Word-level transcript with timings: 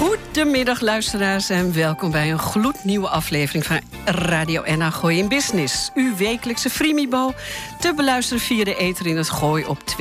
Goedemiddag 0.00 0.80
luisteraars 0.80 1.50
en 1.50 1.74
welkom 1.74 2.10
bij 2.10 2.30
een 2.30 2.38
gloednieuwe 2.38 3.08
aflevering 3.08 3.66
van 3.66 3.80
Radio 4.04 4.62
NH 4.66 4.92
Gooi 4.92 5.18
in 5.18 5.28
Business. 5.28 5.90
Uw 5.94 6.16
wekelijkse 6.16 6.70
Frimibo 6.70 7.32
te 7.80 7.94
beluisteren 7.94 8.42
via 8.42 8.64
de 8.64 8.76
ether 8.76 9.06
in 9.06 9.16
het 9.16 9.30
Gooi 9.30 9.64
op 9.64 9.78
92.00 9.78 10.00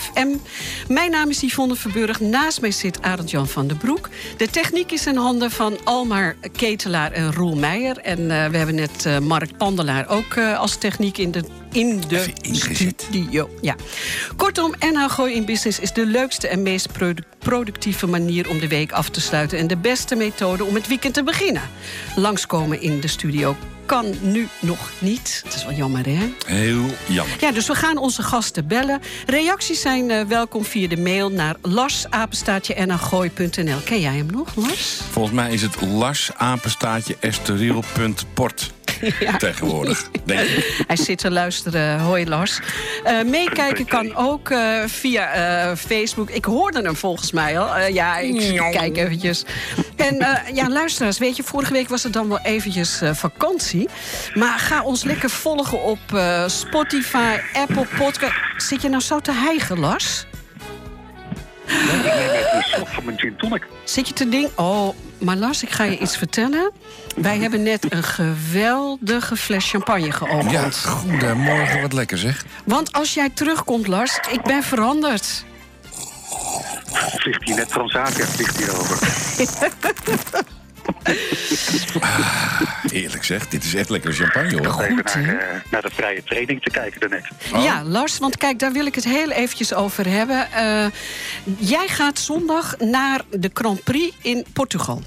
FM. 0.00 0.36
Mijn 0.88 1.10
naam 1.10 1.28
is 1.28 1.40
Yvonne 1.40 1.76
Verburg, 1.76 2.20
naast 2.20 2.60
mij 2.60 2.70
zit 2.70 3.02
Arend-Jan 3.02 3.48
van 3.48 3.66
den 3.66 3.76
Broek. 3.76 4.08
De 4.36 4.48
techniek 4.48 4.92
is 4.92 5.06
in 5.06 5.16
handen 5.16 5.50
van 5.50 5.78
Almar 5.84 6.36
Ketelaar 6.52 7.12
en 7.12 7.32
Roel 7.32 7.56
Meijer. 7.56 7.98
En 7.98 8.20
uh, 8.20 8.46
we 8.46 8.56
hebben 8.56 8.74
net 8.74 9.04
uh, 9.06 9.18
Mark 9.18 9.56
Pandelaar 9.56 10.08
ook 10.08 10.34
uh, 10.34 10.58
als 10.58 10.76
techniek 10.76 11.18
in 11.18 11.30
de 11.30 11.44
in 11.72 12.02
de 12.08 12.26
studio. 12.46 13.50
Ja. 13.60 13.74
Kortom, 14.36 14.74
NH 14.78 15.10
Gooi 15.10 15.34
in 15.34 15.44
Business 15.44 15.78
is 15.78 15.92
de 15.92 16.06
leukste 16.06 16.48
en 16.48 16.62
meest 16.62 16.92
produ 16.92 17.22
productieve 17.38 18.06
manier 18.06 18.48
om 18.48 18.58
de 18.58 18.68
week 18.68 18.92
af 18.92 19.08
te 19.08 19.20
sluiten. 19.20 19.58
En 19.58 19.66
de 19.66 19.76
beste 19.76 20.14
methode 20.14 20.64
om 20.64 20.74
het 20.74 20.88
weekend 20.88 21.14
te 21.14 21.22
beginnen. 21.22 21.62
Langskomen 22.16 22.80
in 22.80 23.00
de 23.00 23.08
studio 23.08 23.56
kan 23.86 24.14
nu 24.20 24.48
nog 24.60 24.90
niet. 24.98 25.40
Het 25.44 25.54
is 25.54 25.64
wel 25.64 25.74
jammer, 25.74 26.06
hè? 26.06 26.32
Heel 26.46 26.84
jammer. 27.08 27.36
Ja, 27.40 27.52
dus 27.52 27.66
we 27.66 27.74
gaan 27.74 27.98
onze 27.98 28.22
gasten 28.22 28.66
bellen. 28.66 29.00
Reacties 29.26 29.80
zijn 29.80 30.10
uh, 30.10 30.22
welkom 30.22 30.64
via 30.64 30.88
de 30.88 30.96
mail 30.96 31.30
naar 31.30 31.56
larsapenstaatje.nl. 31.62 33.78
Ken 33.84 34.00
jij 34.00 34.16
hem 34.16 34.28
nog, 34.30 34.54
Lars? 34.54 35.00
Volgens 35.10 35.34
mij 35.34 35.52
is 35.52 35.62
het 35.62 35.80
larsapenstaatje.esteriel.port. 35.80 38.72
Ja. 39.20 39.36
Tegenwoordig, 39.36 40.10
denk 40.24 40.40
ik. 40.40 40.82
Hij 40.86 40.96
zit 40.96 41.18
te 41.18 41.30
luisteren. 41.30 42.00
Hoi 42.00 42.28
Lars. 42.28 42.60
Uh, 43.04 43.22
meekijken 43.22 43.86
kan 43.86 44.16
ook 44.16 44.50
uh, 44.50 44.84
via 44.86 45.68
uh, 45.70 45.76
Facebook. 45.76 46.30
Ik 46.30 46.44
hoorde 46.44 46.82
hem 46.82 46.96
volgens 46.96 47.32
mij 47.32 47.58
al. 47.58 47.80
ja, 47.80 48.18
ik 48.18 48.62
kijk 48.70 48.96
eventjes. 48.96 49.44
En 49.96 50.26
ja, 50.54 50.68
luisteraars, 50.68 51.18
weet 51.18 51.36
je, 51.36 51.42
vorige 51.42 51.72
week 51.72 51.88
was 51.88 52.02
het 52.02 52.12
dan 52.12 52.28
wel 52.28 52.40
eventjes 52.42 53.00
vakantie. 53.12 53.88
Maar 54.34 54.58
ga 54.58 54.82
ons 54.82 55.04
lekker 55.04 55.30
volgen 55.30 55.82
op 55.82 56.22
Spotify, 56.46 57.36
Apple 57.52 57.86
Podcast. 57.98 58.34
Zit 58.56 58.82
je 58.82 58.88
nou 58.88 59.02
zo 59.02 59.20
te 59.20 59.32
hijgen, 59.32 59.78
Lars? 59.78 60.26
Nee, 61.66 62.40
ik 62.58 62.62
slok 62.62 62.88
van 62.88 63.04
mijn 63.04 63.18
gin 63.18 63.36
tonic. 63.36 63.66
Zit 63.84 64.08
je 64.08 64.14
te 64.14 64.28
ding? 64.28 64.50
Oh, 64.54 64.94
maar 65.20 65.36
Lars, 65.36 65.62
ik 65.62 65.70
ga 65.70 65.84
je 65.84 65.98
iets 65.98 66.16
vertellen. 66.16 66.72
Wij 67.16 67.38
hebben 67.38 67.62
net 67.62 67.92
een 67.92 68.02
geweldige 68.02 69.36
fles 69.36 69.70
champagne 69.70 70.12
geopend. 70.12 70.50
Ja, 70.50 70.70
goedemorgen, 70.70 71.80
wat 71.80 71.92
lekker 71.92 72.18
zeg. 72.18 72.44
Want 72.64 72.92
als 72.92 73.14
jij 73.14 73.30
terugkomt, 73.30 73.86
Lars, 73.86 74.18
ik 74.30 74.42
ben 74.42 74.62
veranderd. 74.62 75.44
Vliegt 77.16 77.44
hier 77.44 77.56
net 77.56 77.68
Transavia, 77.68 78.24
vliegt 78.24 78.56
hierover. 78.56 78.98
Ah, 82.00 82.60
eerlijk 82.92 83.24
zeg, 83.24 83.48
dit 83.48 83.64
is 83.64 83.74
echt 83.74 83.90
lekker 83.90 84.12
champagne 84.12 84.56
hoor. 84.56 84.66
Goed, 84.66 84.82
even 84.84 85.04
naar, 85.04 85.34
uh, 85.34 85.70
naar, 85.70 85.82
de 85.82 85.90
vrije 85.92 86.22
training 86.22 86.62
te 86.62 86.70
kijken 86.70 87.00
daarnet. 87.00 87.28
Oh. 87.54 87.64
Ja, 87.64 87.84
Lars, 87.84 88.18
want 88.18 88.36
kijk, 88.36 88.58
daar 88.58 88.72
wil 88.72 88.86
ik 88.86 88.94
het 88.94 89.04
heel 89.04 89.30
eventjes 89.30 89.74
over 89.74 90.08
hebben. 90.08 90.48
Uh, 90.56 90.86
jij 91.58 91.88
gaat 91.88 92.18
zondag 92.18 92.78
naar 92.78 93.20
de 93.30 93.50
Grand 93.52 93.84
Prix 93.84 94.16
in 94.22 94.44
Portugal. 94.52 95.02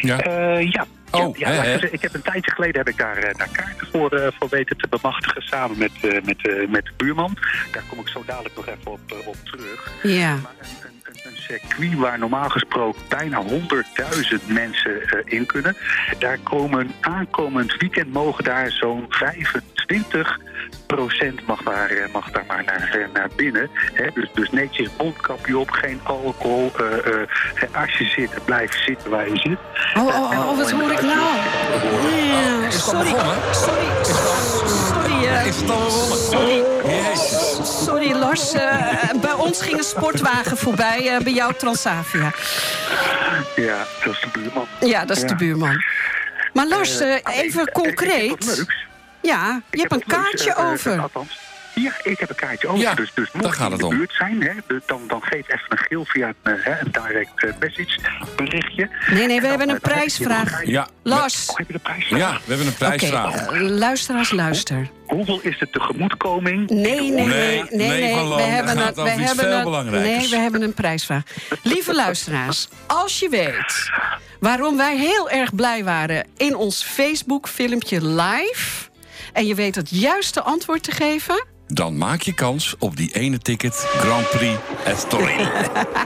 Ja. 0.00 0.26
Uh, 0.26 0.70
ja. 0.70 0.86
Oh, 1.12 1.36
ja, 1.36 1.50
ja, 1.50 1.64
ja, 1.64 1.78
ik 1.90 2.02
heb 2.02 2.14
een 2.14 2.22
tijdje 2.22 2.50
geleden 2.50 2.76
heb 2.76 2.88
ik 2.88 2.96
daar, 2.96 3.34
daar 3.36 3.48
kaarten 3.52 3.86
voor, 3.86 4.14
uh, 4.14 4.26
voor 4.38 4.48
weten 4.48 4.76
te 4.76 4.86
bemachtigen 4.88 5.42
samen 5.42 5.78
met, 5.78 5.90
uh, 6.02 6.22
met, 6.22 6.46
uh, 6.46 6.68
met 6.68 6.84
de 6.84 6.92
buurman. 6.96 7.36
Daar 7.72 7.82
kom 7.88 7.98
ik 7.98 8.08
zo 8.08 8.22
dadelijk 8.26 8.56
nog 8.56 8.66
even 8.66 8.92
op, 8.92 9.00
op 9.26 9.36
terug. 9.44 9.92
Ja. 10.02 10.34
Maar 10.34 10.54
een, 10.60 10.90
een, 11.04 11.30
een 11.30 11.36
circuit 11.36 11.94
waar 11.94 12.18
normaal 12.18 12.48
gesproken 12.48 13.02
bijna 13.08 13.42
100.000 13.42 14.46
mensen 14.46 15.24
in 15.24 15.46
kunnen. 15.46 15.76
Daar 16.18 16.38
komen 16.38 16.90
aankomend 17.00 17.76
weekend 17.76 18.12
mogen 18.12 18.44
daar 18.44 18.70
zo'n 18.70 19.06
25 19.08 20.38
procent 20.86 21.46
mag 21.46 21.62
daar, 21.62 22.08
mag 22.12 22.30
daar 22.30 22.44
maar 22.46 22.64
naar, 22.64 23.08
naar 23.12 23.28
binnen. 23.36 23.70
He, 23.92 24.10
dus, 24.14 24.28
dus 24.34 24.50
netjes 24.50 24.88
mondkapje 24.98 25.58
op, 25.58 25.70
geen 25.70 26.00
alcohol. 26.02 26.72
Uh, 26.80 26.86
uh, 27.12 27.80
als 27.82 27.98
je 27.98 28.04
zit, 28.04 28.44
blijf 28.44 28.82
zitten 28.84 29.10
waar 29.10 29.28
je 29.28 29.36
zit. 29.36 29.58
Oh, 29.94 30.06
oh, 30.06 30.30
oh, 30.30 30.48
oh 30.48 30.56
wat 30.56 30.70
hoor 30.70 30.92
ik 30.92 31.02
nou? 31.02 31.36
Is 32.66 32.84
sorry, 32.84 33.14
sorry, 33.50 33.86
sorry. 34.02 35.46
Is 35.46 35.56
het 35.56 35.70
al 35.70 35.78
begonnen? 35.78 36.18
Sorry. 36.18 36.62
Jezus. 36.84 37.84
Sorry, 37.84 38.12
Lars. 38.12 38.52
bij 39.20 39.32
ons 39.36 39.62
ging 39.62 39.76
een 39.78 39.84
sportwagen 39.84 40.56
voorbij, 40.56 41.20
bij 41.22 41.32
jou 41.32 41.54
Transavia. 41.54 42.32
Ja, 43.56 43.86
dat 44.04 44.12
is 44.12 44.20
de 44.20 44.28
buurman. 44.32 44.66
Ja, 44.80 45.04
dat 45.04 45.16
is 45.16 45.22
ja. 45.22 45.28
de 45.28 45.34
buurman. 45.34 45.82
Maar 46.52 46.68
Lars, 46.68 47.00
even 47.24 47.72
concreet. 47.72 48.66
Ja, 49.22 49.62
je 49.70 49.76
ik 49.76 49.80
hebt 49.80 49.92
een 49.92 50.06
kaartje 50.06 50.50
uh, 50.58 50.70
over. 50.70 50.94
Uh, 50.94 51.02
althans, 51.02 51.38
ja, 51.74 51.92
ik 52.02 52.18
heb 52.18 52.28
een 52.28 52.34
kaartje 52.34 52.68
over. 52.68 52.80
Ja, 52.80 52.94
dus 52.94 53.12
dus 53.14 53.32
mocht 53.32 53.58
je 53.58 53.64
in 53.64 53.76
de 53.76 53.86
om. 53.86 53.96
buurt 53.96 54.12
zijn, 54.12 54.42
hè, 54.42 54.52
dan, 54.86 55.00
dan 55.06 55.22
geef 55.22 55.48
even 55.48 55.66
een 55.68 55.78
geel 55.78 56.04
via 56.04 56.32
een, 56.42 56.56
uh, 56.66 56.80
een 56.80 56.92
direct 56.92 57.60
message 57.60 57.98
berichtje. 58.36 58.90
Nee, 59.10 59.26
nee, 59.26 59.40
we 59.40 59.46
hebben 59.46 59.68
een 59.68 59.80
prijsvraag. 59.80 60.66
Ja. 60.66 60.88
Lars. 61.02 61.46
Oh, 61.50 61.56
heb 61.56 61.66
je 61.66 61.72
de 61.72 61.78
prijsvraag? 61.78 62.18
Ja, 62.18 62.32
we 62.32 62.40
hebben 62.46 62.66
een 62.66 62.74
prijsvraag. 62.74 63.48
Okay, 63.48 63.60
luisteraars, 63.60 64.30
luister. 64.30 64.90
Hoeveel 65.06 65.40
is 65.42 65.58
de 65.58 65.70
tegemoetkoming? 65.70 66.70
Nee, 66.70 66.82
nee, 66.82 67.10
nee, 67.10 67.26
nee, 67.26 67.64
nee, 67.70 67.88
nee, 67.88 68.28
we 68.28 68.42
hebben 68.42 68.78
het, 68.86 68.94
we 68.94 69.08
hebben 69.08 69.76
het, 69.76 69.90
nee, 69.90 70.28
we 70.28 70.36
hebben 70.36 70.62
een 70.62 70.74
prijsvraag. 70.74 71.22
Lieve 71.62 71.94
luisteraars, 71.94 72.68
als 72.86 73.18
je 73.18 73.28
weet 73.28 73.90
waarom 74.40 74.76
wij 74.76 74.96
heel 74.96 75.30
erg 75.30 75.54
blij 75.54 75.84
waren 75.84 76.26
in 76.36 76.56
ons 76.56 76.84
Facebook-filmpje 76.84 78.06
live 78.06 78.90
en 79.32 79.46
je 79.46 79.54
weet 79.54 79.74
het 79.74 79.90
juiste 79.90 80.42
antwoord 80.42 80.82
te 80.82 80.90
geven... 80.90 81.46
Dan 81.66 81.96
maak 81.96 82.22
je 82.22 82.34
kans 82.34 82.74
op 82.78 82.96
die 82.96 83.14
ene 83.14 83.38
ticket 83.38 83.74
Grand 83.74 84.30
Prix 84.30 84.58
Estoril. 84.84 85.46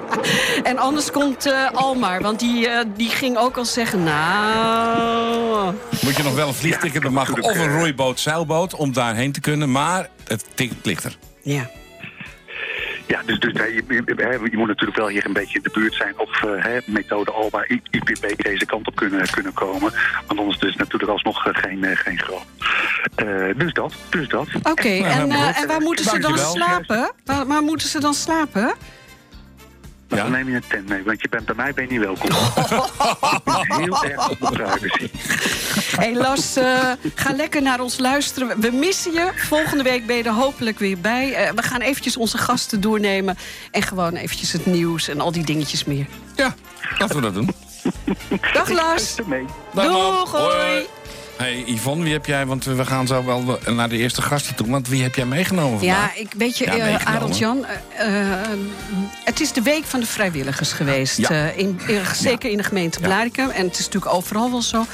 en 0.62 0.78
anders 0.78 1.10
komt 1.10 1.46
uh, 1.46 1.70
Almar, 1.72 2.22
want 2.22 2.40
die, 2.40 2.68
uh, 2.68 2.80
die 2.96 3.08
ging 3.08 3.36
ook 3.36 3.56
al 3.56 3.64
zeggen... 3.64 4.02
nou... 4.02 5.74
Moet 6.02 6.16
je 6.16 6.22
nog 6.22 6.34
wel 6.34 6.48
een 6.48 6.54
vliegticket 6.54 7.02
bemachtigen 7.02 7.44
of 7.44 7.58
een 7.58 7.78
roeiboot, 7.78 8.20
zeilboot... 8.20 8.74
om 8.74 8.92
daarheen 8.92 9.32
te 9.32 9.40
kunnen, 9.40 9.70
maar 9.70 10.08
het 10.24 10.44
ticket 10.54 10.86
ligt 10.86 11.04
er. 11.04 11.18
Ja. 11.42 11.70
Ja, 13.06 13.22
dus, 13.26 13.38
dus 13.38 13.52
je, 13.52 13.82
je, 13.88 14.02
je, 14.50 14.56
moet 14.56 14.66
natuurlijk 14.66 14.98
wel 14.98 15.08
hier 15.08 15.26
een 15.26 15.32
beetje 15.32 15.56
in 15.56 15.62
de 15.62 15.70
buurt 15.72 15.94
zijn 15.94 16.18
of 16.18 16.42
uh, 16.42 16.64
hè, 16.64 16.78
methode 16.84 17.30
Alba, 17.30 17.64
IPB 17.90 18.42
deze 18.42 18.66
kant 18.66 18.86
op 18.86 18.96
kunnen, 18.96 19.30
kunnen 19.30 19.52
komen. 19.52 19.92
Want 20.26 20.40
anders 20.40 20.58
is 20.58 20.68
het 20.68 20.78
natuurlijk 20.78 21.12
alsnog 21.12 21.42
geen, 21.42 21.84
uh, 21.84 21.96
geen 21.96 22.18
groot. 22.18 22.44
Uh, 23.24 23.58
dus 23.58 23.72
dat, 23.72 23.94
dus 24.10 24.28
dat. 24.28 24.46
Oké, 24.58 24.70
okay, 24.70 25.02
en, 25.02 25.30
en 25.30 25.66
waar 25.66 25.80
moeten 25.80 26.04
ze 26.04 26.18
dan 26.18 26.38
slapen? 26.38 27.12
Waar, 27.24 27.46
waar 27.46 27.62
moeten 27.62 27.88
ze 27.88 28.00
dan 28.00 28.14
slapen? 28.14 28.74
Ja? 30.08 30.16
Dan 30.16 30.30
neem 30.30 30.48
je 30.48 30.54
een 30.54 30.62
tent 30.68 30.88
mee, 30.88 31.02
want 31.02 31.22
je 31.22 31.28
bent 31.28 31.46
bij 31.46 31.54
mij 31.54 31.72
ben 31.74 31.84
je 31.84 31.90
niet 31.90 32.00
welkom. 32.00 32.30
Heel 33.80 34.04
erg 34.04 34.30
op 34.30 34.38
de 34.38 34.50
privacy. 34.50 35.10
Hé 35.96 36.04
hey 36.04 36.14
Lars, 36.14 36.56
uh, 36.56 36.92
ga 37.14 37.32
lekker 37.32 37.62
naar 37.62 37.80
ons 37.80 37.98
luisteren. 37.98 38.60
We 38.60 38.70
missen 38.70 39.12
je. 39.12 39.30
Volgende 39.36 39.82
week 39.82 40.06
ben 40.06 40.16
je 40.16 40.22
er 40.22 40.32
hopelijk 40.32 40.78
weer 40.78 40.98
bij. 40.98 41.48
Uh, 41.48 41.50
we 41.50 41.62
gaan 41.62 41.80
eventjes 41.80 42.16
onze 42.16 42.38
gasten 42.38 42.80
doornemen. 42.80 43.36
En 43.70 43.82
gewoon 43.82 44.14
eventjes 44.14 44.52
het 44.52 44.66
nieuws 44.66 45.08
en 45.08 45.20
al 45.20 45.32
die 45.32 45.44
dingetjes 45.44 45.84
meer. 45.84 46.06
Ja, 46.36 46.54
laten 46.98 47.16
we 47.16 47.22
dat 47.22 47.34
doen. 47.34 47.50
Dag 48.52 48.68
Lars. 48.68 49.14
Mee. 49.26 49.44
Doeg, 49.72 50.30
hoi. 50.30 50.86
Hey 51.36 51.62
Yvonne, 51.66 52.02
wie 52.04 52.12
heb 52.12 52.26
jij, 52.26 52.46
want 52.46 52.64
we 52.64 52.84
gaan 52.86 53.06
zo 53.06 53.24
wel 53.24 53.58
naar 53.66 53.88
de 53.88 53.96
eerste 53.96 54.22
gasten 54.22 54.54
toe. 54.54 54.70
Want 54.70 54.88
wie 54.88 55.02
heb 55.02 55.14
jij 55.14 55.24
meegenomen 55.26 55.78
vandaag? 55.78 56.14
Ja, 56.14 56.20
ik 56.20 56.28
weet 56.36 56.58
je, 56.58 56.64
Ja, 56.64 56.70
eh, 56.72 56.84
meegenomen. 56.84 57.06
Arend 57.20 57.38
Jan, 57.38 57.64
eh, 57.96 58.32
eh, 58.32 58.48
het 59.24 59.40
is 59.40 59.52
de 59.52 59.62
week 59.62 59.84
van 59.84 60.00
de 60.00 60.06
vrijwilligers 60.06 60.72
geweest. 60.72 61.16
Ja. 61.18 61.30
in, 61.50 61.80
in- 61.86 62.00
zeker 62.14 62.50
in 62.50 62.56
de 62.56 62.62
gemeente 62.62 62.98
Ja. 63.00 63.06
Blaricum. 63.06 63.50
En 63.50 63.66
het 63.66 63.78
is 63.78 63.84
natuurlijk 63.84 64.14
overal 64.14 64.50
wel 64.50 64.62
zo. 64.62 64.86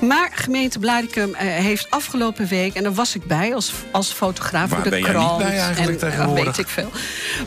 Maar 0.00 0.30
gemeente 0.34 0.78
Blaricum 0.78 1.34
eh, 1.34 1.46
heeft 1.46 1.90
afgelopen 1.90 2.46
week... 2.46 2.74
en 2.74 2.82
daar 2.82 2.94
was 2.94 3.14
ik 3.14 3.24
bij 3.26 3.54
als, 3.54 3.72
als 3.90 4.12
fotograaf 4.12 4.70
Waar 4.70 4.80
voor 4.82 4.90
de 4.90 5.00
krant. 5.00 5.38
bij 5.38 5.58
eigenlijk 5.58 6.00
en, 6.02 6.08
tegenwoordig? 6.10 6.44
weet 6.44 6.58
ik 6.58 6.68
veel. 6.68 6.90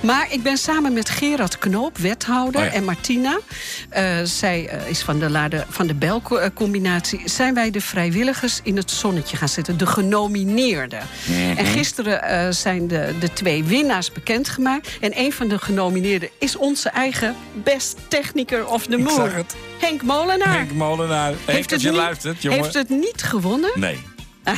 Maar 0.01 0.27
ik 0.29 0.43
ben 0.43 0.57
samen 0.57 0.93
met 0.93 1.09
Gerard 1.09 1.57
Knoop, 1.57 1.97
wethouder, 1.97 2.61
Oh 2.61 2.75
en 2.75 2.83
Martina... 2.83 3.39
zij 4.23 4.69
is 4.87 5.01
van 5.01 5.19
de, 5.19 5.29
Lade, 5.29 5.65
van 5.69 5.87
de 5.87 5.93
Bel-combinatie... 5.93 7.21
zijn 7.25 7.53
wij 7.53 7.71
de 7.71 7.81
vrijwilligers 7.81 8.37
in 8.63 8.77
het 8.77 8.91
zonnetje 8.91 9.37
gaan 9.37 9.49
zitten. 9.49 9.77
De 9.77 9.85
genomineerden. 9.85 11.07
Mhm. 11.27 11.57
En 11.57 11.65
gisteren 11.65 12.23
eh, 12.23 12.51
zijn 12.51 12.87
de, 12.87 13.15
de 13.19 13.33
twee 13.33 13.63
winnaars 13.63 14.11
bekendgemaakt. 14.11 14.97
En 14.99 15.19
een 15.19 15.33
van 15.33 15.47
de 15.47 15.59
genomineerden 15.59 16.29
is 16.37 16.55
onze 16.55 16.89
eigen 16.89 17.35
best 17.63 17.97
techniker 18.07 18.67
of 18.67 18.85
the 18.85 18.97
moon. 18.97 19.15
zag 19.15 19.35
het. 19.35 19.55
Henk 19.79 20.01
Molenaar. 20.01 20.53
Henk 20.53 20.71
Molenaar. 20.71 21.33
Je 21.47 21.75
niet, 21.77 21.83
luistert, 21.83 22.41
jongen. 22.41 22.61
heeft 22.61 22.73
het 22.73 22.89
niet 22.89 23.23
gewonnen? 23.23 23.71
Nee. 23.75 23.99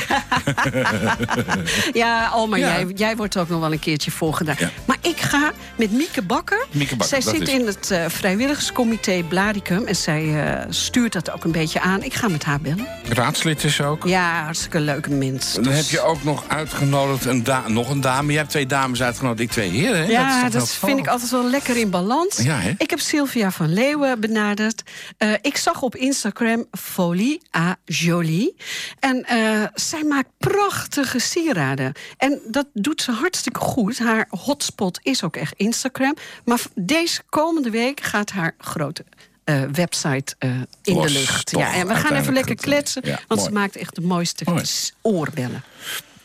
Ja, 1.92 2.26
Alma, 2.26 2.56
Ja. 2.56 2.66
Jij, 2.66 2.86
jij 2.94 3.16
wordt 3.16 3.36
ook 3.36 3.48
nog 3.48 3.60
wel 3.60 3.72
een 3.72 3.78
keertje 3.78 4.10
voorgedaan. 4.10 4.56
Ja. 4.58 4.70
Maar 4.84 4.96
ik 5.00 5.20
ga 5.20 5.52
met 5.76 5.92
Mieke 5.92 6.22
Bakker. 6.22 6.66
Mieke 6.70 6.96
Bakker, 6.96 7.22
zij 7.22 7.32
zit 7.32 7.48
is 7.48 7.54
in 7.54 7.66
het 7.66 7.90
eh, 7.90 8.04
vrijwilligerscomité 8.08 9.22
Blaricum. 9.28 9.86
En 9.86 9.96
zij 9.96 10.44
eh, 10.44 10.64
stuurt 10.68 11.12
dat 11.12 11.30
ook 11.30 11.44
een 11.44 11.52
beetje 11.52 11.80
aan. 11.80 12.02
Ik 12.02 12.14
ga 12.14 12.28
met 12.28 12.44
haar 12.44 12.60
bellen. 12.60 12.86
Raadslid 13.08 13.64
is 13.64 13.80
ook. 13.80 14.06
Ja, 14.06 14.44
hartstikke 14.44 14.80
leuke 14.80 15.10
mens. 15.10 15.54
Dan 15.54 15.72
heb 15.72 15.84
je 15.84 16.00
ook 16.00 16.24
nog 16.24 16.44
uitgenodigd 16.48 17.24
een 17.24 17.44
nog 17.66 17.90
een 17.90 18.00
dame. 18.00 18.32
Je 18.32 18.38
hebt 18.38 18.50
twee 18.50 18.66
dames 18.66 19.02
uitgenodigd, 19.02 19.40
ik 19.40 19.50
twee 19.50 19.70
heren. 19.70 20.04
Hè? 20.04 20.10
Ja, 20.10 20.48
dat, 20.48 20.70
vind 20.70 20.98
ik 20.98 21.06
altijd 21.06 21.30
wel 21.30 21.50
lekker 21.50 21.76
in 21.76 21.90
balans. 21.90 22.36
Ja? 22.36 22.60
Ik 22.78 22.90
heb 22.90 23.00
Sylvia 23.00 23.50
van 23.50 23.72
Leeuwen 23.72 24.20
benaderd. 24.20 24.82
Eh, 25.16 25.28
ik 25.40 25.56
zag 25.56 25.82
op 25.82 25.96
Instagram 25.96 26.66
Folie 26.70 27.40
à 27.56 27.76
Jolie. 27.84 28.56
En 28.98 29.26
zij 29.88 30.04
maakt 30.04 30.28
prachtige 30.38 31.18
sieraden. 31.18 31.92
En 32.16 32.40
dat 32.46 32.66
doet 32.72 33.02
ze 33.02 33.12
hartstikke 33.12 33.60
goed. 33.60 33.98
Haar 33.98 34.26
hotspot 34.30 34.98
is 35.02 35.22
ook 35.22 35.36
echt 35.36 35.54
Instagram. 35.56 36.16
Maar 36.44 36.60
deze 36.74 37.22
komende 37.28 37.70
week 37.70 38.00
gaat 38.00 38.30
haar 38.30 38.54
grote 38.58 39.04
eh, 39.44 39.62
website 39.72 40.34
eh, 40.38 40.50
in 40.82 41.00
de 41.00 41.10
lucht. 41.10 41.50
Ja, 41.50 41.74
en 41.74 41.86
we 41.86 41.94
gaan 41.94 42.16
even 42.16 42.32
lekker 42.32 42.54
kletsen. 42.54 43.02
ja, 43.04 43.10
want 43.10 43.40
mooi. 43.40 43.42
ze 43.42 43.50
maakt 43.50 43.76
echt 43.76 43.94
de 43.94 44.00
mooiste 44.00 44.44
Mooi. 44.44 44.64
oorbellen. 45.02 45.62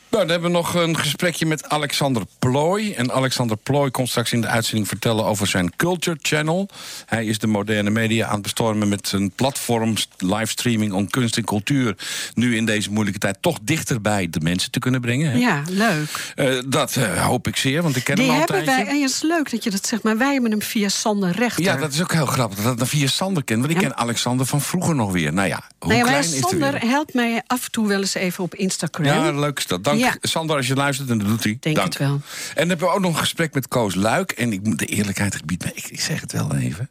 Nou, 0.09 0.23
dan 0.23 0.31
hebben 0.31 0.51
we 0.51 0.57
nog 0.57 0.73
een 0.73 0.97
gesprekje 0.97 1.45
met 1.45 1.69
Alexander 1.69 2.23
Plooi. 2.39 2.93
En 2.93 3.11
Alexander 3.11 3.57
Plooi 3.57 3.91
komt 3.91 4.09
straks 4.09 4.31
in 4.33 4.41
de 4.41 4.47
uitzending 4.47 4.87
vertellen 4.87 5.25
over 5.25 5.47
zijn 5.47 5.75
Culture 5.75 6.17
Channel. 6.21 6.69
Hij 7.05 7.25
is 7.25 7.39
de 7.39 7.47
moderne 7.47 7.89
media 7.89 8.25
aan 8.27 8.33
het 8.33 8.41
bestormen 8.41 8.89
met 8.89 9.07
zijn 9.07 9.31
platform 9.31 9.93
livestreaming 10.17 10.93
om 10.93 11.09
kunst 11.09 11.37
en 11.37 11.43
cultuur. 11.43 11.95
Nu 12.33 12.55
in 12.55 12.65
deze 12.65 12.91
moeilijke 12.91 13.19
tijd 13.19 13.37
toch 13.41 13.57
dichter 13.61 14.01
bij 14.01 14.27
de 14.29 14.39
mensen 14.39 14.71
te 14.71 14.79
kunnen 14.79 15.01
brengen. 15.01 15.31
Hè? 15.31 15.37
Ja, 15.37 15.61
leuk. 15.69 16.33
Eh, 16.35 16.53
dat 16.65 16.95
eh, 16.95 17.25
hoop 17.25 17.47
ik 17.47 17.55
zeer, 17.55 17.81
want 17.81 17.95
ik 17.95 18.03
ken 18.03 18.15
Die 18.15 18.31
hem 18.31 18.39
al 18.39 18.47
wij, 18.47 18.85
en 18.87 19.01
het 19.01 19.09
is 19.11 19.21
leuk 19.21 19.51
dat 19.51 19.63
je 19.63 19.69
dat 19.69 19.87
zegt, 19.87 20.03
maar 20.03 20.17
wij 20.17 20.33
hebben 20.33 20.51
hem 20.51 20.61
via 20.61 20.89
Sander 20.89 21.31
Rechter. 21.31 21.63
Ja, 21.63 21.75
dat 21.77 21.93
is 21.93 22.01
ook 22.01 22.13
heel 22.13 22.25
grappig 22.25 22.63
dat 22.63 22.73
ik 22.73 22.79
dat 22.79 22.87
via 22.87 23.07
Sander 23.07 23.43
ken. 23.43 23.59
Want 23.59 23.71
ik 23.71 23.81
Ja. 23.81 23.87
ken 23.87 23.97
Alexander 23.97 24.45
van 24.45 24.61
vroeger 24.61 24.95
nog 24.95 25.11
weer. 25.11 25.33
Nou 25.33 25.47
ja, 25.47 25.61
hoe 25.79 25.87
Nou 25.91 25.99
ja, 25.99 26.07
klein 26.07 26.23
is 26.23 26.31
de 26.31 26.37
Sander 26.37 26.79
helpt 26.79 27.13
mij 27.13 27.41
af 27.47 27.65
en 27.65 27.71
toe 27.71 27.87
wel 27.87 27.99
eens 27.99 28.13
even 28.13 28.43
op 28.43 28.55
Instagram. 28.55 29.05
Ja, 29.05 29.31
leuk 29.31 29.57
is 29.57 29.67
dat. 29.67 29.83
Dank 29.83 29.96
Ja. 29.97 30.15
Sander 30.21 30.55
als 30.55 30.67
je 30.67 30.75
luistert 30.75 31.09
en 31.09 31.17
dat 31.17 31.27
doet 31.27 31.43
hij. 31.43 31.57
Denk 31.59 31.75
Dank. 31.75 31.87
het 31.87 31.97
wel. 31.97 32.13
En 32.13 32.21
dan 32.55 32.67
hebben 32.67 32.87
we 32.87 32.93
ook 32.93 32.99
nog 32.99 33.11
een 33.11 33.17
gesprek 33.19 33.53
met 33.53 33.67
Koos 33.67 33.95
Luik. 33.95 34.31
En 34.31 34.53
ik 34.53 34.63
moet 34.63 34.79
de 34.79 34.85
eerlijkheid 34.85 35.35
gebied 35.35 35.63
me, 35.63 35.71
ik, 35.73 35.87
ik 35.87 36.01
zeg 36.01 36.21
het 36.21 36.31
wel 36.31 36.55
even. 36.55 36.89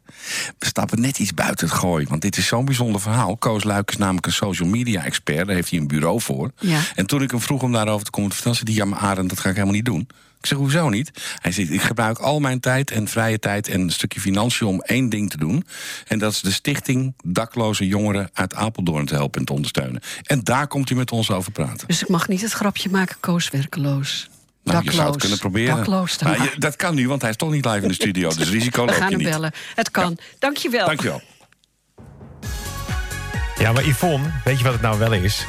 We 0.59 0.65
stappen 0.65 1.01
net 1.01 1.19
iets 1.19 1.33
buiten 1.33 1.67
het 1.67 1.75
gooi. 1.75 2.05
Want 2.09 2.21
dit 2.21 2.37
is 2.37 2.47
zo'n 2.47 2.65
bijzonder 2.65 3.01
verhaal. 3.01 3.37
Koos 3.37 3.63
Luik 3.63 3.89
is 3.89 3.97
namelijk 3.97 4.25
een 4.25 4.31
social 4.31 4.69
media 4.69 5.03
expert. 5.03 5.45
Daar 5.45 5.55
heeft 5.55 5.69
hij 5.69 5.79
een 5.79 5.87
bureau 5.87 6.21
voor. 6.21 6.51
Ja. 6.59 6.79
En 6.95 7.05
toen 7.05 7.21
ik 7.21 7.31
hem 7.31 7.41
vroeg 7.41 7.61
om 7.61 7.71
daarover 7.71 8.05
te 8.05 8.11
komen 8.11 8.29
te 8.29 8.35
vertellen, 8.35 8.57
zei 8.57 8.71
hij: 8.71 8.83
Ja, 8.85 8.89
maar 8.89 9.09
Arend, 9.09 9.29
dat 9.29 9.39
ga 9.39 9.49
ik 9.49 9.55
helemaal 9.55 9.75
niet 9.75 9.85
doen. 9.85 10.07
Ik 10.39 10.45
zeg, 10.45 10.57
hoezo 10.57 10.89
niet? 10.89 11.11
Hij 11.41 11.51
zegt, 11.51 11.69
ik 11.71 11.81
gebruik 11.81 12.17
al 12.19 12.39
mijn 12.39 12.59
tijd 12.59 12.91
en 12.91 13.07
vrije 13.07 13.39
tijd 13.39 13.67
en 13.67 13.81
een 13.81 13.91
stukje 13.91 14.19
financiën 14.19 14.67
om 14.67 14.81
één 14.81 15.09
ding 15.09 15.29
te 15.29 15.37
doen. 15.37 15.65
En 16.07 16.19
dat 16.19 16.31
is 16.31 16.39
de 16.41 16.51
stichting 16.51 17.13
dakloze 17.23 17.87
jongeren 17.87 18.29
uit 18.33 18.55
Apeldoorn 18.55 19.05
te 19.05 19.13
helpen 19.15 19.39
en 19.39 19.45
te 19.45 19.53
ondersteunen. 19.53 20.01
En 20.23 20.43
daar 20.43 20.67
komt 20.67 20.89
hij 20.89 20.97
met 20.97 21.11
ons 21.11 21.31
over 21.31 21.51
praten. 21.51 21.87
Dus 21.87 22.01
ik 22.01 22.07
mag 22.07 22.27
niet 22.27 22.41
het 22.41 22.51
grapje 22.51 22.89
maken, 22.89 23.17
Koos 23.19 23.49
werkeloos. 23.49 24.27
Nou, 24.63 24.77
Dakloos. 24.77 24.83
je 24.93 24.99
zou 24.99 25.11
het 25.11 25.19
kunnen 25.19 25.37
proberen. 25.39 25.75
Dakloos 25.75 26.17
dan 26.17 26.29
Maar 26.29 26.43
je- 26.43 26.59
dat 26.59 26.75
kan 26.75 26.95
nu, 26.95 27.07
want 27.07 27.21
hij 27.21 27.29
is 27.29 27.35
toch 27.35 27.51
niet 27.51 27.65
live 27.65 27.81
in 27.81 27.87
de 27.87 27.93
studio. 27.93 28.29
Dus 28.29 28.49
risico 28.49 28.81
We 28.85 28.87
loop 28.91 28.95
gaan 28.99 29.09
je 29.09 29.15
hem 29.15 29.23
niet. 29.23 29.33
bellen. 29.33 29.51
Het 29.75 29.91
kan. 29.91 30.17
Dankjewel. 30.39 30.85
Dankjewel. 30.85 31.21
Ja, 33.59 33.71
maar 33.71 33.85
Yvonne, 33.87 34.31
weet 34.43 34.57
je 34.57 34.63
wat 34.63 34.73
het 34.73 34.81
nou 34.81 34.99
wel 34.99 35.13
is? 35.13 35.45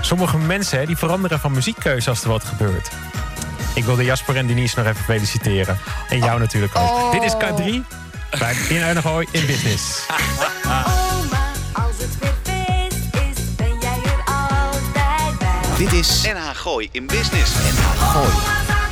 Sommige 0.00 0.38
mensen 0.38 0.78
hè, 0.78 0.86
die 0.86 0.96
veranderen 0.96 1.40
van 1.40 1.52
muziekkeuze 1.52 2.08
als 2.10 2.22
er 2.22 2.28
wat 2.28 2.44
gebeurt. 2.44 2.88
Ik 3.76 3.84
wilde 3.84 4.04
Jasper 4.04 4.36
en 4.36 4.46
Denise 4.46 4.78
nog 4.78 4.86
even 4.86 5.04
feliciteren. 5.04 5.78
En 6.08 6.18
jou 6.18 6.38
natuurlijk 6.38 6.76
ook. 6.76 6.88
Oh. 6.88 7.12
Dit 7.12 7.22
is 7.22 7.34
K3 7.34 7.64
bij 8.38 8.54
In 8.68 8.82
Uinegooi 8.82 9.26
in 9.30 9.46
Business. 9.46 10.06
Oma, 10.64 11.50
als 11.72 11.96
het 11.98 12.18
weer 12.20 12.34
feest 12.42 13.14
is, 13.14 13.54
ben 13.56 13.78
jij 13.80 13.98
er 14.04 14.24
altijd 14.24 15.38
bij. 15.38 15.76
Dit 15.76 15.92
is 15.92 16.22
NH 16.22 16.50
Gooi 16.54 16.88
in 16.92 17.06
Business. 17.06 17.52
NH 17.54 18.12
Gooi. 18.12 18.85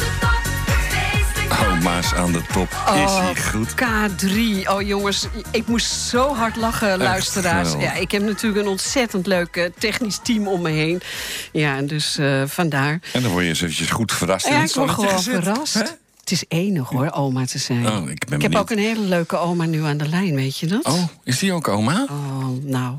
Oma's 1.51 2.15
aan 2.15 2.33
de 2.33 2.43
top, 2.53 2.69
het 2.71 2.79
feest 2.79 3.17
Oma's 3.17 3.19
aan 3.19 3.35
de 3.35 3.41
top. 3.53 3.65
Is 3.75 3.83
hij 3.83 4.15
goed? 4.15 4.65
K3. 4.65 4.69
Oh 4.69 4.83
jongens, 4.83 5.27
ik 5.51 5.67
moest 5.67 5.87
zo 5.91 6.35
hard 6.35 6.57
lachen, 6.57 6.99
luisteraars. 6.99 7.73
Ja, 7.79 7.93
ik 7.95 8.11
heb 8.11 8.23
natuurlijk 8.23 8.63
een 8.65 8.71
ontzettend 8.71 9.27
leuk 9.27 9.57
eh, 9.57 9.65
technisch 9.79 10.19
team 10.23 10.49
om 10.49 10.63
me 10.63 10.71
heen. 10.71 11.01
Ja, 11.53 11.81
dus 11.83 12.19
eh, 12.19 12.43
vandaar. 12.47 12.99
En 13.13 13.23
dan 13.23 13.31
word 13.31 13.43
je 13.43 13.49
eens 13.49 13.61
eventjes 13.63 13.91
goed 13.91 14.13
verrast. 14.13 14.47
in 14.47 14.53
Ja, 14.53 14.61
het 14.61 14.69
ik 14.71 14.77
word 14.77 14.91
gewoon 14.91 15.11
gezet. 15.11 15.35
verrast. 15.45 15.75
Hè? 15.75 15.83
Het 16.25 16.33
is 16.33 16.45
enig 16.49 16.89
hoor, 16.89 17.11
oma 17.11 17.47
te 17.47 17.59
zijn. 17.59 17.87
Oh, 17.87 18.11
ik 18.11 18.27
ben 18.29 18.43
heb 18.43 18.55
ook 18.55 18.71
een 18.71 18.79
hele 18.79 19.01
leuke 19.01 19.37
oma 19.37 19.65
nu 19.65 19.83
aan 19.83 19.97
de 19.97 20.09
lijn, 20.09 20.35
weet 20.35 20.59
je 20.59 20.67
dat? 20.67 20.85
Oh, 20.85 21.03
is 21.25 21.39
die 21.39 21.53
ook 21.53 21.69
oma? 21.69 22.07
Oh, 22.11 22.47
nou. 22.63 22.99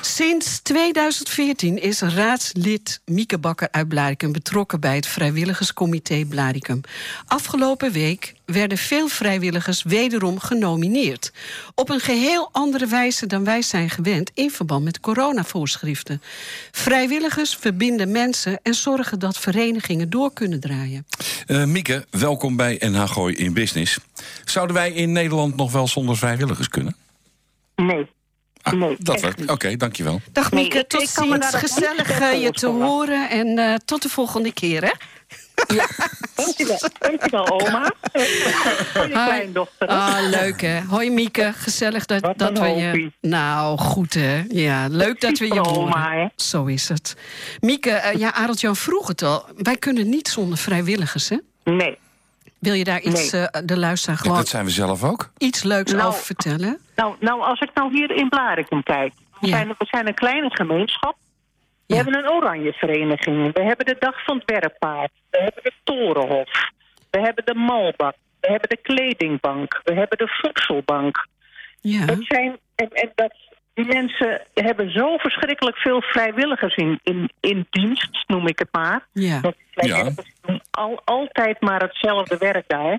Sinds 0.00 0.60
2014 0.62 1.82
is 1.82 2.00
raadslid 2.00 3.00
Mieke 3.04 3.38
Bakker 3.38 3.68
uit 3.70 3.88
Blaricum 3.88 4.32
betrokken 4.32 4.80
bij 4.80 4.94
het 4.94 5.06
vrijwilligerscomité 5.06 6.24
Blaricum. 6.24 6.80
Afgelopen 7.26 7.92
week 7.92 8.34
werden 8.46 8.78
veel 8.78 9.08
vrijwilligers 9.08 9.82
wederom 9.82 10.38
genomineerd. 10.40 11.32
Op 11.74 11.88
een 11.90 12.00
geheel 12.00 12.48
andere 12.52 12.86
wijze 12.86 13.26
dan 13.26 13.44
wij 13.44 13.62
zijn 13.62 13.90
gewend 13.90 14.30
in 14.34 14.50
verband 14.50 14.84
met 14.84 15.00
coronavoorschriften. 15.00 16.22
Vrijwilligers 16.70 17.56
verbinden 17.60 18.10
mensen 18.10 18.58
en 18.62 18.74
zorgen 18.74 19.18
dat 19.18 19.38
verenigingen 19.38 20.10
door 20.10 20.32
kunnen 20.32 20.60
draaien. 20.60 21.06
Eh, 21.46 21.64
Mieke, 21.64 22.06
welkom 22.10 22.56
bij 22.56 22.76
NH 22.84 23.08
Gooi 23.08 23.34
in 23.34 23.52
Business. 23.52 23.98
Zouden 24.44 24.76
wij 24.76 24.92
in 24.92 25.12
Nederland 25.12 25.56
nog 25.56 25.72
wel 25.72 25.88
zonder 25.88 26.16
vrijwilligers 26.16 26.68
kunnen? 26.68 26.96
Nee. 27.76 28.06
Ah, 28.62 28.72
Nee, 28.72 28.96
dat. 28.98 29.34
Oké, 29.46 29.76
dankjewel. 29.76 30.20
Dag 30.32 30.50
Nee, 30.50 30.62
Mieke, 30.62 30.78
ik- 30.78 30.88
tot 30.88 31.08
ziens. 31.08 31.32
niet 31.32 31.44
Gezellig 31.44 32.20
eh, 32.20 32.42
je 32.42 32.50
te 32.50 32.66
horen 32.66 33.30
en 33.30 33.58
eh, 33.58 33.74
tot 33.84 34.02
de 34.02 34.08
volgende 34.08 34.52
keer, 34.52 34.82
hè? 34.84 34.90
Dankjewel, 36.34 36.78
dankjewel 36.98 37.60
oma. 37.60 37.82
Je 38.12 39.08
kleindochter. 39.10 39.88
Ah, 39.88 40.16
leuk 40.30 40.60
hè. 40.60 40.80
Hoi 40.80 41.10
Mieke, 41.10 41.52
gezellig 41.56 42.06
dat, 42.06 42.20
Wat 42.20 42.38
dat 42.38 42.58
we 42.58 42.68
je... 42.68 43.10
Nou, 43.20 43.78
goed 43.78 44.14
hè. 44.14 44.44
Ja, 44.48 44.86
leuk 44.90 45.20
dat 45.20 45.38
we 45.38 45.46
je 45.46 45.54
Super 45.54 45.70
oma, 45.76 46.02
horen. 46.08 46.20
hè. 46.20 46.26
Zo 46.36 46.64
is 46.64 46.88
het. 46.88 47.16
Mieke, 47.60 47.90
eh, 47.90 48.18
ja, 48.18 48.32
Arendt-Jan 48.34 48.76
vroeg 48.76 49.08
het 49.08 49.22
al. 49.22 49.44
Wij 49.56 49.76
kunnen 49.76 50.08
niet 50.08 50.28
zonder 50.28 50.58
vrijwilligers, 50.58 51.28
hè? 51.28 51.36
Nee. 51.64 51.98
Wil 52.58 52.74
je 52.74 52.84
daar 52.84 53.00
iets, 53.00 53.30
Nee. 53.32 53.46
eh, 53.48 53.60
de 53.64 53.78
luisteraar 53.78 54.16
Ja, 54.16 54.22
gewoon 54.22 54.36
dat 54.36 54.48
zijn 54.48 54.64
we 54.64 54.70
zelf 54.70 55.04
ook. 55.04 55.30
iets 55.38 55.62
leuks 55.62 55.92
Nou, 55.92 56.08
over 56.08 56.22
vertellen? 56.24 56.78
Nou, 56.96 57.14
nou, 57.20 57.40
als 57.42 57.60
ik 57.60 57.70
nou 57.74 57.92
hier 57.92 58.10
in 58.10 58.28
Blarikum 58.28 58.82
kijk. 58.82 59.12
We, 59.40 59.46
Ja. 59.46 59.56
zijn, 59.56 59.68
we 59.68 59.74
zijn 59.90 60.06
een 60.06 60.14
kleine 60.14 60.50
gemeenschap. 60.54 61.16
We 61.86 61.94
Ja. 61.94 62.02
hebben 62.02 62.18
een 62.24 62.30
oranje 62.30 62.72
vereniging. 62.72 63.52
We 63.52 63.62
hebben 63.62 63.86
de 63.86 63.96
Dag 63.98 64.24
van 64.24 64.36
het 64.36 64.50
Werkpaard. 64.50 65.10
We 65.30 65.38
hebben 65.38 65.62
de 65.62 65.72
Torenhof. 65.84 66.50
We 67.10 67.20
hebben 67.20 67.44
de 67.44 67.54
Malbak. 67.54 68.14
We 68.40 68.50
hebben 68.50 68.68
de 68.68 68.76
Kledingbank. 68.82 69.80
We 69.84 69.94
hebben 69.94 70.18
de 70.18 70.28
Voedselbank. 70.28 71.26
Ja. 71.80 72.04
Het 72.04 72.24
zijn, 72.28 72.58
en, 72.74 72.88
en 72.90 73.12
dat, 73.14 73.34
die 73.74 73.84
mensen 73.84 74.42
hebben 74.54 74.90
zo 74.90 75.16
verschrikkelijk 75.16 75.76
veel 75.76 76.00
vrijwilligers 76.02 76.74
in, 76.74 77.00
in, 77.02 77.30
in 77.40 77.66
dienst, 77.70 78.24
noem 78.26 78.46
ik 78.46 78.58
het 78.58 78.68
maar. 78.72 79.06
Ja. 79.12 79.40
Dat 79.40 79.54
vrijwilligers 79.70 80.32
doen 80.40 80.60
al, 80.70 81.00
altijd 81.04 81.60
maar 81.60 81.80
hetzelfde 81.82 82.36
werk 82.36 82.64
daar. 82.68 82.98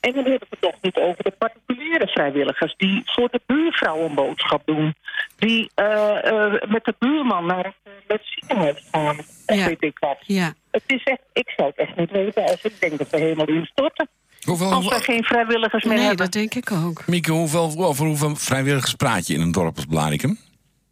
En 0.00 0.12
dan 0.12 0.24
hebben 0.24 0.48
we 0.50 0.56
het 0.60 0.60
toch 0.60 0.80
niet 0.80 0.96
over 0.96 1.24
de 1.24 1.30
particuliere 1.30 2.06
vrijwilligers... 2.06 2.74
die 2.76 3.02
voor 3.04 3.28
de 3.30 3.40
buurvrouw 3.46 4.04
een 4.04 4.14
boodschap 4.14 4.62
doen. 4.64 4.94
Die 5.36 5.70
eh, 5.74 6.24
eh, 6.24 6.62
met 6.68 6.84
de 6.84 6.94
buurman 6.98 7.46
naar 7.46 7.64
het 7.64 7.87
met 8.08 8.20
ziekenhuis 8.24 8.84
gaan. 8.92 9.18
Of 9.18 9.56
Ja. 9.56 9.66
weet 9.66 9.82
ik 9.82 9.98
wat. 9.98 10.16
Ja. 10.20 10.52
Het 10.70 10.82
is 10.86 11.02
echt, 11.04 11.20
ik 11.32 11.52
zou 11.56 11.68
het 11.68 11.78
echt 11.88 11.96
niet 11.96 12.10
weten 12.10 12.42
als 12.42 12.62
ik 12.62 12.80
denk 12.80 12.98
dat 12.98 13.10
we 13.10 13.16
helemaal 13.18 13.46
instorten. 13.48 14.08
Hoeveel, 14.42 14.72
Als 14.72 14.88
we 14.88 14.94
geen 15.02 15.24
vrijwilligers 15.24 15.84
meer 15.84 15.94
Nee, 15.96 16.06
hebben. 16.06 16.24
dat 16.24 16.32
denk 16.32 16.54
ik 16.54 16.72
ook. 16.72 17.06
Mieke, 17.06 17.32
hoeveel, 17.32 17.74
over 17.76 18.06
hoeveel 18.06 18.36
vrijwilligers 18.36 18.94
praat 18.94 19.26
je 19.26 19.34
in 19.34 19.40
een 19.40 19.52
dorp 19.52 19.76
als 19.76 19.84
Blarikum? 19.84 20.38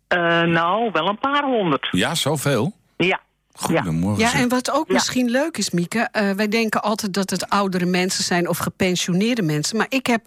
Eh, 0.09 0.43
nou, 0.43 0.91
wel 0.93 1.09
een 1.09 1.19
paar 1.19 1.45
honderd. 1.45 1.89
Ja, 1.91 2.15
zoveel. 2.15 2.73
Ja. 2.97 3.21
Goedemorgen. 3.53 4.23
Ja, 4.25 4.35
en 4.35 4.49
wat 4.49 4.71
ook 4.71 4.87
Ja. 4.89 4.93
misschien 4.95 5.31
leuk 5.31 5.57
is, 5.57 5.71
Mieke... 5.71 6.09
eh, 6.13 6.31
wij 6.31 6.49
denken 6.49 6.83
altijd 6.83 7.15
dat 7.15 7.31
het 7.31 7.49
oudere 7.49 7.85
mensen 7.87 8.25
zijn 8.25 8.49
of 8.49 8.59
gepensioneerde 8.59 9.43
mensen. 9.43 9.77
Maar 9.77 9.87
ik 9.89 10.07
heb 10.07 10.21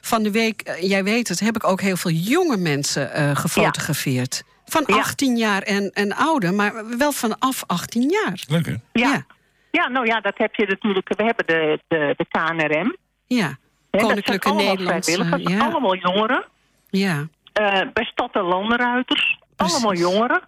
van 0.00 0.22
de 0.22 0.30
week, 0.30 0.60
eh, 0.62 0.88
jij 0.88 1.04
weet 1.04 1.28
het... 1.28 1.40
heb 1.40 1.56
ik 1.56 1.64
ook 1.64 1.80
heel 1.80 1.96
veel 1.96 2.10
jonge 2.10 2.56
mensen 2.56 3.12
eh, 3.12 3.36
gefotografeerd. 3.36 4.42
Van 4.72 4.82
Ja. 4.86 4.96
18 4.96 5.36
jaar 5.36 5.62
en, 5.62 5.90
en 5.90 6.12
ouder, 6.14 6.54
maar 6.54 6.72
wel 6.98 7.12
vanaf 7.12 7.64
18 7.66 8.02
jaar. 8.10 8.44
Leuk, 8.48 8.66
hè? 8.66 8.72
Ja. 8.72 8.78
Ja. 8.92 9.24
ja. 9.70 9.88
nou 9.88 10.06
ja, 10.06 10.20
dat 10.20 10.38
heb 10.38 10.54
je 10.54 10.66
natuurlijk. 10.66 11.08
We 11.16 11.24
hebben 11.24 11.46
de, 11.46 11.78
de, 11.88 12.14
de 12.16 12.26
KNRM. 12.28 12.96
Ja, 13.26 13.56
dat 13.90 14.00
Koninklijke 14.00 14.30
zijn 14.48 14.56
allemaal 14.56 14.74
Nederlandse... 14.74 15.12
vrijwilligers, 15.12 15.52
Ja, 15.56 15.64
allemaal 15.70 15.96
jongeren. 15.96 16.44
ja. 16.90 17.26
Eh, 17.52 17.80
bij 17.92 18.04
Stad 18.04 18.30
en 18.34 18.42
Landenruiters, 18.42 19.38
allemaal 19.56 19.94
jongeren. 19.94 20.40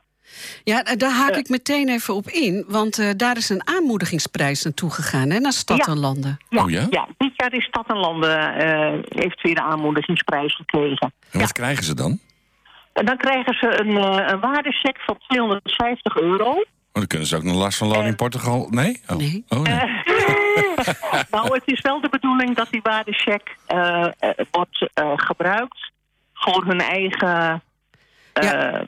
ja, 0.64 0.82
eh, 0.84 0.96
daar 0.96 1.10
haak 1.10 1.34
ik 1.36 1.48
meteen 1.48 1.88
even 1.88 2.14
op 2.14 2.28
in. 2.28 2.64
Want 2.68 2.98
eh, 2.98 3.10
daar 3.16 3.36
is 3.36 3.48
een 3.48 3.68
aanmoedigingsprijs 3.68 4.62
naartoe 4.62 4.90
gegaan, 4.90 5.30
hè, 5.30 5.38
naar 5.38 5.52
Stad 5.52 5.76
Ja. 5.78 5.84
en 5.92 5.98
Landen. 5.98 6.36
Oh 6.50 6.70
ja? 6.70 6.86
Ja, 6.90 7.08
dit 7.18 7.32
jaar 7.36 7.52
is 7.54 7.64
Stad 7.64 7.88
en 7.88 7.96
Landen 7.96 8.54
eh, 8.54 8.98
heeft 9.08 9.42
weer 9.42 9.54
de 9.54 9.62
aanmoedigingsprijs 9.62 10.56
gekregen. 10.56 11.12
En 11.30 11.40
wat 11.40 11.52
krijgen 11.52 11.84
ze 11.84 11.94
dan? 11.94 12.18
En 12.94 13.04
dan 13.06 13.16
krijgen 13.16 13.54
ze 13.54 13.80
een, 13.80 13.96
eh 13.96 14.28
een 14.32 14.40
waardecheck 14.40 14.98
van 15.06 15.18
250 15.28 16.16
euro. 16.16 16.50
Oh, 16.50 16.64
dan 16.92 17.06
kunnen 17.06 17.26
ze 17.28 17.36
ook 17.36 17.42
naar 17.42 17.54
Lars 17.54 17.76
van 17.76 17.88
Loon 17.88 18.04
in 18.06 18.16
Portugal. 18.16 18.66
Nee? 18.70 19.00
Oh, 19.08 19.16
Nee. 19.16 19.44
Oh, 19.48 19.60
nee. 19.60 19.74
nou, 21.30 21.54
het 21.54 21.62
is 21.64 21.80
wel 21.80 22.00
de 22.00 22.08
bedoeling 22.08 22.56
dat 22.56 22.68
die 22.70 22.80
waardecheck 22.82 23.56
eh, 23.66 24.04
eh, 24.18 24.30
wordt 24.50 24.88
eh, 24.94 25.12
gebruikt 25.16 25.90
voor 26.34 26.64
hun 26.64 26.80
eigen... 26.80 27.62
eh, 28.32 28.42
Ja, 28.48 28.86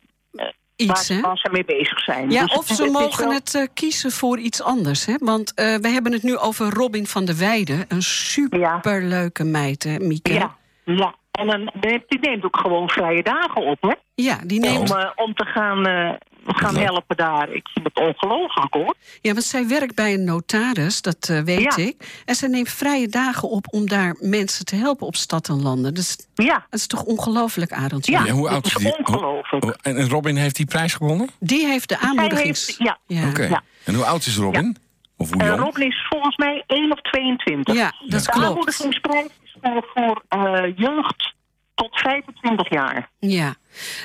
Iets, 0.76 1.08
waar, 1.08 1.16
hè? 1.16 1.22
waar 1.22 1.36
ze 1.36 1.48
mee 1.52 1.64
bezig 1.64 2.00
zijn. 2.00 2.30
Ja, 2.30 2.44
Dus 2.44 2.56
of 2.58 2.66
ze 2.66 2.84
mogen 2.90 3.24
wel- 3.24 3.32
het 3.34 3.54
eh, 3.54 3.62
kiezen 3.74 4.10
voor 4.12 4.38
iets 4.38 4.62
anders. 4.62 5.06
Hè? 5.06 5.14
Want 5.18 5.54
eh, 5.54 5.74
we 5.74 5.88
hebben 5.88 6.12
het 6.12 6.22
nu 6.22 6.36
over 6.36 6.70
Robin 6.74 7.06
van 7.06 7.24
der 7.24 7.36
Weijden. 7.36 7.84
Een 7.88 8.02
superleuke 8.02 9.44
meid, 9.44 9.82
hè, 9.82 9.98
Mieke? 9.98 10.32
Ja, 10.32 10.56
ja. 10.84 11.14
En 11.36 11.46
dan, 11.46 11.70
die 11.80 12.18
neemt 12.20 12.44
ook 12.44 12.56
gewoon 12.56 12.88
vrije 12.88 13.22
dagen 13.22 13.62
op, 13.66 13.82
hè? 13.82 13.92
Ja, 14.14 14.38
die 14.44 14.60
neemt... 14.60 14.90
Om, 14.90 14.96
eh, 14.96 15.10
om 15.14 15.34
te 15.34 15.44
gaan, 15.44 15.86
eh, 15.86 16.10
gaan 16.46 16.76
helpen 16.76 17.16
daar. 17.16 17.50
Ik 17.52 17.68
vind 17.74 17.86
het 17.86 17.98
ongelooflijk, 18.00 18.74
hoor. 18.74 18.94
Ja, 19.20 19.32
want 19.32 19.44
zij 19.44 19.68
werkt 19.68 19.94
bij 19.94 20.14
een 20.14 20.24
notaris, 20.24 21.02
dat 21.02 21.28
eh, 21.30 21.40
weet 21.40 21.74
Ja. 21.76 21.84
ik. 21.84 22.22
En 22.24 22.34
zij 22.34 22.48
neemt 22.48 22.68
vrije 22.68 23.08
dagen 23.08 23.48
op 23.48 23.66
om 23.70 23.88
daar 23.88 24.16
mensen 24.20 24.64
te 24.64 24.76
helpen 24.76 25.06
op 25.06 25.16
stad 25.16 25.48
en 25.48 25.62
landen. 25.62 25.94
Dus 25.94 26.16
Ja, 26.34 26.54
dat 26.70 26.80
is 26.80 26.86
toch 26.86 27.02
ongelooflijk, 27.02 27.72
Arendt? 27.72 28.06
ja. 28.06 28.24
Ja, 28.24 28.32
hoe 28.32 28.48
oud 28.48 28.66
is 28.66 28.74
die? 28.74 28.96
ongelooflijk. 28.98 29.64
Oh, 29.64 29.70
en, 29.82 29.96
en 29.96 30.08
Robin 30.08 30.36
heeft 30.36 30.56
die 30.56 30.66
prijs 30.66 30.94
gewonnen? 30.94 31.28
Die 31.40 31.66
heeft 31.66 31.88
de 31.88 31.98
aanmoedigings... 31.98 32.66
heeft- 32.66 32.78
ja. 32.78 32.98
ja. 33.06 33.28
Oké. 33.28 33.44
Ja. 33.44 33.62
En 33.84 33.94
hoe 33.94 34.04
oud 34.04 34.26
is 34.26 34.36
Robin? 34.36 34.76
Of 35.16 35.32
hoe 35.32 35.44
jong? 35.44 35.60
Robin 35.60 35.86
is 35.86 36.06
volgens 36.08 36.36
mij 36.36 36.64
1 36.66 36.92
of 36.92 37.00
22. 37.00 37.74
Ja, 37.74 37.92
dat 38.08 38.24
de 38.24 38.30
klopt. 38.30 38.46
aanmoedigingsprijs 38.48 39.26
is 39.42 39.45
voor, 39.62 39.86
voor 39.94 40.22
eh, 40.28 40.76
jeugd 40.76 41.34
tot 41.74 41.88
25 42.00 42.70
jaar. 42.70 43.08
Ja. 43.18 43.54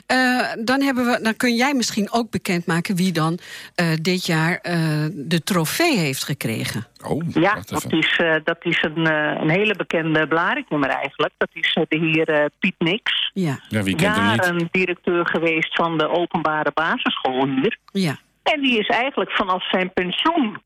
Eh, 0.06 0.52
dan, 0.64 0.82
hebben 0.82 1.06
we, 1.06 1.20
dan 1.22 1.36
kun 1.36 1.56
jij 1.56 1.74
misschien 1.74 2.12
ook 2.12 2.30
bekendmaken 2.32 2.96
wie 2.96 3.12
dan 3.12 3.40
eh, 3.76 3.88
dit 4.02 4.26
jaar 4.26 4.58
eh, 4.58 4.80
de 5.12 5.42
trofee 5.44 5.98
heeft 5.98 6.24
gekregen. 6.24 6.88
Oh, 7.08 7.24
Ja, 7.34 7.54
wacht 7.54 7.70
dat 7.70 7.92
is, 7.94 8.18
eh, 8.18 8.36
dat 8.44 8.58
is 8.66 8.84
een, 8.84 9.06
eh, 9.08 9.42
een 9.42 9.50
hele 9.50 9.76
bekende 9.76 10.28
Blariknummer 10.28 10.90
eigenlijk. 10.90 11.34
Dat 11.38 11.50
is 11.54 11.74
de 11.90 11.98
heer 11.98 12.30
eh, 12.30 12.46
Piet 12.60 12.76
Nix. 12.78 13.32
Ja, 13.34 13.60
Ja, 13.70 13.84
wie 13.84 13.96
kent 13.96 14.46
hem 14.46 14.56
niet? 14.56 14.68
Directeur 14.74 15.28
geweest 15.28 15.76
van 15.76 15.98
de 15.98 16.10
openbare 16.10 16.72
basisschool 16.74 17.46
hier. 17.48 17.78
ja. 17.92 18.18
En 18.44 18.62
die 18.62 18.80
is 18.80 18.88
eigenlijk 18.88 19.32
vanaf 19.32 19.70
zijn 19.70 19.94
pensioen... 19.94 20.58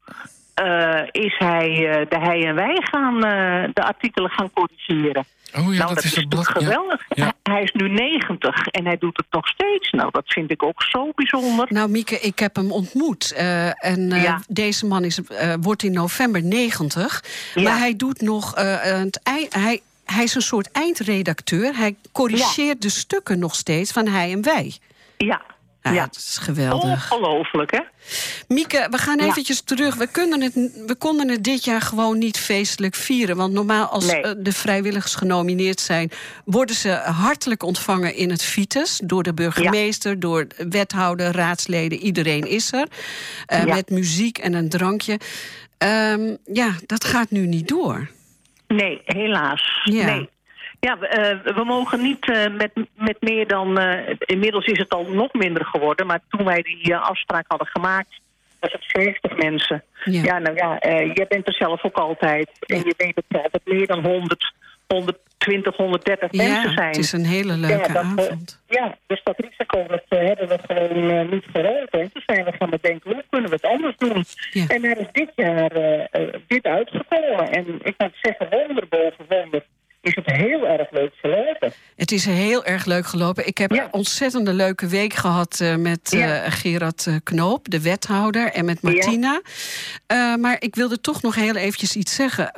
eh, 0.55 1.01
is 1.12 1.35
hij 1.38 1.89
eh, 1.89 2.05
de 2.09 2.19
hij 2.19 2.43
en 2.45 2.55
wij 2.55 2.77
gaan 2.91 3.15
eh, 3.24 3.69
de 3.74 3.83
artikelen 3.83 4.29
gaan 4.29 4.51
corrigeren. 4.53 5.25
Oh 5.57 5.62
ja, 5.62 5.67
nou, 5.69 5.77
dat, 5.77 5.88
dat 5.88 5.97
is 6.03 6.03
is 6.12 6.15
het 6.15 6.29
blad. 6.29 6.45
toch 6.45 6.53
Ja. 6.59 6.59
geweldig. 6.67 7.01
Ja. 7.09 7.33
Hij 7.43 7.62
is 7.63 7.71
nu 7.71 7.89
90 7.89 8.67
en 8.67 8.85
hij 8.85 8.97
doet 8.97 9.17
het 9.17 9.25
nog 9.29 9.47
steeds. 9.47 9.91
Nou, 9.91 10.09
dat 10.12 10.24
vind 10.25 10.51
ik 10.51 10.63
ook 10.63 10.83
zo 10.83 11.12
bijzonder. 11.15 11.65
Nou, 11.69 11.89
Mieke, 11.89 12.19
ik 12.19 12.39
heb 12.39 12.55
hem 12.55 12.71
ontmoet. 12.71 13.31
eh, 13.31 13.85
en 13.85 14.12
eh, 14.12 14.24
Ja. 14.24 14.41
deze 14.47 14.85
man 14.85 15.03
is, 15.03 15.21
eh, 15.24 15.53
wordt 15.62 15.83
in 15.83 15.91
november 15.91 16.43
90. 16.43 17.24
Ja. 17.53 17.62
Maar 17.62 17.77
hij 17.77 17.95
doet 17.95 18.21
nog 18.21 18.55
eh, 18.55 18.81
het 18.81 19.19
ei- 19.24 19.47
hij, 19.50 19.81
hij 20.05 20.24
is 20.24 20.35
een 20.35 20.41
soort 20.41 20.71
eindredacteur. 20.71 21.75
Hij 21.77 21.95
corrigeert 22.12 22.81
de 22.81 22.89
stukken 22.89 23.39
nog 23.39 23.55
steeds 23.55 23.91
van 23.91 24.07
hij 24.07 24.31
en 24.31 24.41
wij. 24.43 24.74
Ja, 25.17 25.41
Ja, 25.86 25.92
ja. 25.92 26.06
Dat 26.06 26.15
is 26.15 26.38
geweldig. 26.42 27.12
Ongelooflijk, 27.12 27.72
hè? 27.72 27.80
Mieke, 28.48 28.88
we 28.92 28.98
gaan 28.98 29.18
Ja. 29.18 29.25
eventjes 29.25 29.62
terug. 29.62 29.96
We, 29.96 30.08
kunnen 30.08 30.42
het, 30.42 30.54
we 30.88 30.96
konden 30.98 31.30
het 31.30 31.44
dit 31.44 31.65
jaar 31.65 31.82
gewoon 31.82 32.18
niet 32.18 32.38
feestelijk 32.39 32.96
vieren. 32.96 33.36
Want 33.36 33.54
normaal 33.54 33.86
als 33.86 34.06
Nee. 34.06 34.22
eh, 34.22 34.32
de 34.38 34.51
vrijwilligers 34.51 35.15
genomineerd 35.15 35.80
zijn... 35.80 36.12
worden 36.46 36.75
ze 36.75 36.89
hartelijk 36.92 37.63
ontvangen 37.63 38.15
in 38.15 38.30
het 38.30 38.44
Vitus. 38.44 39.00
Door 39.04 39.24
de 39.24 39.34
burgemeester, 39.34 40.20
door 40.20 40.48
de 40.48 40.65
wethouder, 40.70 41.32
raadsleden. 41.32 41.98
Iedereen 42.00 42.48
is 42.48 42.74
er. 42.74 42.88
Eh, 43.46 43.63
Ja. 43.65 43.74
Met 43.74 43.89
muziek 43.89 44.38
en 44.38 44.54
een 44.54 44.70
drankje. 44.70 45.20
Ehm, 45.77 46.36
ja, 46.54 46.75
dat 46.86 47.04
gaat 47.06 47.32
nu 47.32 47.46
niet 47.48 47.68
door. 47.68 48.10
Nee, 48.68 49.01
helaas. 49.06 49.82
Ja. 49.84 50.06
Nee. 50.06 50.30
Ja, 50.79 50.98
we, 50.98 51.08
eh, 51.08 51.55
we 51.55 51.63
mogen 51.63 52.01
niet 52.01 52.29
eh, 52.29 52.53
met, 52.53 52.72
met 52.96 53.17
meer 53.22 53.48
dan... 53.48 53.77
eh, 53.79 54.15
inmiddels 54.20 54.65
is 54.65 54.77
het 54.77 54.89
al 54.89 55.05
nog 55.05 55.34
minder 55.34 55.65
geworden. 55.65 56.05
Maar 56.08 56.20
toen 56.29 56.46
wij 56.46 56.62
die 56.62 56.96
afspraak 56.96 57.46
hadden 57.48 57.67
gemaakt... 57.67 58.20
was 58.60 58.72
het 58.72 58.86
50 58.86 59.38
mensen. 59.38 59.84
Ja. 60.03 60.24
Ja, 60.24 60.39
nou 60.39 60.55
ja, 60.55 60.77
jij 61.13 61.25
bent 61.29 61.48
er 61.48 61.53
zelf 61.53 61.84
ook 61.84 61.98
altijd. 61.98 62.50
En 62.60 62.77
je 62.77 62.94
weet 62.98 63.15
dat 63.15 63.41
altijd 63.44 63.65
meer 63.65 63.88
dan 63.88 64.05
100, 64.05 64.53
120, 64.88 65.75
130 65.75 66.32
Ja, 66.32 66.44
mensen 66.44 66.74
zijn. 66.74 66.88
het 66.88 66.98
is 66.98 67.12
een 67.12 67.25
hele 67.25 67.53
leuke 67.58 67.88
ja, 67.88 67.94
dat, 67.94 68.03
avond. 68.03 68.62
ja, 68.67 68.98
dus 69.08 69.22
dat 69.24 69.39
risico 69.39 69.86
dat, 69.88 70.03
hebben 70.08 70.48
we 70.48 70.60
gewoon 70.67 71.29
niet. 71.29 71.46
En 71.89 72.12
toen 72.12 72.24
zijn 72.25 72.46
we 72.46 72.51
gaan 72.60 72.70
bedenken, 72.70 73.12
hoe 73.13 73.24
kunnen 73.29 73.50
we 73.50 73.55
het 73.55 73.65
anders 73.65 73.98
doen? 73.98 74.25
Ja. 74.51 74.67
En 74.67 74.82
daar 74.82 74.98
is 74.98 75.08
dit 75.12 75.32
jaar 75.36 75.70
dit 76.48 76.65
uitgekomen. 76.65 77.51
En 77.51 77.79
ik 77.84 77.94
moet 77.98 78.17
zeggen, 78.22 78.48
wonder 78.50 78.88
boven 78.89 79.25
wonder 79.27 79.63
is 80.05 80.15
het 80.15 80.25
heel 80.35 80.67
erg 80.67 80.91
leuk 80.91 81.12
verlopen. 81.19 81.74
Het 81.95 82.12
is 82.12 82.25
heel 82.25 82.65
erg 82.65 82.85
leuk 82.85 83.05
gelopen. 83.05 83.47
Ik 83.47 83.57
heb 83.57 83.71
Ja. 83.71 83.83
een 83.83 83.93
ontzettende 83.93 84.53
leuke 84.53 84.88
week 84.88 85.13
gehad 85.13 85.59
eh, 85.59 85.75
met 85.75 86.13
eh. 86.13 86.43
Gerard 86.47 87.07
eh, 87.07 87.15
Knoop, 87.24 87.69
de 87.69 87.81
wethouder, 87.81 88.51
en 88.51 88.65
met 88.65 88.81
Martina. 88.81 89.41
Maar 90.39 90.55
ik 90.59 90.75
wilde 90.75 91.01
toch 91.01 91.21
nog 91.21 91.35
heel 91.35 91.55
eventjes 91.55 91.95
iets 91.95 92.15
zeggen. 92.15 92.51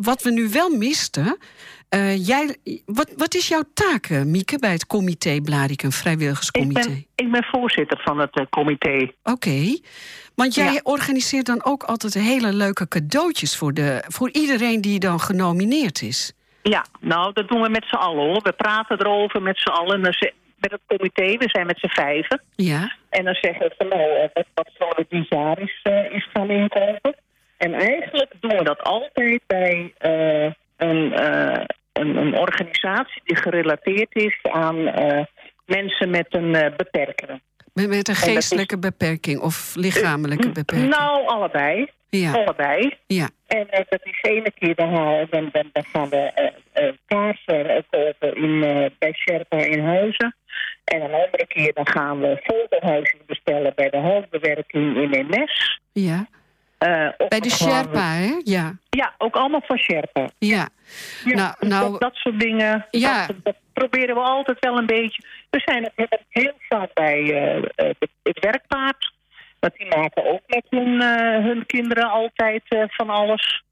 Wat 0.00 0.22
we 0.22 0.30
nu 0.30 0.48
wel 0.48 0.70
misten. 0.76 1.38
jij, 2.16 2.56
wat, 2.86 3.10
wat 3.16 3.34
is 3.34 3.48
jouw 3.48 3.62
taak, 3.74 4.08
Mieke, 4.08 4.58
bij 4.58 4.72
het 4.72 4.86
comité 4.86 5.40
Blarikum, 5.40 5.88
Ik 5.88 5.94
vrijwilligerscomité? 5.94 6.88
ben, 6.88 7.06
ik 7.14 7.30
ben 7.32 7.44
voorzitter 7.50 8.00
van 8.04 8.18
het 8.18 8.46
comité. 8.50 9.10
Oké. 9.22 9.78
Want 10.34 10.54
jij 10.54 10.72
Ja. 10.72 10.80
organiseert 10.82 11.46
dan 11.46 11.64
ook 11.64 11.82
altijd 11.82 12.14
hele 12.14 12.52
leuke 12.52 12.88
cadeautjes 12.88 13.56
voor, 13.56 13.74
de, 13.74 14.02
voor 14.08 14.30
iedereen 14.32 14.80
die 14.80 14.98
dan 14.98 15.20
genomineerd 15.20 16.02
is. 16.02 16.32
Ja, 16.68 16.84
nou, 17.00 17.32
dat 17.32 17.48
doen 17.48 17.60
we 17.62 17.68
met 17.68 17.84
z'n 17.88 17.94
allen 17.94 18.24
hoor. 18.24 18.40
We 18.42 18.52
praten 18.52 19.00
erover 19.00 19.42
met 19.42 19.58
z'n 19.58 19.68
allen. 19.68 19.94
En 19.94 20.02
dan 20.02 20.12
ze- 20.12 20.32
Met 20.60 20.70
het 20.70 20.80
comité, 20.86 21.22
we 21.38 21.48
zijn 21.48 21.66
met 21.66 21.78
z'n 21.78 21.88
vijven. 22.02 22.42
Ja, 22.54 22.92
En 23.10 23.24
dan 23.24 23.34
zeggen 23.40 23.68
we 23.68 23.74
van 23.78 23.88
nou, 23.88 24.00
eh, 24.02 24.42
wat, 24.54 24.68
zullen 24.78 24.94
we 24.96 25.06
dit 25.08 25.26
jaar 25.28 25.58
is, 25.60 25.80
eh, 25.82 26.12
is 26.12 26.28
gaan 26.32 26.50
inkopen. 26.50 27.14
En 27.56 27.74
eigenlijk 27.74 28.32
doen 28.40 28.56
we 28.56 28.64
dat 28.64 28.82
altijd 28.82 29.40
bij 29.46 29.92
eh, 29.98 30.44
een, 30.76 31.12
eh, 31.12 31.64
een, 31.92 32.16
een 32.16 32.38
organisatie 32.38 33.20
die 33.24 33.36
gerelateerd 33.36 34.14
is 34.14 34.38
aan 34.42 34.86
eh, 34.86 35.24
mensen 35.64 36.10
met 36.10 36.26
een 36.30 36.54
eh, 36.54 36.76
beperking. 36.76 37.40
met, 37.72 37.88
met 37.88 38.08
een 38.08 38.14
is- 38.14 38.22
geestelijke 38.22 38.78
beperking 38.78 39.40
of 39.40 39.74
lichamelijke 39.74 40.50
beperking. 40.50 40.88
Nou, 40.90 41.26
allebei. 41.26 41.86
Ja, 42.20 42.32
Allebei. 42.32 42.96
ja. 43.06 43.28
En 43.46 43.70
eh, 43.70 43.84
dat 43.88 44.00
is 44.02 44.18
de 44.22 44.30
ene 44.30 44.50
keer 44.58 44.74
dan, 44.74 44.94
halen- 44.94 45.26
dan, 45.30 45.48
dan, 45.52 45.70
dan 45.72 45.84
gaan 45.84 46.08
we 46.08 46.16
eh, 46.16 46.46
eh, 46.72 46.92
kaarsen 47.06 47.68
eh, 47.68 47.82
kopen 47.90 48.36
in, 48.36 48.62
eh, 48.64 48.90
bij 48.98 49.12
Sherpa 49.12 49.56
in 49.56 49.84
Huizen. 49.84 50.36
En 50.84 51.00
een 51.02 51.12
andere 51.14 51.46
keer 51.46 51.72
dan 51.74 51.88
gaan 51.88 52.20
we 52.20 52.40
fotohuisjes 52.44 53.20
bestellen 53.26 53.72
bij 53.74 53.90
de 53.90 53.98
hoofdbewerking 53.98 54.96
in 54.96 55.26
MS. 55.30 55.80
ja. 55.92 56.26
Eh, 56.78 57.08
Bij 57.28 57.40
de 57.40 57.50
Sherpa, 57.50 58.12
hè? 58.12 58.40
Ja, 58.44 58.78
Ja, 58.90 59.14
ook 59.18 59.36
allemaal 59.36 59.62
van 59.66 59.78
Sherpa. 59.78 60.28
ja. 60.38 60.68
Ja, 61.24 61.34
Nou, 61.34 61.54
dus 61.60 61.68
nou- 61.68 61.90
dat, 61.90 62.00
dat 62.00 62.14
soort 62.14 62.40
dingen, 62.40 62.86
Ja. 62.90 63.26
dat, 63.26 63.36
dat 63.42 63.56
proberen 63.72 64.14
we 64.14 64.20
altijd 64.20 64.58
wel 64.60 64.78
een 64.78 64.86
beetje... 64.86 65.22
We 65.50 65.60
zijn 65.64 65.90
heel 66.28 66.52
vaak 66.68 66.94
bij 66.94 67.18
eh, 67.32 67.56
eh, 67.56 67.94
het 68.22 68.40
werkpaard. 68.40 69.12
Want 69.60 69.76
die 69.76 69.86
maken 69.86 70.24
ook 70.32 70.40
met 70.46 70.66
hun, 70.70 71.00
eh, 71.00 71.44
hun 71.44 71.66
kinderen 71.66 72.10
altijd 72.10 72.62
eh, 72.68 72.82
van 72.86 73.10
alles. 73.10 73.62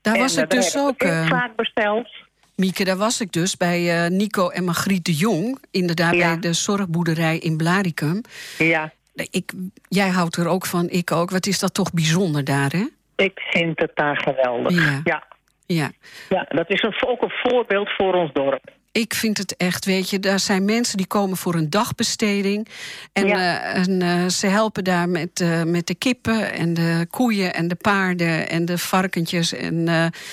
Daar 0.00 0.18
was 0.18 0.36
En, 0.36 0.42
ik 0.44 0.52
eh, 0.52 0.58
dus 0.58 0.76
ook, 0.78 1.02
ik 1.02 1.08
eh, 1.08 1.26
vaak 1.28 1.56
besteld. 1.56 2.08
Mieke, 2.56 2.84
daar 2.84 2.96
was 2.96 3.20
ik 3.20 3.32
dus 3.32 3.56
bij 3.56 4.04
eh, 4.04 4.10
Nico 4.10 4.48
en 4.48 4.64
Margriet 4.64 5.04
de 5.04 5.14
Jong. 5.14 5.58
Inderdaad, 5.70 6.14
Ja. 6.14 6.28
bij 6.30 6.38
de 6.40 6.52
zorgboerderij 6.52 7.38
in 7.38 7.56
Blaricum. 7.56 8.20
Ja, 8.58 8.92
Ik, 9.30 9.52
jij 9.88 10.08
houdt 10.08 10.36
er 10.36 10.46
ook 10.46 10.66
van, 10.66 10.88
ik 10.88 11.10
ook. 11.12 11.30
Wat 11.30 11.46
is 11.46 11.58
dat 11.58 11.74
toch 11.74 11.92
bijzonder 11.92 12.44
daar, 12.44 12.70
hè? 12.70 12.84
ik 13.16 13.40
vind 13.50 13.78
het 13.80 13.90
daar 13.94 14.16
geweldig. 14.16 14.84
Ja. 14.84 15.00
ja. 15.04 15.22
Ja. 15.66 15.90
Ja, 16.28 16.46
dat 16.48 16.70
is 16.70 16.82
een, 16.82 16.94
ook 17.06 17.22
een 17.22 17.32
voorbeeld 17.42 17.90
voor 17.96 18.14
ons 18.14 18.32
dorp. 18.32 18.70
Ik 18.92 19.14
vind 19.14 19.38
het 19.38 19.56
echt, 19.56 19.84
weet 19.84 20.10
je, 20.10 20.20
daar 20.20 20.40
zijn 20.40 20.64
mensen 20.64 20.96
die 20.96 21.06
komen 21.06 21.36
voor 21.36 21.54
een 21.54 21.70
dagbesteding. 21.70 22.68
En, 23.12 23.26
Ja. 23.26 23.60
eh, 23.72 23.76
en 23.82 24.02
eh, 24.02 24.26
ze 24.28 24.46
helpen 24.46 24.84
daar 24.84 25.08
met, 25.08 25.40
eh, 25.40 25.62
met 25.62 25.86
de 25.86 25.94
kippen 25.94 26.52
en 26.52 26.74
de 26.74 27.06
koeien 27.10 27.54
en 27.54 27.68
de 27.68 27.74
paarden 27.74 28.48
en 28.48 28.64
de 28.64 28.78
varkentjes. 28.78 29.52
En, 29.52 29.84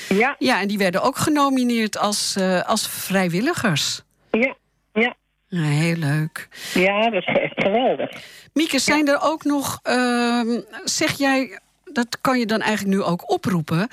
Ja, 0.09 0.35
ja, 0.39 0.61
en 0.61 0.67
die 0.67 0.77
werden 0.77 1.01
ook 1.01 1.17
genomineerd 1.17 1.97
als, 1.97 2.37
als 2.65 2.87
vrijwilligers. 2.89 4.01
ja, 4.31 4.55
ja. 4.93 5.15
Ja, 5.47 5.61
heel 5.63 5.95
leuk. 5.95 6.47
Ja, 6.73 7.09
dat 7.09 7.13
is 7.13 7.25
echt 7.25 7.53
geweldig. 7.63 8.09
Mieke, 8.53 8.79
zijn 8.79 9.07
er 9.07 9.21
ook 9.21 9.43
nog, 9.43 9.79
ehm, 9.83 10.59
zeg 10.83 11.17
jij, 11.17 11.59
dat 11.93 12.21
kan 12.21 12.39
je 12.39 12.45
dan 12.45 12.61
eigenlijk 12.61 12.97
nu 12.97 13.03
ook 13.03 13.31
oproepen. 13.31 13.87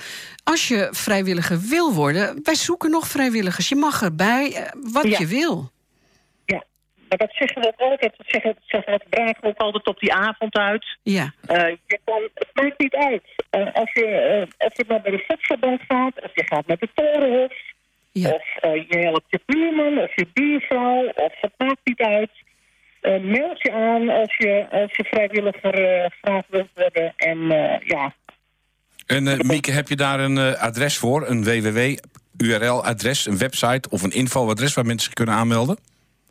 Als 0.44 0.68
je 0.68 0.88
vrijwilliger 0.90 1.60
wil 1.60 1.92
worden, 1.92 2.40
wij 2.42 2.54
zoeken 2.54 2.90
nog 2.90 3.08
vrijwilligers. 3.08 3.68
Je 3.68 3.76
mag 3.76 4.02
erbij, 4.02 4.52
eh, 4.52 4.62
wat 4.92 5.08
Ja. 5.08 5.18
je 5.18 5.26
wil. 5.26 5.70
Ja, 6.44 6.64
maar 7.08 7.18
dat 7.18 7.30
zeggen 7.32 7.62
we 7.62 7.66
ook 7.68 7.80
altijd. 7.90 8.14
Dat 8.16 8.26
zeggen, 8.26 8.54
dat 8.54 8.62
zeggen 8.66 8.92
we, 8.92 9.00
dragen 9.10 9.42
ook 9.44 9.56
altijd 9.58 9.86
op 9.86 9.98
die 10.00 10.12
avond 10.14 10.54
uit. 10.56 10.98
Ja. 11.02 11.32
Eh, 11.46 11.68
je 11.86 11.98
kan, 12.04 12.22
het 12.34 12.48
maakt 12.52 12.78
niet 12.78 12.94
uit. 12.94 13.22
Eh, 13.50 13.74
als, 13.74 13.92
je, 13.92 14.04
eh, 14.06 14.66
als 14.66 14.72
je 14.76 14.84
maar 14.88 15.00
bij 15.00 15.10
de 15.10 15.24
voedselbank 15.26 15.80
gaat, 15.88 16.22
of 16.22 16.30
je 16.34 16.44
gaat 16.46 16.66
naar 16.66 16.78
de 16.78 16.88
torenhof... 16.94 17.52
Ja. 18.12 18.30
of 18.30 18.44
je 18.62 18.98
helpt 18.98 19.24
je 19.28 19.40
buurman 19.46 19.98
of 20.02 20.16
je 20.16 20.26
buurvrouw, 20.32 21.06
of 21.14 21.32
het 21.40 21.52
maakt 21.56 21.80
niet 21.84 22.00
uit. 22.00 22.30
Eh, 23.06 23.20
meld 23.22 23.62
je 23.62 23.72
aan 23.72 24.08
als 24.08 24.36
je, 24.36 24.66
als 24.70 24.96
je 24.96 25.04
vrijwilliger 25.04 25.74
eh 25.84 26.10
graag 26.22 26.42
wilt 26.48 26.68
worden. 26.74 27.12
En 27.16 27.50
eh, 27.50 27.80
ja, 27.88 28.14
En 29.06 29.28
eh, 29.28 29.38
Mieke, 29.38 29.70
heb 29.70 29.88
je 29.88 29.96
daar 29.96 30.20
een 30.20 30.38
eh, 30.38 30.62
adres 30.62 30.98
voor? 30.98 31.28
Een 31.28 31.44
www-URL-adres, 31.44 33.26
een 33.26 33.38
website 33.38 33.88
of 33.90 34.02
een 34.02 34.10
info-adres 34.10 34.74
waar 34.74 34.84
mensen 34.86 35.04
zich 35.04 35.14
kunnen 35.14 35.34
aanmelden? 35.34 35.78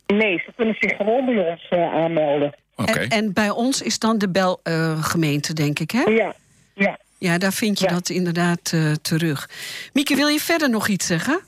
nee, 0.08 0.38
ze 0.46 0.52
kunnen 0.56 0.76
zich 0.80 0.96
gewoon 0.98 1.26
bij 1.26 1.50
ons 1.50 1.68
eh, 1.70 1.94
aanmelden. 1.94 2.56
Oké. 2.76 3.00
En, 3.00 3.10
en 3.10 3.34
bij 3.34 3.50
ons 3.50 3.82
is 3.82 4.00
dan 4.00 4.18
de 4.18 4.30
Bel 4.30 4.60
eh, 4.64 5.04
gemeente, 5.04 5.54
denk 5.54 5.80
ik, 5.80 5.92
hè? 5.92 6.02
Ja, 6.02 6.34
ja. 6.74 6.98
Ja, 7.18 7.38
daar 7.38 7.54
vind 7.54 7.80
je 7.80 7.86
Ja. 7.86 7.92
dat 7.92 8.10
inderdaad 8.10 8.72
eh, 8.74 8.92
terug. 8.92 9.50
Mieke, 9.94 10.16
wil 10.16 10.28
je 10.28 10.40
verder 10.40 10.70
nog 10.70 10.88
iets 10.88 11.06
zeggen? 11.08 11.40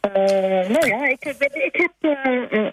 Eh, 0.00 0.12
nou 0.68 0.86
ja, 0.86 1.08
ik, 1.08 1.22
heb, 1.22 1.92
eh, 2.00 2.66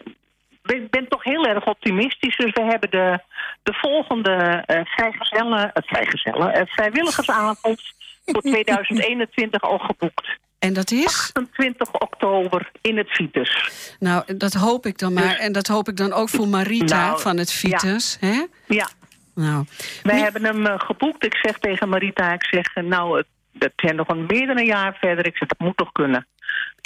eh, 0.66 0.76
ik 0.82 0.90
ben 0.90 1.08
toch 1.08 1.24
heel 1.24 1.46
erg 1.46 1.66
optimistisch. 1.66 2.38
Dus 2.38 2.52
we 2.54 2.62
hebben 2.62 2.92
de, 2.92 3.20
de 3.64 3.74
volgende 3.74 4.64
eh 4.66 4.82
vrijgezellen, 4.86 5.74
eh, 5.74 5.84
vrijgezellen, 5.86 6.54
eh, 6.54 6.66
vrijwilligersavond 6.66 7.82
voor 8.26 8.42
2021 8.52 9.62
al 9.62 9.78
geboekt. 9.78 10.28
En 10.60 10.74
dat 10.74 10.92
is? 10.92 11.30
28 11.34 11.92
oktober 11.94 12.72
in 12.82 12.98
het 12.98 13.10
Vitus. 13.10 13.70
Nou, 14.00 14.38
dat 14.38 14.54
hoop 14.54 14.86
ik 14.86 14.98
dan 14.98 15.14
maar. 15.14 15.36
En 15.36 15.52
dat 15.52 15.68
hoop 15.68 15.88
ik 15.88 15.98
dan 15.98 16.14
ook 16.14 16.30
voor 16.30 16.48
Marita 16.48 17.06
Nou, 17.06 17.20
van 17.22 17.38
het 17.38 17.52
Vitus. 17.52 18.18
Hè? 18.20 18.46
Ja, 18.68 18.88
Nou, 19.36 19.66
wij 20.04 20.20
hebben 20.20 20.44
hem 20.46 20.66
eh, 20.66 20.80
geboekt. 20.80 21.26
Ik 21.26 21.36
zeg 21.42 21.58
tegen 21.60 21.90
Marita, 21.90 22.34
ik 22.34 22.46
zeg, 22.46 22.76
eh, 22.76 22.84
nou, 22.84 23.18
het, 23.18 23.28
het 23.60 23.74
zijn 23.76 23.96
nog 23.96 24.08
een 24.08 24.26
meer 24.28 24.48
dan 24.48 24.58
een 24.58 24.66
jaar 24.66 24.98
verder. 25.00 25.26
Ik 25.26 25.38
zeg, 25.38 25.48
dat 25.48 25.60
moet 25.60 25.78
toch 25.78 25.92
kunnen. 25.92 26.28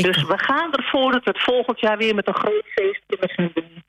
Dus 0.03 0.23
we 0.23 0.37
gaan 0.37 0.73
ervoor 0.73 1.11
dat 1.11 1.23
we 1.23 1.29
het 1.29 1.43
volgend 1.43 1.79
jaar 1.79 1.97
weer 1.97 2.15
met 2.15 2.27
een 2.27 2.33
groot 2.33 2.65
feest 2.65 3.01
kunnen 3.07 3.29
gaan 3.29 3.51
doen. 3.53 3.83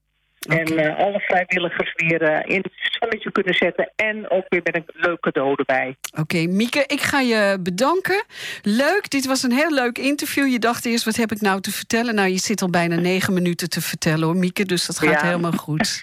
En 0.49 0.79
eh, 0.79 0.97
alle 1.05 1.21
vrijwilligers 1.21 1.93
weer 1.97 2.23
eh, 2.23 2.55
in 2.55 2.61
het 2.63 2.73
zonnetje 3.01 3.33
kunnen 3.33 3.55
zetten. 3.55 3.91
En 3.97 4.31
ook 4.31 4.45
weer 4.49 4.61
met 4.65 4.75
een 4.77 4.85
leuk 4.93 5.21
cadeau 5.21 5.55
erbij. 5.57 5.97
Oké, 6.21 6.47
Mieke, 6.47 6.85
ik 6.87 7.01
ga 7.01 7.21
je 7.21 7.57
bedanken. 7.61 8.25
Leuk, 8.63 9.11
dit 9.11 9.27
was 9.27 9.43
een 9.43 9.53
heel 9.53 9.71
leuk 9.73 9.99
interview. 9.99 10.47
Je 10.49 10.59
dacht 10.59 10.87
eerst, 10.87 11.05
wat 11.05 11.17
heb 11.17 11.33
ik 11.33 11.41
nou 11.41 11.61
te 11.61 11.71
vertellen? 11.73 12.15
Nou, 12.15 12.29
je 12.29 12.39
zit 12.39 12.63
al 12.63 12.71
bijna 12.71 12.97
negen 12.97 13.33
minuten 13.33 13.71
te 13.71 13.81
vertellen 13.81 14.25
hoor, 14.27 14.37
Mieke. 14.37 14.65
Dus 14.65 14.87
dat 14.87 14.99
gaat 14.99 15.21
Ja. 15.21 15.27
helemaal 15.27 15.53
goed. 15.53 16.03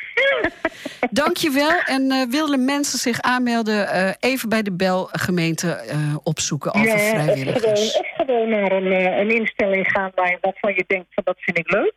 Dank 1.12 1.38
je 1.38 1.50
wel. 1.52 1.80
En 1.86 2.12
eh, 2.12 2.28
willen 2.30 2.66
mensen 2.66 3.00
zich 3.00 3.22
aanmelden, 3.22 3.88
even 4.20 4.50
bij 4.50 4.62
de 4.62 4.72
Bel 4.72 5.10
gemeente 5.12 5.72
eh, 5.72 6.16
opzoeken 6.24 6.74
over 6.74 6.94
of, 6.94 7.10
gewoon, 7.10 7.24
vrijwilligers. 7.24 7.98
of 7.98 8.08
gewoon 8.18 8.50
naar 8.50 8.72
een, 8.72 8.92
een 9.20 9.30
instelling 9.30 9.88
gaan 9.92 10.12
waarvan 10.14 10.74
je 10.76 10.84
denkt 10.88 11.08
van 11.14 11.24
dat 11.24 11.36
vind 11.40 11.58
ik 11.58 11.72
leuk. 11.72 11.94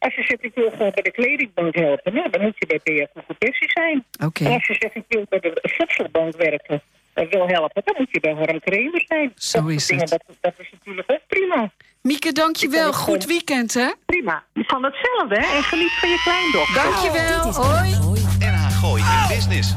Als 0.00 0.14
je 0.14 0.22
zegt 0.22 0.44
ik 0.44 0.54
wil 0.54 0.70
gewoon 0.70 0.90
bij 0.94 1.02
de 1.02 1.10
kledingbank 1.10 1.74
helpen, 1.74 2.14
nou, 2.14 2.30
dan 2.30 2.40
moet 2.42 2.54
je 2.58 2.66
bij 2.66 2.80
BF 2.84 3.24
Professie 3.26 3.70
zijn. 3.70 4.04
Oké, 4.24 4.44
En 4.44 4.52
als 4.52 4.66
je 4.66 4.76
zegt 4.78 4.94
ik 4.94 5.04
wil 5.08 5.24
bij 5.28 5.40
de 5.40 5.58
voedselbank 5.62 6.36
werken 6.36 6.82
en 7.14 7.28
wil 7.30 7.46
helpen, 7.48 7.82
dan 7.84 7.94
moet 7.98 8.08
je 8.10 8.20
bij 8.20 8.32
Harm 8.32 8.60
Kremer 8.60 9.02
zijn. 9.06 9.32
Zo 9.34 9.60
Dat 9.60 9.70
is 9.70 9.86
dingen, 9.86 10.02
het. 10.02 10.10
Dat, 10.10 10.36
dat 10.40 10.52
is 10.58 10.70
natuurlijk 10.72 11.10
ook 11.10 11.20
prima. 11.26 11.70
Mieke, 12.02 12.32
dank 12.32 12.56
je 12.56 12.68
wel. 12.68 12.76
Ik 12.78 12.82
kan 12.84 12.92
het 12.92 13.02
Goed 13.02 13.22
gewoon- 13.22 13.28
weekend, 13.28 13.74
hè? 13.74 13.90
Prima. 14.06 14.44
Van 14.54 14.84
hetzelfde, 14.84 15.34
hè? 15.40 15.56
En 15.56 15.62
geniet 15.62 15.90
van 16.00 16.08
je 16.08 16.20
kleindochter. 16.24 16.74
Dank 16.82 16.96
je 16.96 17.10
wel. 17.12 17.42
Dit 17.44 17.50
is 17.50 17.56
Hoi. 17.56 17.92
Gooi. 17.92 18.20
NH 18.38 18.70
Gooi 18.80 19.02
in 19.02 19.28
Business. 19.36 19.74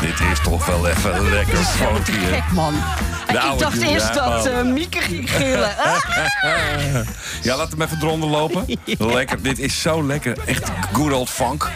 Dit 0.00 0.20
is 0.32 0.40
toch 0.42 0.66
wel 0.66 0.88
even 0.88 1.30
lekker 1.30 1.56
funky? 1.56 2.12
Gek, 2.12 2.52
man. 2.52 2.74
Ik 3.28 3.58
dacht 3.58 3.82
eerst 3.82 4.14
dat 4.14 4.44
man. 4.44 4.46
eh, 4.52 4.62
Mieke 4.62 5.00
ging 5.00 5.30
gillen. 5.30 5.70
Ja, 7.42 7.56
laat 7.56 7.70
hem 7.70 7.82
even 7.82 7.98
eronder 8.02 8.28
lopen. 8.28 8.64
Lekker, 8.98 9.42
dit 9.42 9.58
is 9.58 9.80
zo 9.82 10.06
lekker. 10.06 10.36
Echt 10.46 10.70
good 10.92 11.12
old 11.12 11.30
funk. 11.30 11.70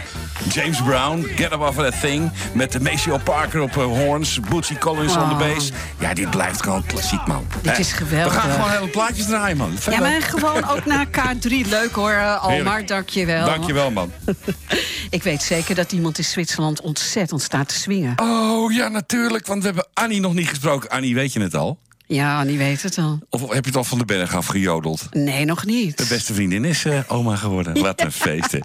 James 0.49 0.81
Brown, 0.83 1.23
Get 1.35 1.51
Up 1.51 1.59
Off 1.59 1.75
That 1.77 1.99
Thing. 2.01 2.31
Met 2.53 2.71
de 2.71 2.79
Maceo 2.79 3.17
Parker 3.17 3.61
op 3.61 3.77
eh, 3.77 3.83
horns. 3.83 4.39
Bootsy 4.49 4.77
Collins 4.77 5.15
on 5.17 5.27
the 5.29 5.33
Oh. 5.33 5.53
bass. 5.53 5.71
Ja, 5.99 6.13
dit 6.13 6.29
blijft 6.29 6.63
gewoon 6.63 6.85
klassiek, 6.85 7.27
man. 7.27 7.45
Dit 7.61 7.71
Hè? 7.71 7.79
is 7.79 7.91
geweldig. 7.91 8.33
We 8.33 8.39
gaan 8.39 8.51
gewoon 8.51 8.69
hele 8.69 8.87
plaatjes 8.87 9.25
draaien, 9.25 9.57
man. 9.57 9.71
Veel 9.77 9.93
Ja, 9.93 9.99
maar 9.99 10.21
gewoon 10.21 10.69
ook 10.69 10.85
naar 10.85 11.05
K3. 11.07 11.49
Leuk 11.69 11.91
hoor, 11.95 12.11
eh, 12.11 12.41
Almar. 12.41 12.51
Heerlijk. 12.55 12.87
Dank 12.87 13.09
je 13.09 13.25
wel. 13.25 13.45
Dank 13.45 13.65
je 13.65 13.73
wel, 13.73 13.91
man. 13.91 14.11
Ik 15.09 15.23
weet 15.23 15.41
zeker 15.43 15.75
dat 15.75 15.91
iemand 15.91 16.17
in 16.17 16.23
Zwitserland 16.23 16.81
ontzettend 16.81 17.41
staat 17.41 17.67
te 17.67 17.75
swingen. 17.75 18.13
Oh, 18.15 18.71
ja, 18.73 18.87
natuurlijk. 18.87 19.47
Want 19.47 19.59
we 19.59 19.65
hebben 19.65 19.87
Annie 19.93 20.19
nog 20.19 20.33
niet 20.33 20.47
gesproken. 20.49 20.89
Annie, 20.89 21.15
weet 21.15 21.33
je 21.33 21.41
het 21.41 21.55
al? 21.55 21.79
Ja, 22.07 22.39
Annie 22.39 22.57
weet 22.57 22.81
het 22.81 22.97
al. 22.97 23.19
Of 23.29 23.41
heb 23.41 23.49
je 23.51 23.57
het 23.69 23.75
al 23.75 23.83
van 23.83 23.97
de 23.97 24.05
berg 24.05 24.35
afgejodeld? 24.35 25.07
Nee, 25.11 25.45
nog 25.45 25.65
niet. 25.65 25.97
De 25.97 26.05
beste 26.09 26.33
vriendin 26.33 26.65
is 26.65 26.85
eh, 26.85 26.99
oma 27.07 27.35
geworden. 27.35 27.81
Wat 27.81 28.01
een 28.01 28.11
feest, 28.25 28.51
hè. 28.51 28.59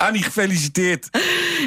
Annie, 0.00 0.22
gefeliciteerd. 0.22 1.08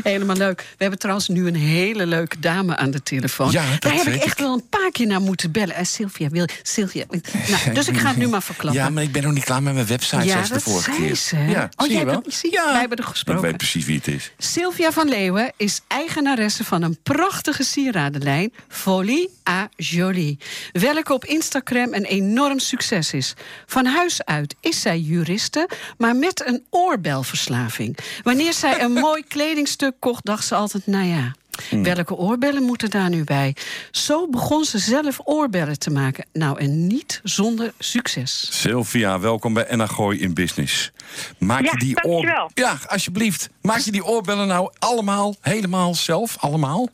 Helemaal 0.04 0.36
leuk. 0.36 0.60
We 0.62 0.76
hebben 0.78 1.00
trouwens 1.00 1.28
nu 1.28 1.48
een 1.48 1.56
hele 1.56 2.06
leuke 2.06 2.40
dame 2.40 2.76
aan 2.76 2.92
de 2.92 3.04
telefoon. 3.04 3.52
Ja, 3.52 3.70
dat 3.72 3.82
Daar 3.82 3.94
heb 3.94 4.06
ik 4.08 4.24
echt 4.24 4.40
wel 4.40 4.54
een 4.54 4.68
paar 4.70 4.92
keer 4.92 5.08
naar 5.08 5.22
moeten 5.22 5.52
bellen. 5.52 5.76
En 5.76 5.86
Sylvia 5.86 6.30
wil. 6.30 6.48
Sylvia. 6.64 7.06
Nou, 7.48 7.74
dus 7.74 7.88
ik 7.88 7.98
ga 7.98 8.08
het 8.08 8.18
nu 8.18 8.28
maar 8.28 8.44
verklappen. 8.44 8.82
Ja, 8.82 8.90
maar 8.90 9.04
ik 9.04 9.12
ben 9.12 9.24
nog 9.24 9.34
niet 9.34 9.44
klaar 9.44 9.64
met 9.64 9.74
mijn 9.74 9.86
website 9.88 10.24
Ja, 10.26 10.32
zoals 10.32 10.50
de 10.50 10.60
vorige 10.60 10.92
zei 10.94 11.06
keer. 11.06 11.16
ze? 11.16 11.38
Ja, 11.38 11.70
Oh, 11.76 11.86
zie 11.86 11.92
jij 11.92 12.00
je 12.00 12.06
wel? 12.06 12.24
zie 12.28 12.52
je, 12.52 12.62
wij 12.72 12.80
hebben 12.80 12.98
er 12.98 13.04
gesproken. 13.04 13.44
Ik 13.44 13.48
weet 13.50 13.58
precies 13.58 13.86
wie 13.86 13.96
het 13.98 14.08
is. 14.08 14.32
Sylvia 14.38 14.92
van 14.92 15.10
Leeuwen 15.10 15.52
is 15.58 15.82
eigenaresse 15.88 16.64
van 16.64 16.82
een 16.82 16.98
prachtige 17.04 17.64
sieradenlijn, 17.64 18.54
Folie 18.68 19.30
à 19.50 19.68
Jolie. 19.76 20.38
Welke 20.72 21.14
op 21.14 21.26
Instagram 21.26 21.94
een 21.94 22.06
enorm 22.06 22.60
succes 22.60 23.14
is. 23.14 23.34
Van 23.66 23.86
huis 23.86 24.26
uit 24.26 24.56
is 24.62 24.82
zij 24.82 25.00
juriste, 25.00 25.70
maar 25.98 26.16
met 26.16 26.48
een 26.48 26.64
oorbelverslaving. 26.70 27.98
Wanneer 28.24 28.54
zij 28.54 28.82
een 28.82 28.92
mooi 28.94 29.24
kledingstuk 29.28 29.94
kocht, 30.00 30.26
dacht 30.26 30.46
ze 30.46 30.56
altijd: 30.56 30.88
nou 30.88 31.06
ja. 31.06 31.32
Hmm. 31.70 31.84
Welke 31.84 32.16
oorbellen 32.16 32.64
moeten 32.64 32.90
daar 32.90 33.10
nu 33.10 33.24
bij? 33.24 33.56
Zo 33.92 34.28
begon 34.30 34.64
ze 34.64 34.78
zelf 34.78 35.20
oorbellen 35.24 35.80
te 35.80 35.90
maken. 35.92 36.26
Nou, 36.34 36.60
en 36.60 36.88
niet 36.88 37.20
zonder 37.24 37.74
succes. 37.80 38.62
Sylvia, 38.62 39.20
welkom 39.20 39.54
bij 39.54 39.66
Enna 39.66 39.86
Gooi 39.86 40.20
in 40.20 40.34
Business. 40.34 40.92
Maak 41.40 41.64
Ja, 41.64 41.72
je 41.72 41.78
die 41.78 41.96
dankjewel. 42.02 42.50
Ja, 42.54 42.78
alsjeblieft. 42.88 43.50
Maak 43.62 43.80
je 43.80 43.92
die 43.92 44.06
oorbellen 44.06 44.48
nou 44.48 44.72
allemaal, 44.80 45.36
helemaal 45.42 45.94
zelf? 45.96 46.38
Allemaal? 46.40 46.90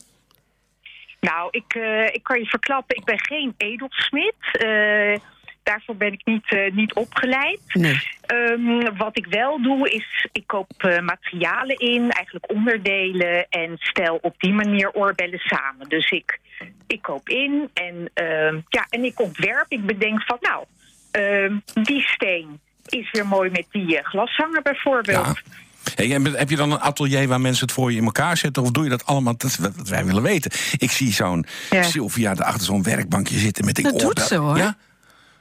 Nou, 1.20 1.48
ik, 1.50 1.74
eh, 1.74 2.14
ik 2.14 2.20
kan 2.22 2.38
je 2.38 2.46
verklappen, 2.46 2.96
ik 2.96 3.04
ben 3.04 3.20
geen 3.20 3.54
edelsmid. 3.56 4.34
Eh, 4.52 5.20
daarvoor 5.62 5.96
ben 5.96 6.12
ik 6.12 6.20
niet, 6.24 6.52
eh, 6.52 6.72
niet 6.72 6.94
opgeleid. 6.94 7.60
Nee. 7.72 8.02
Ehm, 8.26 8.96
wat 8.96 9.18
ik 9.18 9.26
wel 9.26 9.62
doe 9.62 9.90
is, 9.90 10.28
ik 10.32 10.46
koop 10.46 10.72
eh, 10.76 11.00
materialen 11.00 11.76
in, 11.76 12.10
eigenlijk 12.10 12.50
onderdelen... 12.50 13.48
en 13.48 13.76
stel 13.78 14.18
op 14.22 14.34
die 14.38 14.52
manier 14.52 14.92
oorbellen 14.92 15.38
samen. 15.38 15.88
Dus 15.88 16.10
ik, 16.10 16.40
ik 16.86 17.02
koop 17.02 17.28
in 17.28 17.70
en, 17.74 18.10
ehm, 18.14 18.60
ja, 18.68 18.86
en 18.88 19.04
ik 19.04 19.20
ontwerp. 19.20 19.66
Ik 19.68 19.86
bedenk 19.86 20.22
van, 20.22 20.38
nou, 20.40 20.64
ehm, 21.10 21.84
die 21.84 22.02
steen 22.02 22.60
is 22.86 23.10
weer 23.10 23.26
mooi 23.26 23.50
met 23.50 23.66
die 23.70 23.98
eh, 23.98 24.04
glashanger 24.04 24.62
bijvoorbeeld. 24.62 25.26
Ja. 25.26 25.58
Hey, 25.94 26.06
heb 26.08 26.50
je 26.50 26.56
dan 26.56 26.72
een 26.72 26.80
atelier 26.80 27.28
waar 27.28 27.40
mensen 27.40 27.66
het 27.66 27.74
voor 27.74 27.90
je 27.92 27.98
in 27.98 28.04
elkaar 28.04 28.36
zetten? 28.36 28.62
Of 28.62 28.70
doe 28.70 28.84
je 28.84 28.90
dat 28.90 29.06
allemaal? 29.06 29.36
Dat 29.36 29.58
wij 29.88 30.04
willen 30.04 30.22
weten. 30.22 30.50
Ik 30.78 30.90
zie 30.90 31.12
zo'n 31.12 31.46
Ja. 31.70 31.82
Sylvia 31.82 32.32
achter 32.32 32.64
zo'n 32.64 32.82
werkbankje 32.82 33.38
zitten 33.38 33.64
met 33.64 33.74
die 33.74 33.84
Dat 33.84 33.98
doet 33.98 34.20
ze, 34.20 34.36
hoor. 34.36 34.56
Ja? 34.56 34.76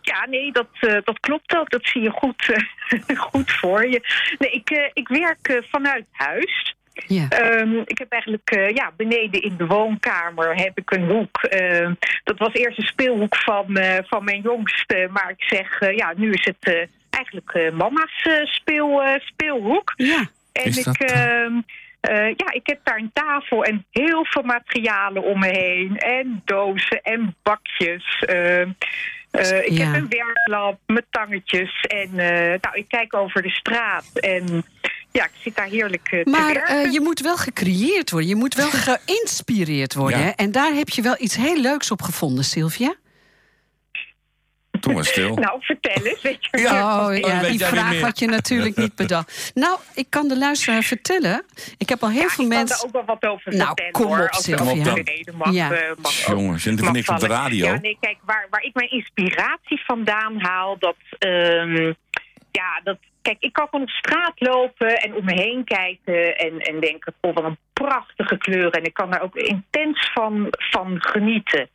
Ja, 0.10 0.26
nee, 0.30 0.52
dat, 0.52 0.67
eh, 0.80 0.98
dat 1.04 1.19
klopt 1.19 1.58
ook. 1.58 1.69
Dat 1.69 1.86
zie 1.86 2.02
je 2.02 2.10
goed, 2.10 2.52
eh, 2.88 3.17
goed 3.32 3.52
voor 3.52 3.88
je. 3.88 4.02
Nee, 4.38 4.52
ik, 4.52 4.69
eh, 4.69 4.89
ik 4.93 5.08
werk 5.08 5.48
eh, 5.48 5.58
vanuit 5.69 6.06
huis. 6.12 6.76
Ja. 7.08 7.30
Ehm, 7.30 7.78
ik 7.86 7.98
heb 7.98 8.12
eigenlijk 8.12 8.50
eh, 8.50 8.69
ja, 8.69 8.91
beneden 8.98 9.41
in 9.41 9.56
de 9.58 9.65
woonkamer 9.65 10.56
heb 10.56 10.78
ik 10.78 10.91
een 10.91 11.06
hoek. 11.06 11.41
Ehm, 11.43 11.93
dat 12.24 12.38
was 12.38 12.54
eerst 12.54 12.78
een 12.78 12.84
speelhoek 12.88 13.36
van, 13.36 13.78
eh, 13.78 13.98
van 14.08 14.24
mijn 14.24 14.41
jongste. 14.41 15.08
Maar 15.12 15.30
ik 15.38 15.43
zeg, 15.43 15.95
ja, 15.95 16.13
nu 16.15 16.32
is 16.32 16.45
het 16.45 16.58
eh, 16.60 16.88
eigenlijk 17.10 17.52
eh, 17.52 17.72
mama's 17.72 18.22
eh, 18.24 18.45
speel, 18.45 19.04
eh, 19.04 19.19
speelhoek. 19.19 19.93
ja. 19.95 20.30
En 20.52 20.65
Is 20.65 20.78
ik, 20.78 20.84
dat, 20.86 20.98
eh, 20.98 21.43
ehm, 21.43 21.54
eh, 22.00 22.28
ja, 22.28 22.52
ik 22.52 22.67
heb 22.67 22.80
daar 22.84 22.98
een 22.98 23.12
tafel 23.13 23.63
en 23.63 23.86
heel 23.91 24.26
veel 24.26 24.43
materialen 24.43 25.24
om 25.24 25.39
me 25.39 25.48
heen. 25.48 25.98
En 25.98 26.41
dozen 26.45 27.02
en 27.02 27.36
bakjes. 27.43 28.24
Eh, 29.32 29.58
ik 29.65 29.70
Ja. 29.72 29.86
heb 29.86 30.02
een 30.02 30.10
werklamp 30.10 30.80
met 30.86 31.06
tangetjes. 31.10 31.82
En 31.88 32.20
eh, 32.20 32.58
nou, 32.62 32.76
ik 32.76 32.86
kijk 32.88 33.15
over 33.15 33.42
de 33.42 33.50
straat. 33.50 34.06
En 34.13 34.63
ja, 35.12 35.24
ik 35.24 35.32
zit 35.42 35.56
daar 35.56 35.68
heerlijk 35.68 36.08
te 36.10 36.22
Maar 36.30 36.54
werken. 36.54 36.84
eh, 36.84 36.92
je 36.92 37.02
moet 37.02 37.20
wel 37.20 37.38
gecreëerd 37.38 38.12
worden. 38.12 38.30
Je 38.30 38.36
moet 38.36 38.54
wel 38.56 38.70
geïnspireerd 38.88 39.94
worden. 39.94 40.20
Ja. 40.20 40.36
En 40.36 40.52
daar 40.52 40.74
heb 40.74 40.89
je 40.89 41.02
wel 41.02 41.15
iets 41.20 41.36
heel 41.36 41.58
leuks 41.62 41.92
op 41.92 42.02
gevonden, 42.02 42.44
Sylvia. 42.44 42.96
Doe 44.80 44.94
maar 44.94 45.06
stil. 45.06 45.36
Nou, 45.46 45.58
vertel 45.62 46.06
eens. 46.06 46.22
Weet 46.22 46.38
je 46.52 46.58
Ja. 46.60 47.08
Oh 47.08 47.18
ja, 47.18 47.39
weet 47.42 47.50
die 47.50 47.65
vraag 47.65 48.02
had 48.02 48.20
je 48.20 48.28
natuurlijk 48.28 48.76
niet 48.76 48.96
bedacht. 48.96 49.52
Nou, 49.54 49.80
ik 49.96 50.06
kan 50.10 50.28
de 50.28 50.38
luisteraar 50.38 50.82
vertellen. 50.84 51.44
Ik 51.78 51.89
heb 51.89 52.04
al 52.04 52.10
heel 52.10 52.22
Ja, 52.22 52.28
veel 52.30 52.44
ik 52.44 52.50
kan 52.50 52.60
mensen. 52.60 52.78
daar 52.78 52.86
ook 53.02 53.06
wel 53.08 53.15
wat 53.18 53.32
over 53.32 53.52
Nou, 53.56 53.65
vertellen, 53.68 53.92
kom 53.92 54.06
hoor. 54.06 54.24
op, 54.24 54.30
Als 54.30 54.44
Sylvia. 54.44 54.94
mag, 55.38 55.54
Ja. 55.54 55.72
eh, 55.72 55.92
mag 56.02 56.26
Jongens, 56.28 56.63
je 56.63 56.72
mag 56.82 56.92
niks 56.92 57.10
op 57.10 57.20
de 57.20 57.28
radio. 57.28 57.65
Ja, 57.65 57.80
nee, 57.80 57.98
kijk, 58.00 58.18
waar, 58.26 58.48
waar 58.50 58.63
ik 58.63 58.74
mijn 58.74 58.92
inspiratie 58.92 59.82
vandaan 59.86 60.39
haal, 60.42 60.78
dat... 60.80 60.96
ehm, 61.20 61.94
ja, 62.52 62.82
dat... 62.84 62.98
Kijk, 63.22 63.38
ik 63.39 63.54
kan 63.54 63.68
gewoon 63.70 63.86
op 63.86 63.92
straat 63.92 64.34
lopen 64.36 64.96
en 64.98 65.15
om 65.15 65.26
me 65.26 65.34
heen 65.34 65.63
kijken 65.63 66.38
en, 66.38 66.58
en 66.60 66.80
denken, 66.80 67.13
oh, 67.22 67.34
wat 67.36 67.44
een 67.44 67.58
prachtige 67.74 68.38
kleuren. 68.38 68.72
En 68.72 68.84
ik 68.84 68.94
kan 68.94 69.12
daar 69.12 69.22
ook 69.22 69.36
intens 69.36 70.10
van, 70.13 70.48
van 70.50 70.96
genieten. 71.02 71.70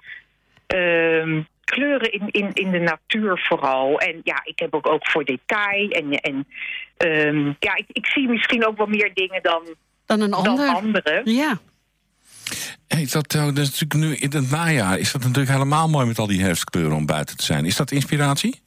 Ehm, 0.66 1.42
kleuren 1.64 2.12
in, 2.12 2.28
in, 2.30 2.50
in 2.52 2.70
de 2.70 2.78
natuur 2.78 3.40
vooral. 3.48 3.98
En 4.00 4.20
ja, 4.24 4.40
ik 4.44 4.58
heb 4.58 4.74
ook, 4.74 4.88
ook 4.88 5.10
voor 5.10 5.24
detail. 5.24 5.90
En, 5.90 6.10
en 6.12 6.46
ehm, 6.96 7.46
ja, 7.58 7.76
ik, 7.76 7.84
ik 7.88 8.06
zie 8.06 8.28
misschien 8.28 8.66
ook 8.66 8.76
wel 8.76 8.86
meer 8.86 9.10
dingen 9.14 9.42
dan, 9.42 9.62
Dan 10.06 10.20
een 10.20 10.30
dan 10.30 10.46
ander. 10.46 10.68
anderen. 10.68 11.30
Ja. 11.32 11.58
Hey, 12.88 13.06
dat, 13.10 13.34
eh, 13.34 13.44
dat 13.44 13.58
is 13.58 13.80
natuurlijk 13.80 13.94
nu 13.94 14.14
in 14.16 14.32
het 14.42 14.50
najaar 14.50 14.98
is 14.98 15.12
dat 15.12 15.22
natuurlijk 15.22 15.50
helemaal 15.50 15.88
mooi 15.88 16.06
met 16.06 16.18
al 16.18 16.26
die 16.26 16.42
herfstkleuren 16.42 16.96
om 16.96 17.06
buiten 17.06 17.36
te 17.36 17.44
zijn. 17.44 17.64
Is 17.64 17.76
dat 17.76 17.90
inspiratie? 17.90 18.62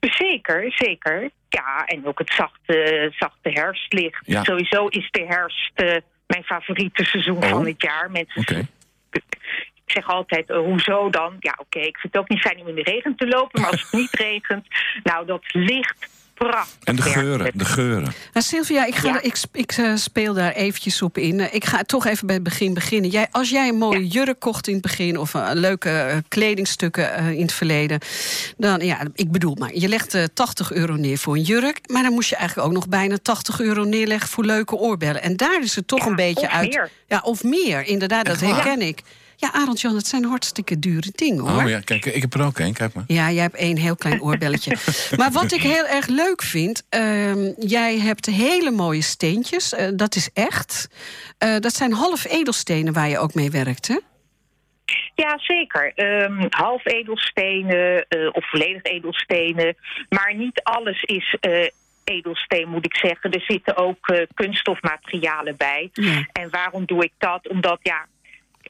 Zeker, 0.00 0.72
zeker. 0.76 1.30
Ja, 1.48 1.84
en 1.86 2.06
ook 2.06 2.18
het 2.18 2.32
zachte, 2.36 3.12
zachte 3.18 3.50
herfstlicht. 3.50 4.22
Ja. 4.26 4.44
Sowieso 4.44 4.86
is 4.86 5.08
de 5.10 5.24
herfst 5.28 5.70
eh, 5.74 5.96
mijn 6.26 6.42
favoriete 6.44 7.04
seizoen 7.04 7.36
Oh. 7.36 7.48
van 7.48 7.66
het 7.66 7.82
jaar. 7.82 8.10
Mensen 8.10 8.40
Oké. 8.40 8.66
Ik 9.94 10.02
zeg 10.02 10.14
altijd, 10.14 10.50
eh, 10.50 10.56
hoezo 10.58 11.10
dan? 11.10 11.36
Ja, 11.40 11.54
oké, 11.60 11.78
ik 11.78 11.96
vind 11.98 12.12
het 12.12 12.22
ook 12.22 12.28
niet 12.28 12.40
fijn 12.40 12.60
om 12.60 12.68
in 12.68 12.74
de 12.74 12.82
regen 12.82 13.16
te 13.16 13.26
lopen, 13.26 13.60
maar 13.60 13.70
als 13.70 13.82
het 13.82 13.92
niet 13.92 14.10
regent, 14.12 14.66
nou, 15.02 15.26
dat 15.26 15.42
licht 15.52 16.08
prachtig. 16.34 16.78
En 16.84 16.96
de 16.96 17.02
geuren, 17.02 17.50
de 17.54 17.64
geuren. 17.64 18.12
Nou, 18.32 18.44
Sylvia, 18.46 18.84
ik, 18.86 18.94
ga, 18.94 19.08
Ja. 19.08 19.20
ik, 19.22 19.36
ik 19.52 19.72
eh, 19.72 19.94
speel 19.96 20.34
daar 20.34 20.52
eventjes 20.52 21.02
op 21.02 21.18
in. 21.18 21.40
Eh, 21.40 21.54
Ik 21.54 21.64
ga 21.64 21.82
toch 21.82 22.06
even 22.06 22.26
bij 22.26 22.34
het 22.34 22.44
begin 22.44 22.74
beginnen. 22.74 23.10
Jij, 23.10 23.26
als 23.30 23.50
jij 23.50 23.68
een 23.68 23.78
mooie 23.78 24.06
jurk 24.06 24.40
kocht 24.40 24.66
in 24.66 24.72
het 24.72 24.82
begin... 24.82 25.18
of 25.18 25.32
leuke 25.52 26.22
kledingstukken 26.28 27.14
eh, 27.14 27.30
in 27.30 27.40
het 27.42 27.52
verleden... 27.52 27.98
dan, 28.56 28.80
ja, 28.80 28.98
ik 29.14 29.30
bedoel 29.30 29.54
maar, 29.58 29.74
je 29.74 29.88
legt 29.88 30.14
eh, 30.14 30.24
80 30.34 30.72
euro 30.72 30.94
neer 30.94 31.18
voor 31.18 31.34
een 31.34 31.42
jurk... 31.42 31.80
maar 31.86 32.02
dan 32.02 32.12
moest 32.12 32.28
je 32.28 32.36
eigenlijk 32.36 32.68
ook 32.68 32.74
nog 32.74 32.88
bijna 32.88 33.16
80 33.22 33.60
euro 33.60 33.84
neerleggen... 33.84 34.28
voor 34.28 34.44
leuke 34.44 34.74
oorbellen. 34.76 35.22
En 35.22 35.36
daar 35.36 35.62
is 35.62 35.76
het 35.76 35.88
toch 35.88 36.04
Ja, 36.04 36.06
een 36.06 36.16
beetje 36.16 36.46
of 36.46 36.52
uit... 36.52 36.70
meer. 36.70 36.90
Ja, 37.06 37.20
of 37.24 37.44
meer, 37.44 37.86
inderdaad, 37.86 38.26
dat 38.26 38.40
waar? 38.40 38.54
herken 38.54 38.80
ik. 38.80 39.00
Ja, 39.42 39.52
Arend 39.52 39.80
Jan, 39.80 39.94
het 39.96 40.06
zijn 40.06 40.24
hartstikke 40.24 40.78
dure 40.78 41.12
dingen, 41.14 41.48
hoor. 41.48 41.62
Oh 41.62 41.68
ja, 41.68 41.80
kijk, 41.80 42.04
ik 42.04 42.22
heb 42.22 42.34
er 42.34 42.44
ook 42.44 42.58
een. 42.58 42.72
Kijk 42.72 42.94
maar. 42.94 43.04
Ja, 43.06 43.30
jij 43.30 43.42
hebt 43.42 43.56
één 43.56 43.76
heel 43.76 43.96
klein 43.96 44.22
oorbelletje. 44.22 44.76
maar 45.18 45.30
wat 45.30 45.52
ik 45.52 45.62
heel 45.62 45.86
erg 45.86 46.06
leuk 46.06 46.42
vind... 46.42 46.86
ehm, 46.88 47.52
jij 47.58 47.98
hebt 47.98 48.26
hele 48.26 48.70
mooie 48.70 49.02
steentjes. 49.02 49.72
eh, 49.74 49.88
dat 49.94 50.14
is 50.14 50.30
echt. 50.34 50.88
Eh, 51.38 51.56
dat 51.58 51.74
zijn 51.74 51.92
half 51.92 52.24
edelstenen 52.26 52.92
waar 52.92 53.08
je 53.08 53.18
ook 53.18 53.34
mee 53.34 53.50
werkt, 53.50 53.88
hè? 53.88 53.98
Ja, 55.14 55.38
zeker. 55.38 55.92
Ehm, 55.94 56.46
half 56.48 56.86
edelstenen 56.86 58.06
eh, 58.08 58.28
of 58.32 58.50
volledig 58.50 58.82
edelstenen. 58.82 59.76
Maar 60.08 60.34
niet 60.34 60.60
alles 60.62 61.02
is 61.02 61.36
eh, 61.40 61.66
edelsteen, 62.04 62.68
moet 62.68 62.84
ik 62.84 62.96
zeggen. 62.96 63.30
Er 63.30 63.40
zitten 63.46 63.76
ook 63.76 64.08
eh, 64.08 64.26
kunststofmaterialen 64.34 65.56
bij. 65.56 65.90
Ja. 65.92 66.26
En 66.32 66.50
waarom 66.50 66.84
doe 66.86 67.04
ik 67.04 67.12
dat? 67.18 67.48
Omdat, 67.48 67.78
ja, 67.82 68.06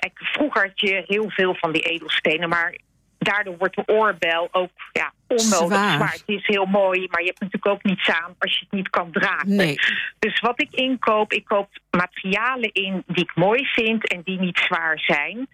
kijk, 0.03 0.19
vroeger 0.19 0.63
had 0.63 0.81
je 0.81 1.05
heel 1.07 1.31
veel 1.31 1.55
van 1.55 1.73
die 1.73 1.83
edelstenen, 1.83 2.49
maar 2.49 2.75
daardoor 3.19 3.57
wordt 3.57 3.75
de 3.77 3.83
oorbel 3.87 4.49
ook 4.53 4.71
ja, 4.93 5.13
onnodig 5.29 5.77
Zwaar. 5.77 5.95
zwaar. 5.95 6.13
Het 6.13 6.23
is 6.27 6.47
heel 6.47 6.65
mooi, 6.65 7.07
maar 7.11 7.21
je 7.21 7.27
hebt 7.27 7.41
natuurlijk 7.41 7.73
ook 7.73 7.83
niets 7.83 8.09
aan 8.11 8.35
als 8.39 8.59
je 8.59 8.65
het 8.65 8.73
niet 8.73 8.91
kan 8.91 9.11
dragen. 9.13 9.57
Nee. 9.57 9.75
Dus 10.19 10.41
wat 10.41 10.61
ik 10.61 10.69
inkoop, 10.71 11.33
ik 11.33 11.45
koop 11.45 11.69
materialen 11.91 12.73
in 12.73 13.03
die 13.07 13.25
ik 13.25 13.35
mooi 13.35 13.65
vind 13.65 14.09
en 14.09 14.21
die 14.25 14.41
niet 14.41 14.59
zwaar 14.59 14.99
zijn. 14.99 15.49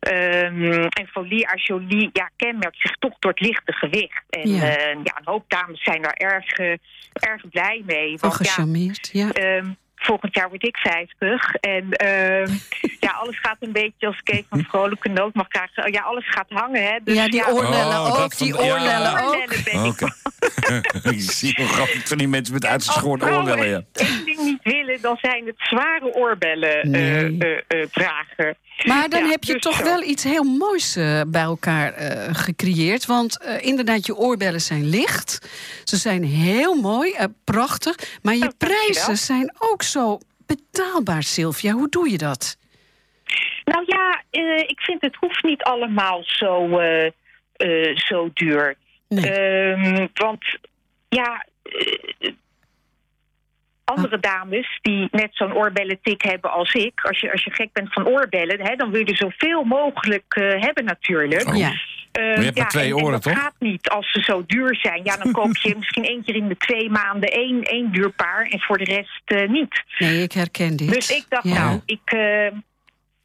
Ehm, 0.00 0.72
en 0.72 1.06
folie 1.06 1.48
à 1.48 1.54
jolie 1.54 2.10
ja, 2.12 2.30
kenmerkt 2.36 2.80
zich 2.80 2.96
toch 2.96 3.18
door 3.18 3.30
het 3.30 3.40
lichte 3.40 3.72
gewicht. 3.72 4.22
En 4.30 4.50
Ja. 4.50 4.64
ja, 4.66 4.78
ja 4.78 5.16
een 5.18 5.24
hoop 5.24 5.44
dames 5.48 5.82
zijn 5.82 6.02
daar 6.02 6.16
erg, 6.16 6.52
eh, 6.52 6.76
erg 7.12 7.48
blij 7.50 7.82
mee. 7.86 8.16
Want 8.20 8.32
ja, 8.38 8.44
gecharmeerd, 8.44 9.10
ja. 9.12 9.28
Volgend 10.04 10.34
jaar 10.34 10.48
word 10.48 10.66
ik 10.66 10.76
50. 10.76 11.54
En 11.54 11.90
ehm, 11.90 12.52
ja, 13.06 13.10
alles 13.10 13.38
gaat 13.40 13.56
een 13.60 13.72
beetje 13.72 14.06
als 14.06 14.20
Kees 14.22 14.42
van 14.50 14.64
Vrolijke 14.68 15.08
Noot 15.08 15.34
mag 15.34 15.48
krijgen. 15.48 15.92
Ja, 15.92 16.00
alles 16.02 16.30
gaat 16.30 16.46
hangen, 16.48 16.82
hè. 16.82 16.98
Dus 17.04 17.14
ja, 17.16 17.28
die 17.28 17.46
oorlellen 17.48 18.00
Oh, 18.00 18.22
ook, 18.22 18.36
die 18.38 18.54
ja. 18.54 18.60
oorlellen 18.60 19.12
ook. 19.24 19.34
oorlellen 19.34 20.12
ik 21.14 21.20
zie 21.20 21.54
wel 21.56 21.66
grappig 21.66 22.08
van 22.08 22.18
die 22.18 22.28
mensen 22.28 22.54
met 22.54 22.66
uitgeschoren 22.66 23.20
Als 23.28 23.36
oorlellen. 23.36 23.68
Ja. 23.68 23.82
één 23.92 24.24
ding 24.24 24.38
niet 24.38 24.62
willen, 24.62 25.00
dan 25.00 25.16
zijn 25.20 25.46
het 25.46 25.54
zware 25.58 26.14
oorbellen 26.14 26.82
eh, 26.82 26.90
Nee. 26.90 27.38
eh, 27.38 27.80
eh, 27.80 27.88
dragen. 27.90 28.56
Maar 28.82 29.08
dan 29.08 29.24
Ja, 29.24 29.30
heb 29.30 29.44
je 29.44 29.52
dus 29.52 29.62
toch 29.62 29.76
zo. 29.76 29.84
wel 29.84 30.02
iets 30.02 30.24
heel 30.24 30.42
moois 30.44 30.96
eh, 30.96 31.20
bij 31.26 31.42
elkaar 31.42 31.92
eh, 31.92 32.34
gecreëerd. 32.34 33.06
Want 33.06 33.38
eh, 33.42 33.62
inderdaad, 33.66 34.06
je 34.06 34.16
oorbellen 34.16 34.60
zijn 34.60 34.88
licht. 34.88 35.48
Ze 35.84 35.96
zijn 35.96 36.24
heel 36.24 36.74
mooi, 36.80 37.14
prachtig. 37.44 38.18
Maar 38.22 38.34
je 38.34 38.44
Oh, 38.44 38.50
prijzen 38.58 39.16
zijn 39.16 39.54
ook 39.58 39.82
zo 39.82 40.18
betaalbaar, 40.46 41.22
Sylvia. 41.22 41.72
Hoe 41.72 41.88
doe 41.88 42.10
je 42.10 42.18
dat? 42.18 42.56
Nou 43.64 43.84
ja, 43.86 44.22
ik 44.66 44.80
vind 44.80 45.00
het 45.00 45.16
hoeft 45.16 45.42
niet 45.42 45.62
allemaal 45.62 46.22
zo, 46.24 46.68
zo 47.94 48.30
duur. 48.34 48.74
Nee. 49.08 49.30
Ehm, 49.30 50.06
want 50.14 50.44
ja, 51.08 51.46
andere 53.84 54.20
dames 54.20 54.78
die 54.82 55.08
net 55.10 55.28
zo'n 55.30 55.54
oorbellentik 55.54 56.22
hebben 56.22 56.50
als 56.50 56.74
ik. 56.74 57.00
Als 57.00 57.20
je, 57.20 57.32
als 57.32 57.44
je 57.44 57.50
gek 57.50 57.72
bent 57.72 57.92
van 57.92 58.08
oorbellen, 58.08 58.60
hè, 58.60 58.76
dan 58.76 58.90
wil 58.90 59.00
je 59.00 59.06
er 59.06 59.16
zoveel 59.16 59.64
mogelijk 59.64 60.24
eh, 60.28 60.62
hebben 60.62 60.84
natuurlijk. 60.84 61.48
Oh. 61.48 61.56
Ja. 61.56 61.72
Eh, 62.12 62.36
je 62.36 62.42
hebt 62.42 62.58
maar 62.58 62.68
twee 62.68 62.90
en, 62.90 62.96
en 62.96 63.02
oren, 63.02 63.12
dat 63.12 63.22
toch? 63.22 63.38
gaat 63.38 63.54
niet 63.58 63.88
als 63.88 64.12
ze 64.12 64.22
zo 64.22 64.44
duur 64.46 64.76
zijn. 64.76 65.00
Ja, 65.04 65.16
dan 65.16 65.32
koop 65.32 65.56
je 65.56 65.74
misschien 65.78 66.04
één 66.04 66.24
keer 66.24 66.34
in 66.34 66.48
de 66.48 66.56
twee 66.56 66.90
maanden 66.90 67.28
één, 67.28 67.62
één 67.62 67.92
duur 67.92 68.10
paar 68.10 68.46
en 68.50 68.60
voor 68.60 68.78
de 68.78 68.84
rest 68.84 69.22
eh, 69.24 69.48
niet. 69.48 69.82
Nee, 69.98 70.22
ik 70.22 70.32
herken 70.32 70.76
dit. 70.76 70.92
Dus 70.92 71.10
ik 71.10 71.24
dacht, 71.28 71.44
Ja. 71.48 71.64
nou, 71.64 71.80
ik, 71.84 72.16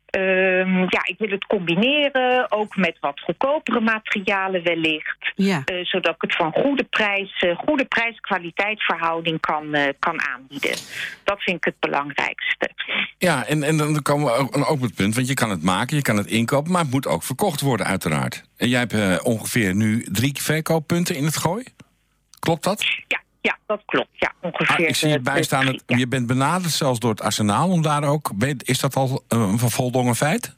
eh, 0.09 0.49
Ehm, 0.59 0.79
ja, 0.79 1.01
ik 1.05 1.15
wil 1.17 1.29
het 1.29 1.45
combineren, 1.45 2.51
ook 2.51 2.75
met 2.75 2.97
wat 2.99 3.19
goedkopere 3.19 3.79
materialen 3.79 4.63
wellicht. 4.63 5.31
Ja. 5.35 5.61
Eh, 5.65 5.85
zodat 5.85 6.15
ik 6.15 6.21
het 6.21 6.35
voor 6.35 6.45
een 6.45 6.61
goede 6.63 6.83
prijs, 6.83 7.37
eh, 7.39 7.57
goede 7.57 7.85
prijs-kwaliteitsverhouding 7.85 9.39
kan, 9.39 9.73
eh, 9.73 9.93
kan 9.99 10.21
aanbieden. 10.21 10.75
Dat 11.23 11.41
vind 11.41 11.57
ik 11.57 11.63
het 11.63 11.79
belangrijkste. 11.79 12.69
Ja, 13.17 13.45
en, 13.45 13.63
en 13.63 13.77
dan 13.77 14.01
komen 14.01 14.25
we 14.25 14.31
ook, 14.31 14.57
ook 14.57 14.69
op 14.69 14.81
het 14.81 14.95
punt, 14.95 15.15
want 15.15 15.27
je 15.27 15.33
kan 15.33 15.49
het 15.49 15.63
maken, 15.63 15.95
je 15.95 16.01
kan 16.01 16.17
het 16.17 16.27
inkopen, 16.27 16.71
maar 16.71 16.81
het 16.81 16.91
moet 16.91 17.07
ook 17.07 17.23
verkocht 17.23 17.61
worden, 17.61 17.85
uiteraard. 17.85 18.43
En 18.57 18.69
jij 18.69 18.79
hebt 18.79 19.23
ongeveer 19.23 19.75
nu 19.75 20.03
drie 20.11 20.41
verkooppunten 20.41 21.15
in 21.15 21.25
het 21.25 21.37
gooi. 21.37 21.63
Klopt 22.39 22.63
dat? 22.63 22.83
Ja, 23.07 23.21
ja 23.41 23.57
dat 23.65 23.81
klopt. 23.85 24.09
Ja, 24.11 24.31
ongeveer. 24.41 24.75
Ah, 24.83 24.89
ik 24.89 24.95
zie 24.95 25.07
eh, 25.07 25.13
het 25.13 25.23
bijstaan, 25.23 25.65
het, 25.67 25.83
ja. 25.87 25.97
je 25.97 26.07
bent 26.07 26.27
benaderd 26.27 26.71
zelfs 26.73 26.99
door 26.99 27.09
het 27.09 27.21
arsenaal 27.21 27.69
om 27.69 27.81
daar 27.81 28.03
ook. 28.03 28.31
Is 28.57 28.79
dat 28.79 28.95
al 28.95 29.23
eh, 29.27 29.39
een 29.39 29.59
voldongen 29.59 30.15
feit? 30.15 30.57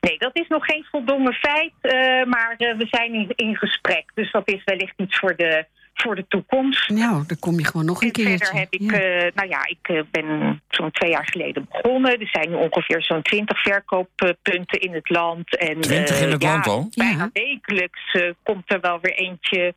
Nee, 0.00 0.18
dat 0.18 0.30
is 0.36 0.48
nog 0.48 0.64
geen 0.64 0.86
voldongen 0.90 1.32
feit, 1.34 1.72
eh, 1.80 2.24
maar 2.26 2.54
eh, 2.58 2.76
we 2.76 2.86
zijn 2.90 3.14
in, 3.14 3.32
in 3.34 3.56
gesprek. 3.56 4.04
Dus 4.14 4.32
dat 4.32 4.48
is 4.48 4.64
wellicht 4.64 4.94
iets 4.96 5.18
voor 5.18 5.36
de, 5.36 5.66
voor 5.94 6.14
de 6.14 6.24
toekomst. 6.28 6.88
Nou, 6.90 7.24
dan 7.26 7.38
kom 7.38 7.58
je 7.58 7.64
gewoon 7.66 7.86
nog 7.86 8.00
een 8.00 8.06
En 8.06 8.12
keertje. 8.12 8.36
verder 8.38 8.60
heb 8.60 8.72
ik, 8.72 8.80
Ja. 8.90 8.98
eh, 9.00 9.30
nou 9.34 9.48
ja, 9.48 9.66
ik 9.66 9.78
eh, 9.88 10.00
ben 10.10 10.62
zo'n 10.68 10.90
twee 10.90 11.10
jaar 11.10 11.28
geleden 11.30 11.66
begonnen. 11.70 12.20
Er 12.20 12.28
zijn 12.28 12.48
nu 12.50 12.54
ongeveer 12.56 13.02
zo'n 13.02 13.22
twintig 13.22 13.62
verkooppunten 13.62 14.80
in 14.80 14.92
het 14.94 15.10
land. 15.10 15.56
En, 15.56 15.80
20 15.80 16.20
in 16.20 16.26
eh, 16.26 16.32
het 16.32 16.42
ja, 16.42 16.50
land 16.52 16.66
al? 16.66 16.88
Bijna 16.94 17.18
Ja. 17.18 17.30
wekelijks 17.32 18.12
eh, 18.12 18.30
komt 18.42 18.72
er 18.72 18.80
wel 18.80 18.98
weer 19.00 19.14
eentje 19.14 19.60
eh, 19.60 19.66
eh, 19.66 19.72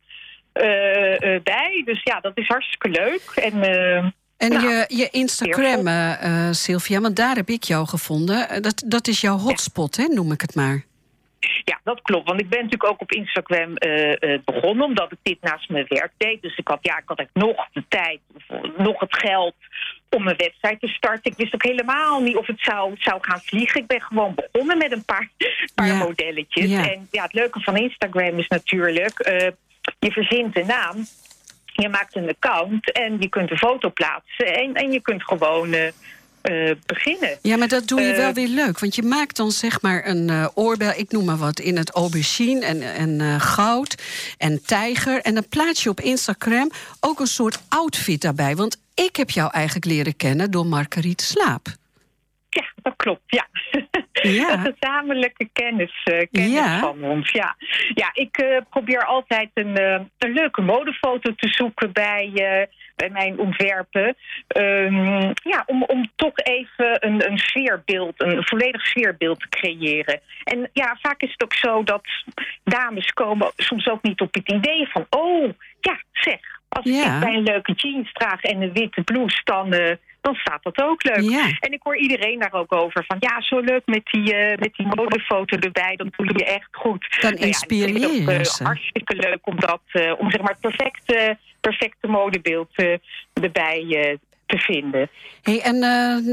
bij. 1.44 1.82
Dus 1.84 2.00
ja, 2.02 2.20
dat 2.20 2.32
is 2.38 2.46
hartstikke 2.46 2.88
leuk. 2.88 3.22
En 3.34 3.62
eh, 3.62 3.96
En 4.36 4.48
Nou, 4.52 4.68
je, 4.68 4.84
je 4.88 5.08
Instagram, 5.10 5.86
eh, 5.86 6.46
eh, 6.48 6.52
Sylvia, 6.54 7.00
want 7.00 7.16
daar 7.16 7.36
heb 7.36 7.48
ik 7.48 7.62
jou 7.62 7.86
gevonden. 7.86 8.48
Eh, 8.48 8.60
Dat, 8.60 8.82
dat 8.86 9.08
is 9.08 9.20
jouw 9.20 9.36
hotspot, 9.38 9.96
hè, 9.96 10.04
noem 10.04 10.32
ik 10.32 10.40
het 10.40 10.54
maar. 10.54 10.84
Ja, 11.64 11.80
dat 11.84 12.02
klopt. 12.02 12.28
Want 12.28 12.40
ik 12.40 12.48
ben 12.48 12.58
natuurlijk 12.62 12.90
ook 12.92 13.00
op 13.00 13.12
Instagram 13.12 13.76
eh, 13.76 14.22
eh, 14.22 14.40
begonnen, 14.44 14.84
omdat 14.86 15.12
ik 15.12 15.18
dit 15.22 15.38
naast 15.40 15.68
mijn 15.68 15.84
werk 15.88 16.12
deed. 16.16 16.42
Dus 16.42 16.56
ik 16.56 16.68
had, 16.68 16.78
ja, 16.82 16.96
ik 16.98 17.02
had 17.04 17.18
echt 17.18 17.28
nog 17.32 17.66
de 17.72 17.84
tijd, 17.88 18.20
nog 18.76 19.00
het 19.00 19.16
geld 19.16 19.54
om 20.10 20.28
een 20.28 20.36
website 20.36 20.76
te 20.80 20.88
starten. 20.88 21.30
Ik 21.30 21.36
wist 21.36 21.54
ook 21.54 21.62
helemaal 21.62 22.20
niet 22.22 22.36
of 22.36 22.46
het 22.46 22.60
zou, 22.60 22.94
zou 22.98 23.18
gaan 23.20 23.40
vliegen. 23.40 23.80
Ik 23.80 23.86
ben 23.86 24.00
gewoon 24.02 24.34
begonnen 24.34 24.78
met 24.78 24.92
een 24.92 25.04
paar, 25.04 25.28
paar 25.74 25.86
Ja. 25.86 25.94
modelletjes. 25.98 26.70
Ja. 26.70 26.90
En 26.92 27.08
ja, 27.10 27.22
het 27.22 27.32
leuke 27.32 27.60
van 27.60 27.76
Instagram 27.76 28.38
is 28.38 28.48
natuurlijk, 28.48 29.18
eh, 29.18 29.48
je 29.98 30.10
verzint 30.10 30.56
een 30.58 30.66
naam. 30.66 31.06
Je 31.64 31.88
maakt 31.88 32.16
een 32.16 32.28
account 32.28 32.92
en 32.92 33.16
je 33.20 33.28
kunt 33.28 33.50
een 33.50 33.58
foto 33.58 33.90
plaatsen. 33.90 34.46
En, 34.46 34.74
en 34.74 34.92
je 34.92 35.00
kunt 35.00 35.24
gewoon 35.24 35.72
eh, 35.72 35.86
eh, 36.40 36.76
beginnen. 36.86 37.38
Ja, 37.42 37.56
maar 37.56 37.68
dat 37.68 37.88
doe 37.88 38.00
je 38.00 38.12
Eh, 38.12 38.16
wel 38.16 38.32
weer 38.32 38.48
leuk. 38.48 38.78
Want 38.78 38.94
je 38.94 39.02
maakt 39.02 39.36
dan 39.36 39.50
zeg 39.50 39.82
maar 39.82 40.06
een 40.06 40.50
oorbel, 40.54 40.92
ik 40.96 41.12
noem 41.12 41.24
maar 41.24 41.36
wat, 41.36 41.60
in 41.60 41.76
het 41.76 41.90
aubergine 41.90 42.64
en, 42.64 42.82
en 42.82 43.40
goud 43.40 44.02
en 44.38 44.62
tijger. 44.64 45.20
En 45.20 45.34
dan 45.34 45.48
plaats 45.48 45.82
je 45.82 45.90
op 45.90 46.00
Instagram 46.00 46.70
ook 47.00 47.20
een 47.20 47.26
soort 47.26 47.60
outfit 47.68 48.20
daarbij. 48.20 48.56
Want 48.56 48.80
ik 48.94 49.16
heb 49.16 49.30
jou 49.30 49.50
eigenlijk 49.52 49.86
leren 49.86 50.16
kennen 50.16 50.50
door 50.50 50.66
Marguerite 50.66 51.24
Slaap. 51.24 51.66
Ja, 52.50 52.64
dat 52.82 52.96
klopt, 52.96 53.22
ja. 53.26 53.46
Ja. 54.22 54.52
Een 54.52 54.74
gezamenlijke 54.78 55.48
kennis, 55.52 56.00
eh, 56.04 56.26
kennis 56.32 56.52
Ja. 56.52 56.78
van 56.78 57.02
ons, 57.02 57.30
ja. 57.30 57.56
Ja, 57.94 58.10
ik 58.12 58.36
eh, 58.36 58.56
probeer 58.70 59.04
altijd 59.04 59.50
een, 59.54 59.76
eh, 59.76 60.00
een 60.18 60.32
leuke 60.32 60.60
modefoto 60.62 61.34
te 61.34 61.48
zoeken 61.48 61.92
bij, 61.92 62.30
bij 62.96 63.10
mijn 63.10 63.38
ontwerpen. 63.38 64.16
Ehm, 64.48 65.20
ja, 65.42 65.62
om, 65.66 65.82
om 65.82 66.10
toch 66.16 66.36
even 66.38 67.06
een, 67.06 67.30
een 67.30 67.38
sfeerbeeld, 67.38 68.22
een 68.22 68.46
volledig 68.46 68.86
sfeerbeeld 68.86 69.40
te 69.40 69.48
creëren. 69.48 70.20
En 70.44 70.70
ja, 70.72 70.96
vaak 71.02 71.22
is 71.22 71.30
het 71.32 71.42
ook 71.42 71.54
zo 71.54 71.82
dat 71.84 72.02
dames 72.64 73.12
komen 73.12 73.52
soms 73.56 73.88
ook 73.88 74.02
niet 74.02 74.20
op 74.20 74.34
het 74.34 74.52
idee 74.52 74.88
van... 74.88 75.06
oh, 75.10 75.52
ja, 75.80 75.98
zeg, 76.12 76.40
als 76.68 76.84
Ja. 76.84 77.14
ik 77.14 77.20
bij 77.20 77.34
een 77.34 77.42
leuke 77.42 77.72
jeans 77.72 78.12
draag 78.12 78.42
en 78.42 78.62
een 78.62 78.72
witte 78.72 79.02
blouse... 79.02 79.40
dan, 79.44 79.74
dan 80.20 80.34
staat 80.34 80.62
dat 80.62 80.82
ook 80.82 81.02
leuk. 81.04 81.30
Ja. 81.30 81.46
En 81.60 81.72
ik 81.72 81.80
hoor 81.82 81.96
iedereen 81.96 82.38
daar 82.38 82.52
ook 82.52 82.72
over 82.72 83.04
van... 83.06 83.16
ja, 83.20 83.40
zo 83.40 83.60
leuk 83.60 83.82
met 83.84 84.04
die, 84.04 84.34
eh, 84.34 84.58
met 84.58 84.74
die 84.76 84.86
modefoto 84.86 85.56
erbij, 85.56 85.96
dan 85.96 86.12
doe 86.16 86.26
je 86.26 86.32
je 86.36 86.44
echt 86.44 86.68
goed. 86.72 87.16
Dan 87.20 87.32
Nou 87.32 87.46
inspireer 87.46 87.88
ik 87.88 87.92
vind 87.92 88.04
het 88.04 88.30
ook, 88.30 88.44
je 88.44 88.58
eh, 88.58 88.66
hartstikke 88.66 89.16
leuk 89.16 89.38
om, 89.42 89.60
dat, 89.60 89.80
eh, 89.86 90.12
om 90.18 90.30
zeg 90.30 90.40
maar 90.40 90.56
het 90.60 90.60
perfecte, 90.60 91.38
perfecte 91.60 92.06
modebeeld 92.06 92.70
erbij 93.32 94.18
te 94.46 94.58
vinden. 94.58 95.10
Hey, 95.42 95.60
en 95.60 95.78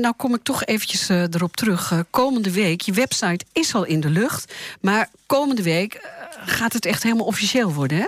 nou 0.02 0.14
kom 0.18 0.34
ik 0.34 0.44
toch 0.44 0.66
eventjes 0.66 1.10
erop 1.10 1.56
terug. 1.56 2.04
Komende 2.10 2.54
week, 2.54 2.82
je 2.82 2.92
website 2.92 3.46
is 3.54 3.76
al 3.76 3.86
in 3.86 4.00
de 4.00 4.10
lucht. 4.10 4.56
Maar 4.82 5.10
komende 5.26 5.64
week 5.64 6.10
gaat 6.46 6.74
het 6.74 6.86
echt 6.86 7.04
helemaal 7.04 7.26
officieel 7.26 7.74
worden, 7.74 7.98
hè? 7.98 8.06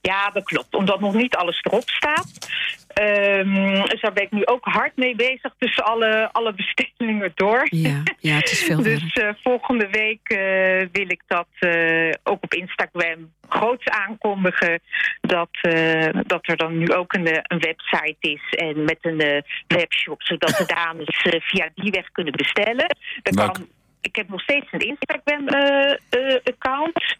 Ja, 0.00 0.30
dat 0.30 0.44
klopt. 0.44 0.74
Omdat 0.74 1.00
nog 1.00 1.14
niet 1.14 1.36
alles 1.36 1.60
erop 1.62 1.88
staat. 1.88 2.48
Ehm 2.88 3.74
dus 3.94 4.00
daar 4.00 4.12
ben 4.12 4.22
ik 4.22 4.30
nu 4.30 4.46
ook 4.46 4.64
hard 4.64 4.96
mee 4.96 5.16
bezig 5.16 5.54
tussen 5.58 5.84
alle, 5.84 6.28
alle 6.32 6.54
bestellingen 6.54 7.32
door. 7.34 7.66
Ja, 7.70 8.02
ja 8.18 8.34
het 8.34 8.50
is 8.50 8.62
veel. 8.62 8.82
Dus 8.94 9.12
eh, 9.12 9.28
volgende 9.42 9.88
week 9.90 10.28
eh, 10.28 10.88
wil 10.92 11.10
ik 11.10 11.22
dat 11.26 11.46
eh, 11.58 12.10
ook 12.22 12.42
op 12.42 12.54
Instagram 12.54 13.32
groots 13.48 13.88
aankondigen. 13.88 14.80
Dat, 15.20 15.48
eh, 15.60 16.08
dat 16.26 16.48
er 16.48 16.56
dan 16.56 16.78
nu 16.78 16.92
ook 16.92 17.12
een, 17.12 17.26
een 17.26 17.58
website 17.58 18.16
is 18.20 18.42
en 18.50 18.84
met 18.84 18.98
een 19.00 19.20
eh, 19.20 19.42
webshop. 19.66 20.22
Zodat 20.22 20.56
de 20.56 20.74
dames 20.74 21.22
eh, 21.22 21.40
via 21.40 21.68
die 21.74 21.90
weg 21.90 22.10
kunnen 22.12 22.32
bestellen. 22.32 22.96
Dan 23.22 23.34
Leuk. 23.34 23.52
kan, 23.52 23.68
ik 24.04 24.16
heb 24.16 24.28
nog 24.28 24.40
steeds 24.40 24.66
een 24.70 24.80
Instagram-account. 24.80 27.16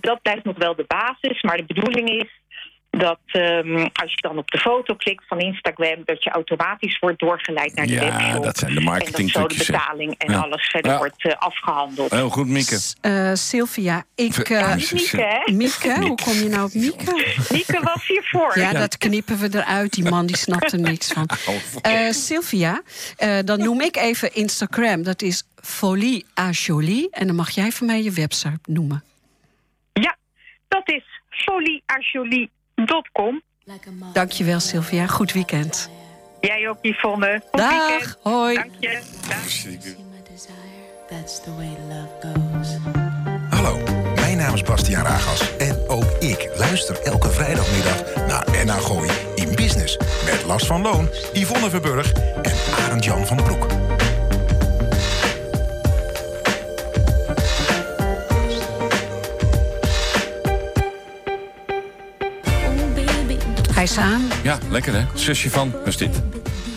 dat 0.00 0.22
blijft 0.22 0.44
nog 0.44 0.56
wel 0.56 0.74
de 0.74 0.84
basis. 0.86 1.42
Maar 1.42 1.56
de 1.56 1.74
bedoeling 1.74 2.08
is 2.08 2.40
dat 2.98 3.18
ehm, 3.26 3.76
als 3.92 4.10
je 4.12 4.20
dan 4.20 4.38
op 4.38 4.50
de 4.50 4.58
foto 4.58 4.94
klikt 4.94 5.24
van 5.28 5.38
Instagram... 5.40 6.02
dat 6.04 6.24
je 6.24 6.30
automatisch 6.30 6.98
wordt 6.98 7.18
doorgeleid 7.18 7.74
naar 7.74 7.86
de 7.86 7.92
Ja, 7.92 8.00
webshop. 8.00 8.42
dat 8.44 8.58
zijn 8.58 8.74
de 8.74 8.80
En 8.80 9.12
dat 9.12 9.28
zo 9.30 9.46
de 9.46 9.54
betaling 9.56 10.14
en 10.18 10.32
Ja. 10.32 10.38
alles 10.40 10.68
verder 10.70 10.90
Ja. 10.90 10.98
wordt 10.98 11.24
eh, 11.24 11.32
afgehandeld. 11.38 12.10
Heel 12.10 12.28
goed, 12.30 12.46
Mieke. 12.46 12.78
S- 12.78 12.96
eh, 13.00 13.30
Sylvia, 13.34 14.04
ik... 14.14 14.36
eh, 14.38 14.74
Niet 14.74 14.92
Mieke, 14.92 15.22
hè? 15.44 15.52
Mieke, 15.62 15.94
hoe 16.00 16.16
kom 16.24 16.32
je 16.32 16.48
nou 16.48 16.64
op 16.64 16.74
Mieke? 16.74 17.24
Mieke 17.52 17.80
was 17.82 18.06
hiervoor. 18.06 18.58
Ja, 18.58 18.72
dat 18.72 18.98
knippen 18.98 19.38
we 19.38 19.48
eruit. 19.52 19.92
Die 19.92 20.04
man 20.10 20.26
die 20.26 20.36
snapt 20.36 20.72
er 20.72 20.80
niks 20.80 21.12
van. 21.12 21.28
Eh, 21.82 22.10
Sylvia, 22.10 22.82
eh, 23.16 23.38
dan 23.44 23.58
noem 23.58 23.80
ik 23.80 23.96
even 23.96 24.34
Instagram. 24.34 25.02
Dat 25.02 25.22
is 25.22 25.44
Folie 25.62 26.24
à 26.40 26.50
Jolie. 26.50 27.08
En 27.10 27.26
dan 27.26 27.36
mag 27.36 27.50
jij 27.50 27.70
voor 27.72 27.86
mij 27.86 28.02
je 28.02 28.12
website 28.12 28.58
noemen. 28.64 29.04
Ja, 29.92 30.16
dat 30.68 30.82
is 30.92 31.04
folieajolie.com. 32.76 33.42
Dankjewel, 34.12 34.60
Sylvia. 34.60 35.06
Goed 35.06 35.32
weekend. 35.32 35.90
Jij 36.40 36.68
ook, 36.68 36.78
Yvonne. 36.82 37.42
Goed 37.50 37.60
Dag, 37.60 37.88
weekend. 37.88 38.16
hoi. 38.22 38.54
Dank 38.54 38.70
je. 38.80 38.98
Dag. 39.28 39.64
Hallo, 43.50 43.78
mijn 44.14 44.36
naam 44.36 44.54
is 44.54 44.62
Bastiaan 44.62 45.04
Ragas 45.04 45.56
en 45.56 45.88
ook 45.88 46.04
ik 46.20 46.50
luister 46.56 47.00
elke 47.02 47.30
vrijdagmiddag 47.30 48.14
naar 48.26 48.64
NA 48.64 48.74
Gooi 48.74 49.10
in 49.34 49.54
Business 49.54 49.96
met 50.24 50.44
Lars 50.46 50.64
van 50.66 50.82
Loon, 50.82 51.08
Yvonne 51.32 51.70
Verburg 51.70 52.12
en 52.42 52.54
Arend 52.84 53.04
Jan 53.04 53.26
van 53.26 53.36
den 53.36 53.46
Broek. 53.46 53.85
Aan. 63.94 64.22
Ja, 64.42 64.58
lekker 64.70 64.94
hè? 64.94 65.04
Zusje 65.14 65.50
van, 65.50 65.70
wat 65.70 65.86
is 65.86 65.96
dit? 65.96 66.22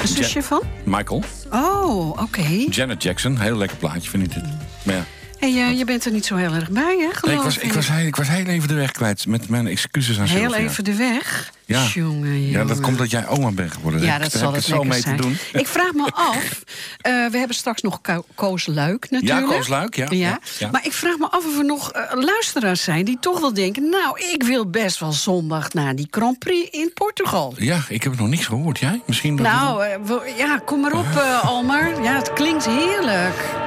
Een 0.02 0.08
zusje 0.08 0.44
van? 0.44 0.62
Michael. 0.84 1.24
Oh, 1.52 2.10
oké. 2.10 2.66
Janet 2.70 3.04
Jackson, 3.04 3.38
heel 3.40 3.58
lekker 3.58 3.78
plaatje 3.78 4.10
vind 4.10 4.24
ik 4.24 4.34
dit. 4.34 4.44
Maar 4.84 4.96
ja. 4.96 5.06
Hey, 5.40 5.50
eh, 5.50 5.78
je 5.78 5.86
bent 5.86 6.06
er 6.06 6.12
niet 6.12 6.26
zo 6.26 6.36
heel 6.36 6.54
erg 6.54 6.70
bij, 6.70 6.98
hè, 7.00 7.14
geloof 7.14 7.22
Nee, 7.26 7.36
ik, 7.36 7.42
was, 7.42 7.58
ik, 7.58 7.74
was 7.74 7.88
heel, 7.90 8.06
ik 8.08 8.16
was 8.16 8.28
heel 8.28 8.46
even 8.46 8.68
de 8.68 8.74
weg 8.74 8.92
kwijt. 8.92 9.28
Met 9.28 9.50
mijn 9.50 9.68
excuses 9.68 10.20
aan 10.20 10.26
Heel 10.26 10.50
Sylvia. 10.50 10.58
even 10.70 10.84
de 10.84 10.96
weg. 10.96 11.52
Ja. 11.66 11.84
Jongen, 11.94 12.50
Ja, 12.50 12.64
dat 12.66 12.80
komt 12.80 12.98
dat 12.98 13.12
jij 13.12 13.28
oma 13.28 13.52
bent 13.52 13.72
geworden. 13.72 14.02
Ja, 14.02 14.18
dat 14.18 14.32
zal 14.32 14.48
het 14.54 14.56
het 14.56 14.66
zo 14.66 14.84
mee 14.84 15.02
zijn. 15.02 15.16
te 15.16 15.22
doen. 15.22 15.38
Ik 15.54 15.68
vraag 15.68 15.94
me 15.94 16.12
af, 16.14 16.64
eh, 17.02 17.12
we 17.32 17.38
hebben 17.38 17.56
straks 17.56 17.82
nog 17.82 18.02
Ko- 18.02 18.26
Koos 18.36 18.66
Luik 18.66 19.10
natuurlijk. 19.10 19.50
Ja, 19.50 19.56
Koos 19.56 19.68
Luik, 19.68 19.96
ja. 19.96 20.06
Ja, 20.10 20.40
ja. 20.60 20.70
Maar 20.72 20.86
ik 20.86 20.94
vraag 20.94 21.18
me 21.18 21.28
af 21.32 21.46
of 21.46 21.58
er 21.58 21.66
nog 21.66 21.92
eh, 21.92 22.02
luisteraars 22.24 22.84
zijn 22.84 23.06
die 23.06 23.18
toch 23.20 23.40
wel 23.40 23.54
denken... 23.54 23.90
nou, 23.90 24.20
ik 24.34 24.44
wil 24.44 24.70
best 24.70 25.00
wel 25.00 25.12
zondag 25.12 25.74
naar 25.74 25.96
die 25.96 26.08
Grand 26.12 26.40
Prix 26.40 26.70
in 26.70 26.92
Portugal. 26.94 27.54
Ja, 27.58 27.80
ik 27.90 28.04
heb 28.04 28.18
nog 28.18 28.28
niks 28.28 28.46
gehoord. 28.46 28.80
Jij? 28.80 29.02
Misschien 29.06 29.36
dat 29.36 29.46
Nou, 29.46 29.84
eh, 29.86 30.38
ja, 30.38 30.62
kom 30.66 30.80
maar 30.82 30.94
op, 30.94 31.06
Almar. 31.44 32.04
Ja, 32.04 32.16
het 32.16 32.34
klinkt 32.34 32.66
heerlijk. 32.66 33.59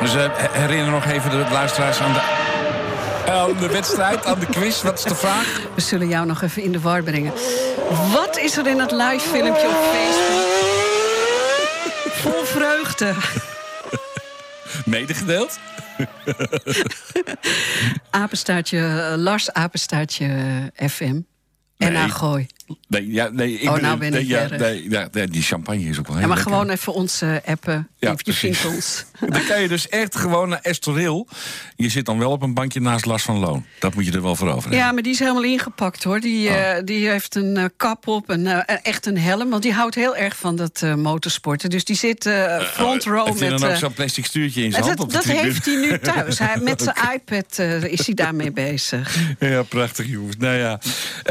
Dus 0.00 0.14
eh, 0.14 0.30
herinner 0.52 0.90
nog 0.90 1.04
even 1.06 1.30
de 1.30 1.46
luisteraars 1.52 1.98
aan 2.00 2.12
de, 2.12 2.20
aan 3.30 3.56
de 3.58 3.68
wedstrijd, 3.68 4.24
aan 4.26 4.38
de 4.38 4.46
quiz. 4.46 4.82
Wat 4.82 4.98
is 4.98 5.04
de 5.04 5.14
vraag? 5.14 5.60
We 5.74 5.80
zullen 5.80 6.08
jou 6.08 6.26
nog 6.26 6.42
even 6.42 6.62
in 6.62 6.72
de 6.72 6.80
war 6.80 7.02
brengen. 7.02 7.32
Wat 8.12 8.38
is 8.38 8.56
er 8.56 8.66
in 8.66 8.78
het 8.80 8.90
live 8.90 9.28
filmpje 9.28 9.66
op 9.68 9.76
Facebook? 9.92 10.52
Vol 12.12 12.44
vreugde. 12.44 13.14
medegedeeld? 14.84 15.58
Apenstaartje, 18.10 18.78
eh, 18.78 19.16
Lars 19.16 19.52
Apenstaartje 19.52 20.26
eh, 20.74 20.88
FM. 20.88 21.20
En 21.76 21.92
Nee. 21.92 21.96
aan 21.96 22.10
Gooi. 22.10 22.46
Nee, 22.88 23.10
ja, 23.12 23.28
nee, 23.28 23.52
ik 23.58 23.68
Oh, 23.68 23.74
ben- 23.74 23.82
nou 23.82 23.98
ben 23.98 24.10
nee, 24.12 24.20
ik 24.20 24.26
ja, 24.28 24.38
erg. 24.40 24.58
nee, 24.58 24.90
ja, 24.90 25.08
nee, 25.12 25.26
die 25.28 25.42
champagne 25.42 25.84
is 25.84 25.98
ook 25.98 26.06
wel 26.06 26.16
heel 26.16 26.22
Ja, 26.22 26.28
maar 26.28 26.36
lekker. 26.36 26.52
gewoon 26.54 26.70
even 26.70 26.92
ons 26.94 27.22
appen. 27.44 27.88
Ja, 27.98 28.14
je 28.16 28.32
vindt 28.32 28.64
ons. 28.66 29.04
Dan 29.20 29.44
kan 29.48 29.62
je 29.62 29.68
dus 29.68 29.88
echt 29.88 30.16
gewoon 30.16 30.48
naar 30.48 30.58
Estoril. 30.62 31.28
Je 31.76 31.88
zit 31.88 32.06
dan 32.06 32.18
wel 32.18 32.30
op 32.30 32.42
een 32.42 32.54
bankje 32.54 32.80
naast 32.80 33.04
Lars 33.04 33.22
van 33.22 33.38
Loon. 33.38 33.64
Dat 33.78 33.94
moet 33.94 34.06
je 34.06 34.12
er 34.12 34.22
wel 34.22 34.36
voor 34.36 34.48
over 34.48 34.60
hebben. 34.60 34.78
Ja, 34.78 34.92
maar 34.92 35.02
die 35.02 35.12
is 35.12 35.18
helemaal 35.18 35.42
ingepakt 35.42 36.04
hoor. 36.04 36.20
Die, 36.20 36.48
Oh. 36.48 36.54
eh, 36.76 36.84
die 36.84 37.08
heeft 37.08 37.34
een 37.34 37.56
eh, 37.56 37.64
kap 37.76 38.06
op 38.08 38.30
en 38.30 38.46
eh, 38.66 38.76
echt 38.82 39.06
een 39.06 39.18
helm. 39.18 39.50
Want 39.50 39.62
die 39.62 39.72
houdt 39.72 39.94
heel 39.94 40.16
erg 40.16 40.36
van 40.36 40.56
dat 40.56 40.82
motorsporten. 40.96 41.70
Dus 41.70 41.84
die 41.84 41.96
zit 41.96 42.30
front 42.72 43.04
row 43.04 43.26
Heeft 43.26 43.40
hij 43.40 43.50
met... 43.50 43.58
dan 43.60 43.70
ook 43.70 43.76
zo'n 43.76 43.92
plastic 43.92 44.24
stuurtje 44.24 44.62
in 44.64 44.70
zijn 44.72 44.84
hand 44.84 44.98
dat 44.98 45.12
dat 45.12 45.24
heeft 45.24 45.64
hij 45.64 45.74
nu 45.76 45.98
thuis. 46.12 46.38
Hij, 46.38 46.58
met 46.60 46.82
zijn 46.82 46.96
iPad 47.14 47.58
is 47.90 48.06
hij 48.06 48.14
daarmee 48.14 48.52
bezig. 48.52 49.16
Ja, 49.38 49.62
prachtig 49.62 50.06
jongens. 50.06 50.36
Nou 50.36 50.56
ja, 50.56 50.78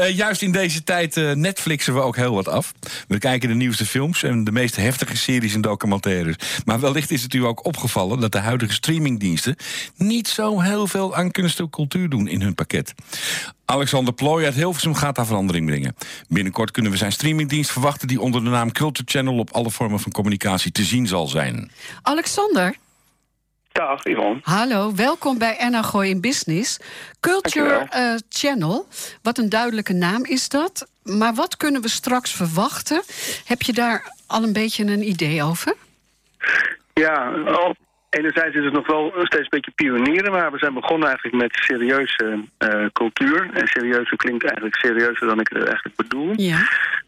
juist 0.08 0.42
in 0.42 0.52
deze 0.52 0.84
tijd 0.84 1.16
Netflixen 1.32 1.94
we 1.94 2.00
ook 2.00 2.16
heel 2.16 2.34
wat 2.34 2.48
af. 2.48 2.72
We 3.08 3.18
kijken 3.18 3.48
de 3.48 3.54
nieuwste 3.54 3.86
films 3.86 4.22
en 4.22 4.44
de 4.44 4.52
meest 4.52 4.76
heftige 4.76 5.16
series 5.16 5.54
en 5.54 5.60
documentaires. 5.60 6.36
Maar 6.64 6.80
wellicht 6.80 7.10
is 7.10 7.22
het 7.22 7.34
u 7.34 7.44
ook 7.44 7.64
opgevallen 7.64 8.20
dat 8.20 8.32
de 8.32 8.38
huidige 8.38 8.72
streamingdiensten 8.72 9.56
niet 9.96 10.28
zo 10.28 10.60
heel 10.60 10.86
veel 10.86 11.14
aan 11.14 11.30
kunst 11.30 11.58
en 11.58 11.70
cultuur 11.70 12.08
doen 12.08 12.28
in 12.28 12.42
hun 12.42 12.54
pakket. 12.54 12.94
Alexander 13.64 14.14
Plooi 14.14 14.44
uit 14.44 14.54
Hilversum 14.54 14.94
gaat 14.94 15.14
daar 15.16 15.26
verandering 15.26 15.66
brengen. 15.66 15.96
Binnenkort 16.28 16.70
kunnen 16.70 16.92
we 16.92 16.96
zijn 16.98 17.12
streamingdienst 17.12 17.70
verwachten 17.70 18.08
die 18.08 18.20
onder 18.20 18.44
de 18.44 18.50
naam 18.50 18.72
Culture 18.72 19.10
Channel 19.10 19.38
op 19.38 19.50
alle 19.50 19.70
vormen 19.70 20.00
van 20.00 20.12
communicatie 20.12 20.72
te 20.72 20.82
zien 20.82 21.06
zal 21.06 21.26
zijn. 21.26 21.70
Alexander, 22.02 22.76
Dag, 23.72 24.04
Yvonne. 24.04 24.40
hallo. 24.42 24.94
Welkom 24.94 25.38
bij 25.38 25.56
Enna 25.56 25.82
Gooi 25.82 26.10
in 26.10 26.20
Business. 26.20 26.78
Culture 27.20 27.86
eh, 27.90 28.14
Channel, 28.28 28.86
wat 29.22 29.38
een 29.38 29.48
duidelijke 29.48 29.92
naam 29.92 30.24
is 30.24 30.48
dat. 30.48 30.86
Maar 31.04 31.34
wat 31.34 31.56
kunnen 31.56 31.82
we 31.82 31.88
straks 31.88 32.34
verwachten? 32.34 33.02
Heb 33.44 33.62
je 33.62 33.72
daar 33.72 34.12
al 34.26 34.42
een 34.42 34.52
beetje 34.52 34.84
een 34.84 35.08
idee 35.08 35.42
over? 35.42 35.74
Ja, 36.94 37.32
enerzijds 38.10 38.56
is 38.56 38.64
het 38.64 38.72
nog 38.72 38.86
wel 38.86 39.12
steeds 39.16 39.42
een 39.42 39.46
beetje 39.48 39.70
pionieren, 39.70 40.32
maar 40.32 40.52
we 40.52 40.58
zijn 40.58 40.74
begonnen 40.74 41.08
eigenlijk 41.08 41.36
met 41.36 41.56
serieuze 41.64 42.44
eh, 42.58 42.86
cultuur. 42.92 43.50
En 43.52 43.66
serieuze 43.66 44.16
klinkt 44.16 44.44
eigenlijk 44.44 44.76
serieuzer 44.76 45.26
dan 45.26 45.40
ik 45.40 45.48
het 45.48 45.64
eigenlijk 45.64 45.96
bedoel. 45.96 46.32
Ja. 46.36 46.58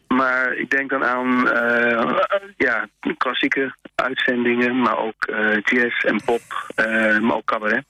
Maar 0.09 0.53
ik 0.55 0.71
denk 0.71 0.91
dan 0.91 1.05
aan 1.05 1.51
eh, 1.51 2.17
ja, 2.57 2.89
klassieke 3.17 3.75
uitzendingen, 3.95 4.81
maar 4.81 4.99
ook 4.99 5.25
eh, 5.25 5.57
jazz 5.63 6.05
en 6.05 6.21
pop, 6.25 6.43
maar 7.21 7.37
ook 7.37 7.45
cabaret. 7.45 7.85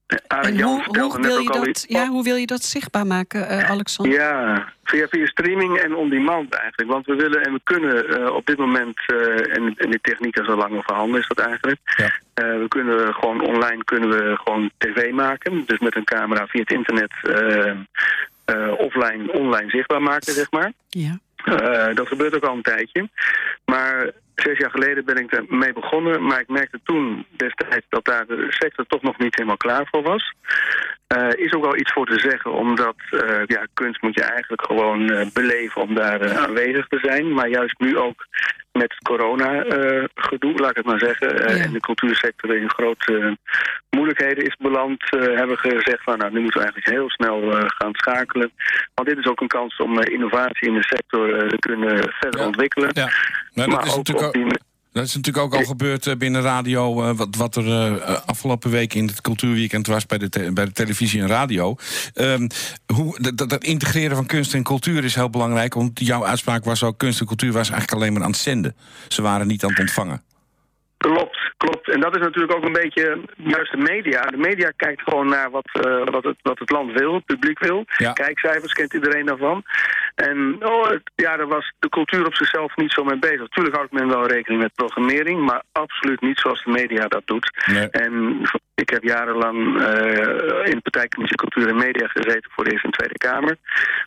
En 0.06 0.60
hoe, 0.60 0.82
wil 1.20 1.38
je 1.38 1.48
dat, 1.48 1.84
ja, 1.88 2.06
hoe 2.06 2.22
wil 2.22 2.36
je 2.36 2.46
dat 2.46 2.62
zichtbaar 2.62 3.06
maken, 3.06 3.48
eh, 3.48 3.70
Alexander? 3.70 4.14
Ja, 4.14 4.68
via, 4.84 5.06
via 5.08 5.26
streaming 5.26 5.78
en 5.78 5.94
on-demand 5.94 6.54
eigenlijk. 6.54 6.92
Want 6.92 7.06
we 7.06 7.14
willen 7.14 7.42
en 7.42 7.52
we 7.52 7.60
kunnen 7.64 8.08
eh, 8.08 8.34
op 8.34 8.46
dit 8.46 8.58
moment, 8.58 8.98
eh, 9.06 9.56
en, 9.56 9.74
en 9.76 9.90
die 9.90 10.00
techniek 10.00 10.38
is 10.38 10.48
al 10.48 10.56
lang 10.56 10.82
voorhanden 10.84 11.20
is 11.20 11.28
dat 11.28 11.38
eigenlijk. 11.38 11.80
Ja. 11.96 12.10
Eh, 12.34 12.58
we 12.58 12.68
kunnen 12.68 13.14
gewoon 13.14 13.40
online 13.40 13.84
kunnen 13.84 14.08
we 14.08 14.36
gewoon 14.44 14.70
tv 14.78 15.12
maken. 15.12 15.64
Dus 15.66 15.78
met 15.78 15.96
een 15.96 16.04
camera 16.04 16.46
via 16.46 16.60
het 16.60 16.72
internet 16.72 17.12
offline, 18.78 19.32
online 19.32 19.70
zichtbaar 19.70 20.02
maken, 20.02 20.32
zeg 20.32 20.50
maar. 20.50 20.72
Ja. 20.88 21.18
Eh, 21.46 21.94
dat 21.94 22.08
gebeurt 22.08 22.34
ook 22.34 22.44
al 22.44 22.54
een 22.54 22.62
tijdje. 22.62 23.08
Maar 23.64 24.10
zes 24.36 24.58
jaar 24.58 24.70
geleden 24.70 25.04
ben 25.04 25.16
ik 25.16 25.32
ermee 25.32 25.72
begonnen. 25.72 26.26
Maar 26.26 26.40
ik 26.40 26.48
merkte 26.48 26.80
toen 26.84 27.26
destijds 27.36 27.86
dat 27.88 28.04
daar 28.04 28.26
de 28.26 28.46
sector 28.48 28.86
toch 28.86 29.02
nog 29.02 29.18
niet 29.18 29.34
helemaal 29.34 29.56
klaar 29.56 29.88
voor 29.90 30.02
was. 30.02 30.32
Eh, 31.06 31.28
is 31.36 31.52
ook 31.54 31.64
wel 31.64 31.76
iets 31.76 31.92
voor 31.92 32.06
te 32.06 32.18
zeggen, 32.18 32.52
omdat 32.52 32.94
eh, 33.10 33.42
ja, 33.46 33.66
kunst 33.74 34.02
moet 34.02 34.14
je 34.14 34.22
eigenlijk 34.22 34.62
gewoon 34.66 35.10
eh, 35.10 35.26
beleven 35.32 35.82
om 35.82 35.94
daar 35.94 36.36
aanwezig 36.36 36.86
te 36.88 36.98
zijn. 37.02 37.32
Maar 37.32 37.48
juist 37.48 37.78
nu 37.78 37.98
ook 37.98 38.26
met 38.72 38.94
het 38.94 39.02
corona-gedoe, 39.02 40.54
laat 40.54 40.70
ik 40.70 40.76
het 40.76 40.86
maar 40.86 40.98
zeggen, 40.98 41.28
Ja. 41.28 41.64
en 41.64 41.72
de 41.72 41.80
cultuursector 41.80 42.56
in 42.56 42.70
grote 42.70 43.36
moeilijkheden 43.90 44.44
is 44.44 44.56
beland, 44.58 45.02
hebben 45.10 45.48
we 45.48 45.56
gezegd 45.56 46.02
van 46.02 46.18
nou, 46.18 46.32
nu 46.32 46.40
moeten 46.40 46.60
we 46.60 46.66
eigenlijk 46.66 46.96
heel 46.96 47.10
snel 47.10 47.52
gaan 47.66 47.94
schakelen. 47.94 48.50
Want 48.94 49.08
dit 49.08 49.18
is 49.18 49.26
ook 49.26 49.40
een 49.40 49.46
kans 49.46 49.76
om 49.76 50.00
innovatie 50.00 50.68
in 50.68 50.74
de 50.74 50.84
sector 50.84 51.48
te 51.48 51.58
kunnen 51.58 52.14
verder 52.20 52.40
Ja. 52.40 52.46
ontwikkelen. 52.46 52.90
Ja, 52.92 53.10
nou, 53.56 53.70
dat 53.70 53.78
Maar 53.78 53.86
is 53.86 53.96
natuurlijk 53.96 54.26
ook... 54.26 54.32
die- 54.32 54.64
Dat 54.92 55.04
is 55.04 55.14
natuurlijk 55.14 55.44
ook 55.44 55.54
al 55.54 55.64
gebeurd 55.66 56.06
eh, 56.06 56.16
binnen 56.16 56.42
radio. 56.42 57.02
eh, 57.02 57.16
wat, 57.16 57.36
wat 57.36 57.56
er 57.56 57.66
eh, 57.70 58.18
afgelopen 58.26 58.70
week 58.70 58.94
in 58.94 59.06
het 59.06 59.20
cultuurweekend 59.20 59.86
was 59.86 60.06
bij 60.06 60.18
de, 60.18 60.50
bij 60.54 60.64
de 60.64 60.72
televisie 60.72 61.20
en 61.20 61.28
radio. 61.28 61.76
Ehm, 62.14 62.48
hoe, 62.94 63.32
dat- 63.34 63.48
dat, 63.50 63.64
integreren 63.64 64.16
van 64.16 64.26
kunst 64.26 64.54
en 64.54 64.62
cultuur 64.62 65.04
is 65.04 65.14
heel 65.14 65.30
belangrijk. 65.30 65.74
Want 65.74 66.00
jouw 66.00 66.24
uitspraak 66.24 66.64
was 66.64 66.82
ook: 66.82 66.98
kunst 66.98 67.20
en 67.20 67.26
cultuur 67.26 67.52
was 67.52 67.70
eigenlijk 67.70 67.92
alleen 67.92 68.12
maar 68.12 68.22
aan 68.22 68.30
het 68.30 68.38
zenden. 68.40 68.76
Ze 69.08 69.22
waren 69.22 69.46
niet 69.46 69.64
aan 69.64 69.70
het 69.70 69.78
ontvangen. 69.80 70.22
Klopt, 70.96 71.38
klopt. 71.56 71.90
En 71.90 72.00
dat 72.00 72.14
is 72.16 72.22
natuurlijk 72.22 72.54
ook 72.56 72.64
een 72.64 72.72
beetje 72.72 73.20
juist 73.36 73.70
de 73.72 73.76
media. 73.78 74.20
De 74.22 74.36
media 74.36 74.70
kijkt 74.76 75.02
gewoon 75.02 75.28
naar 75.28 75.50
wat, 75.50 75.68
wat, 76.10 76.24
het, 76.24 76.36
wat 76.42 76.58
het 76.58 76.70
land 76.70 76.92
wil, 76.92 77.14
het 77.14 77.24
publiek 77.24 77.58
wil. 77.58 77.84
Ja. 77.96 78.12
Kijkcijfers 78.12 78.72
kent 78.72 78.94
iedereen 78.94 79.26
daarvan. 79.26 79.62
En 80.16 80.56
oh, 80.60 80.90
ja, 81.14 81.36
daar 81.36 81.46
was 81.46 81.72
de 81.78 81.88
cultuur 81.88 82.26
op 82.26 82.34
zichzelf 82.34 82.76
niet 82.76 82.92
zo 82.92 83.04
mee 83.04 83.18
bezig. 83.18 83.48
Tuurlijk 83.48 83.76
houdt 83.76 83.92
men 83.92 84.08
wel 84.08 84.26
rekening 84.26 84.62
met 84.62 84.74
programmering, 84.74 85.40
maar 85.40 85.62
absoluut 85.72 86.20
niet 86.20 86.38
zoals 86.38 86.64
de 86.64 86.70
media 86.70 87.08
dat 87.08 87.26
doet. 87.26 87.64
Nee. 87.66 87.90
En 87.90 88.40
ik 88.74 88.90
heb 88.90 89.02
jarenlang 89.02 89.80
eh, 89.80 90.70
in 90.70 90.74
de 90.74 90.80
partijcommissie 90.82 91.38
Cultuur 91.38 91.68
en 91.68 91.76
Media 91.76 92.06
gezeten 92.06 92.50
voor 92.50 92.64
de 92.64 92.70
Eerste 92.70 92.86
en 92.86 92.92
Tweede 92.92 93.18
Kamer. 93.18 93.56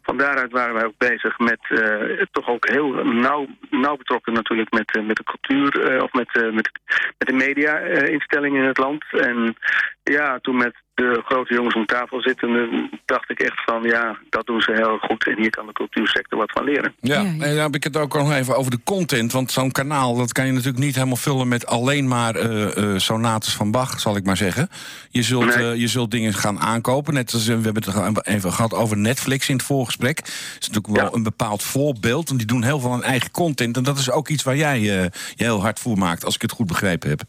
Van 0.01 0.17
daaruit 0.17 0.51
waren 0.51 0.73
wij 0.73 0.85
ook 0.85 0.97
bezig 0.97 1.39
met 1.39 1.59
eh, 1.67 2.25
toch 2.31 2.47
ook 2.47 2.67
heel 2.67 2.93
nauw, 3.03 3.47
nauw 3.69 3.97
betrokken 3.97 4.33
natuurlijk 4.33 4.71
met, 4.71 4.95
eh, 4.95 5.03
met 5.03 5.15
de 5.15 5.23
cultuur 5.23 6.03
of 6.03 6.13
met, 6.13 6.33
met, 6.33 6.69
met 7.17 7.27
de 7.27 7.33
media-instellingen 7.33 8.61
in 8.61 8.67
het 8.67 8.77
land. 8.77 9.03
En 9.11 9.55
ja, 10.03 10.39
toen 10.41 10.57
met 10.57 10.75
de 10.99 11.21
grote 11.25 11.53
jongens 11.53 11.75
om 11.75 11.85
tafel 11.85 12.21
zitten, 12.21 12.89
dacht 13.05 13.29
ik 13.29 13.39
echt 13.39 13.63
van 13.65 13.83
ja, 13.83 14.17
dat 14.29 14.45
doen 14.45 14.61
ze 14.61 14.71
heel 14.71 14.97
goed 14.97 15.27
en 15.27 15.37
hier 15.37 15.49
kan 15.49 15.65
de 15.65 15.73
cultuursector 15.73 16.37
wat 16.39 16.51
van 16.51 16.63
leren. 16.63 16.93
Ja, 17.01 17.13
Ja, 17.15 17.21
ja. 17.21 17.27
en 17.31 17.39
dan 17.39 17.57
heb 17.63 17.75
ik 17.75 17.83
het 17.83 17.97
ook 17.97 18.13
nog 18.13 18.31
even 18.33 18.57
over 18.57 18.71
de 18.71 18.79
content. 18.83 19.31
Want 19.31 19.51
zo'n 19.51 19.71
kanaal, 19.71 20.15
dat 20.15 20.31
kan 20.31 20.45
je 20.45 20.51
natuurlijk 20.51 20.83
niet 20.83 20.95
helemaal 20.95 21.15
vullen 21.15 21.47
met 21.47 21.65
alleen 21.65 22.07
maar 22.07 22.35
eh, 22.35 22.77
eh, 22.93 22.99
sonates 22.99 23.53
van 23.53 23.71
Bach, 23.71 23.99
zal 23.99 24.15
ik 24.15 24.23
maar 24.25 24.37
zeggen. 24.37 24.69
Je 25.09 25.21
zult, 25.23 25.55
Nee. 25.55 25.71
eh, 25.71 25.75
je 25.79 25.87
zult 25.87 26.11
dingen 26.11 26.33
gaan 26.33 26.59
aankopen. 26.59 27.13
Net 27.13 27.33
als 27.33 27.45
we 27.47 27.51
hebben 27.53 27.83
het 27.83 28.27
even 28.27 28.53
gehad 28.53 28.73
over 28.73 28.97
Netflix 28.97 29.49
in 29.49 29.55
het 29.55 29.65
voorgesprek. 29.65 30.15
Dat 30.17 30.27
is 30.59 30.67
natuurlijk 30.67 30.87
wel 30.95 31.05
Ja. 31.05 31.09
een 31.13 31.23
bepaald 31.23 31.63
voorbeeld. 31.63 32.27
Want 32.27 32.39
die 32.39 32.47
doen 32.47 32.63
heel 32.63 32.79
veel 32.79 32.91
aan 32.91 33.03
eigen 33.03 33.31
content. 33.31 33.77
En 33.77 33.83
dat 33.83 33.97
is 33.97 34.11
ook 34.11 34.27
iets 34.27 34.43
waar 34.43 34.55
jij 34.55 34.77
eh, 34.77 34.83
je 34.85 35.09
heel 35.35 35.61
hard 35.61 35.79
voor 35.79 35.97
maakt, 35.97 36.25
als 36.25 36.35
ik 36.35 36.41
het 36.41 36.51
goed 36.51 36.67
begrepen 36.67 37.09
heb. 37.09 37.21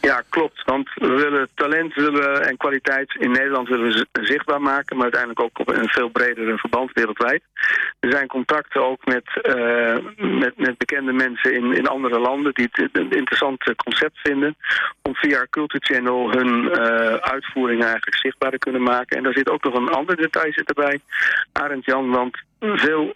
Ja, 0.00 0.22
klopt. 0.28 0.62
Want 0.64 0.90
we 0.94 1.08
willen 1.08 1.48
talent 1.54 1.94
willen 1.94 2.42
en 2.42 2.56
kwaliteit 2.56 3.14
in 3.18 3.30
Nederland 3.30 3.68
willen 3.68 3.84
we 3.84 3.92
zi- 3.92 4.24
zichtbaar 4.26 4.60
maken, 4.60 4.96
maar 4.96 5.04
uiteindelijk 5.04 5.42
ook 5.42 5.58
op 5.58 5.68
een 5.68 5.88
veel 5.88 6.08
bredere 6.08 6.58
verband 6.58 6.92
wereldwijd. 6.92 7.42
Er 8.00 8.10
zijn 8.10 8.26
contacten 8.26 8.84
ook 8.84 9.04
met, 9.04 9.40
eh, 9.42 9.96
met, 10.16 10.52
met 10.56 10.78
bekende 10.78 11.12
mensen 11.12 11.54
in, 11.54 11.72
in 11.72 11.86
andere 11.86 12.18
landen 12.18 12.54
die 12.54 12.68
het 12.70 12.88
een 12.92 13.10
interessant 13.10 13.74
concept 13.76 14.18
vinden. 14.22 14.56
Om 15.02 15.14
via 15.14 15.46
Culture 15.50 15.84
Channel 15.84 16.30
hun 16.30 16.70
eh, 16.72 17.14
uitvoeringen 17.14 17.86
eigenlijk 17.86 18.16
zichtbaar 18.16 18.50
te 18.50 18.58
kunnen 18.58 18.82
maken. 18.82 19.16
En 19.16 19.22
daar 19.22 19.32
zit 19.32 19.50
ook 19.50 19.64
nog 19.64 19.74
een 19.74 19.88
ander 19.88 20.16
detail 20.16 20.52
zit 20.52 20.68
erbij, 20.68 21.00
Arend 21.52 21.84
Jan, 21.84 22.10
want 22.10 22.36
veel 22.60 23.14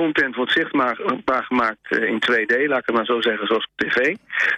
content 0.00 0.34
wordt 0.36 0.52
zichtbaar 0.52 1.44
gemaakt 1.44 1.78
eh, 1.88 2.08
in 2.08 2.22
2D, 2.30 2.54
laat 2.68 2.78
ik 2.80 2.86
het 2.86 2.94
maar 2.94 3.04
zo 3.04 3.20
zeggen, 3.20 3.46
zoals 3.46 3.64
op 3.64 3.86
tv. 3.86 4.14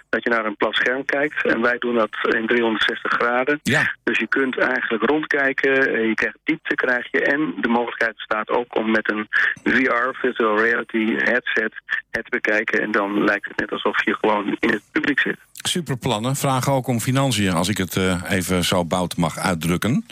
Dat 0.09 0.23
je 0.23 0.29
naar 0.29 0.45
een 0.45 0.55
plat 0.55 0.75
scherm 0.75 1.05
kijkt. 1.05 1.45
En 1.45 1.61
wij 1.61 1.77
doen 1.77 1.95
dat 1.95 2.09
in 2.21 2.47
360 2.47 3.11
graden. 3.11 3.59
Ja, 3.63 3.95
Dus 4.03 4.17
je 4.17 4.27
kunt 4.27 4.57
eigenlijk 4.57 5.03
rondkijken, 5.03 5.93
eh, 5.93 6.07
je 6.07 6.13
krijgt 6.13 6.37
diepte 6.43 6.75
krijg 6.75 7.07
je. 7.11 7.21
En 7.21 7.53
de 7.61 7.67
mogelijkheid 7.67 8.15
bestaat 8.15 8.49
ook 8.49 8.75
om 8.77 8.91
met 8.91 9.11
een 9.11 9.27
VR, 9.63 10.09
virtual 10.19 10.57
reality 10.59 11.05
headset, 11.17 11.73
het 12.11 12.23
te 12.23 12.29
bekijken. 12.29 12.81
En 12.81 12.91
dan 12.91 13.23
lijkt 13.23 13.47
het 13.47 13.57
net 13.59 13.71
alsof 13.71 14.05
je 14.05 14.15
gewoon 14.19 14.57
in 14.59 14.69
het 14.69 14.81
publiek 14.91 15.19
zit. 15.19 15.37
superplannen. 15.53 16.35
Vragen 16.35 16.71
ook 16.73 16.87
om 16.87 16.99
financiën, 16.99 17.53
als 17.53 17.69
ik 17.69 17.77
het 17.77 17.95
eh, 17.95 18.21
even 18.29 18.63
zo 18.63 18.85
bout 18.85 19.17
mag 19.17 19.37
uitdrukken. 19.37 20.05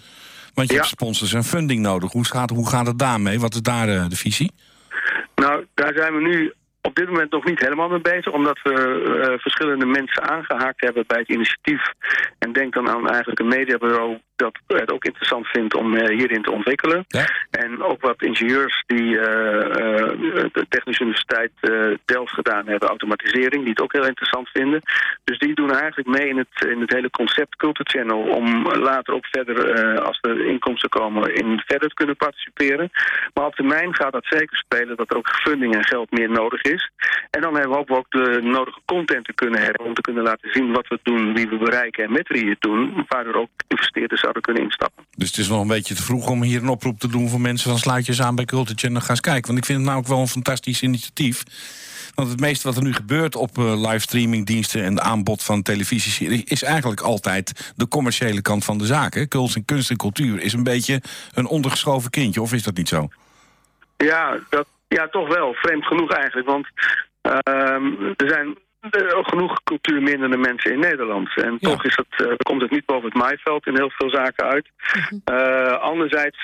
Want 0.53 0.67
je 0.67 0.73
Ja. 0.73 0.79
hebt 0.79 0.91
sponsors 0.91 1.33
en 1.33 1.43
funding 1.43 1.81
nodig. 1.81 2.11
Hoe 2.11 2.25
gaat, 2.25 2.49
hoe 2.49 2.69
gaat 2.69 2.87
het 2.87 2.99
daarmee? 2.99 3.39
Wat 3.39 3.53
is 3.53 3.61
daar 3.61 4.09
de 4.09 4.15
visie? 4.15 4.51
Nou, 5.35 5.65
daar 5.73 5.93
zijn 5.95 6.13
we 6.15 6.21
nu 6.21 6.53
op 6.81 6.95
dit 6.95 7.07
moment 7.07 7.31
nog 7.31 7.45
niet 7.45 7.59
helemaal 7.59 7.89
mee 7.89 8.01
bezig, 8.01 8.31
omdat 8.31 8.59
we 8.63 8.73
eh, 8.73 9.39
verschillende 9.39 9.85
mensen 9.85 10.23
aangehaakt 10.23 10.81
hebben 10.81 11.03
bij 11.07 11.19
het 11.19 11.29
initiatief. 11.29 11.91
En 12.39 12.53
denk 12.53 12.73
dan 12.73 12.89
aan 12.89 13.09
eigenlijk 13.09 13.39
een 13.39 13.47
mediabureau 13.47 14.19
dat 14.35 14.59
het 14.67 14.91
ook 14.91 15.05
interessant 15.05 15.47
vindt 15.47 15.75
om 15.75 15.95
eh, 15.95 16.17
hierin 16.17 16.41
te 16.41 16.51
ontwikkelen. 16.51 17.05
En 17.49 17.83
ook 17.83 18.01
wat 18.01 18.21
ingenieurs 18.21 18.83
die 18.87 19.19
eh, 19.19 19.59
eh, 19.59 20.49
de 20.51 20.65
Technische 20.69 21.03
Universiteit 21.03 21.51
Delft 22.05 22.33
gedaan 22.33 22.67
hebben, 22.67 22.89
automatisering, 22.89 23.61
die 23.61 23.69
het 23.69 23.81
ook 23.81 23.93
heel 23.93 24.07
interessant 24.07 24.49
vinden. 24.49 24.81
Dus 25.23 25.39
die 25.39 25.55
doen 25.55 25.71
eigenlijk 25.71 26.07
mee 26.17 26.27
in 26.27 26.37
het, 26.37 26.67
in 26.67 26.81
het 26.81 26.93
hele 26.93 27.09
concept 27.09 27.55
Culture 27.55 27.89
Channel 27.89 28.21
om 28.21 28.67
later 28.67 29.13
ook 29.13 29.25
verder, 29.25 29.55
als 30.01 30.17
er 30.21 30.45
inkomsten 30.45 30.89
komen, 30.89 31.35
in 31.35 31.61
verder 31.65 31.89
te 31.89 31.95
kunnen 31.95 32.15
participeren. 32.15 32.89
Maar 33.33 33.45
op 33.45 33.55
termijn 33.55 33.95
gaat 33.95 34.11
dat 34.11 34.25
zeker 34.25 34.57
spelen 34.57 34.97
dat 34.97 35.09
er 35.09 35.17
ook 35.17 35.29
funding 35.29 35.75
en 35.75 35.85
geld 35.85 36.11
meer 36.11 36.29
nodig 36.29 36.61
is. 36.61 36.91
En 37.29 37.41
dan 37.41 37.53
hebben 37.53 37.71
we 37.71 37.77
ook, 37.77 37.91
ook 37.91 38.11
de 38.11 38.39
nodige 38.41 38.79
content 38.85 39.25
te 39.25 39.33
kunnen 39.33 39.61
hebben 39.61 39.85
om 39.85 39.93
te 39.93 40.01
kunnen 40.01 40.23
laten 40.23 40.51
zien 40.51 40.71
wat 40.71 40.87
we 40.87 40.99
doen, 41.03 41.33
wie 41.33 41.49
we 41.49 41.57
bereiken 41.57 42.03
en 42.03 42.11
met 42.11 42.27
wie 42.27 42.49
het 42.49 42.61
doen, 42.61 43.05
waardoor 43.07 43.35
ook 43.35 43.49
investeerders 43.67 44.24
zouden 44.25 44.41
kunnen 44.41 44.63
instappen. 44.63 45.05
Dus 45.17 45.27
het 45.27 45.37
is 45.37 45.47
nog 45.47 45.61
een 45.61 45.67
beetje 45.67 45.95
te 45.95 46.03
vroeg 46.03 46.29
om 46.29 46.41
hier 46.41 46.61
een 46.61 46.69
oproep 46.69 46.99
te 46.99 47.07
doen 47.07 47.29
voor 47.29 47.41
mensen 47.41 47.69
van 47.69 47.79
sluit 47.79 48.05
je 48.05 48.11
eens 48.11 48.21
aan 48.21 48.35
bij 48.35 48.45
Culture 48.45 48.77
Channel 48.77 49.01
ga 49.01 49.09
eens 49.09 49.19
kijken. 49.19 49.47
Want 49.47 49.57
ik 49.57 49.65
vind 49.65 49.77
het 49.77 49.87
nou 49.87 49.99
ook 49.99 50.07
wel 50.07 50.19
een 50.19 50.27
fantastisch 50.27 50.81
initiatief. 50.81 51.43
Want 52.15 52.29
het 52.29 52.39
meeste 52.39 52.67
wat 52.67 52.77
er 52.77 52.83
nu 52.83 52.93
gebeurt 52.93 53.35
op 53.35 53.57
eh, 53.57 53.89
livestreamingdiensten 53.89 54.83
en 54.83 55.01
aanbod 55.01 55.43
van 55.43 55.61
televisieseries 55.61 56.43
is 56.43 56.63
eigenlijk 56.63 57.01
altijd 57.01 57.73
de 57.75 57.87
commerciële 57.87 58.41
kant 58.41 58.65
van 58.65 58.77
de 58.77 58.85
zaken. 58.85 59.27
Kunst 59.27 59.55
en 59.55 59.65
kunst 59.65 59.89
en 59.89 59.97
cultuur 59.97 60.41
is 60.41 60.53
een 60.53 60.63
beetje 60.63 61.01
een 61.33 61.47
ondergeschoven 61.47 62.11
kindje, 62.11 62.41
of 62.41 62.53
is 62.53 62.63
dat 62.63 62.77
niet 62.77 62.89
zo? 62.89 63.07
Ja, 63.97 64.37
dat, 64.49 64.67
ja, 64.87 65.07
toch 65.07 65.27
wel. 65.27 65.53
Vreemd 65.53 65.85
genoeg 65.85 66.11
eigenlijk. 66.11 66.47
Want 66.47 66.67
ehm, 67.21 67.85
er 68.15 68.29
zijn 68.29 68.57
genoeg 69.21 69.63
cultuurminderde 69.63 70.37
mensen 70.37 70.71
in 70.71 70.79
Nederland. 70.79 71.29
En 71.35 71.57
toch 71.59 71.85
is 71.85 71.95
het, 71.95 72.27
eh, 72.27 72.35
komt 72.37 72.61
het 72.61 72.71
niet 72.71 72.85
boven 72.85 73.05
het 73.05 73.17
maaiveld 73.17 73.67
in 73.67 73.75
heel 73.75 73.89
veel 73.89 74.09
zaken 74.09 74.45
uit. 74.45 74.67
Eh, 75.25 75.79
anderzijds 75.81 76.37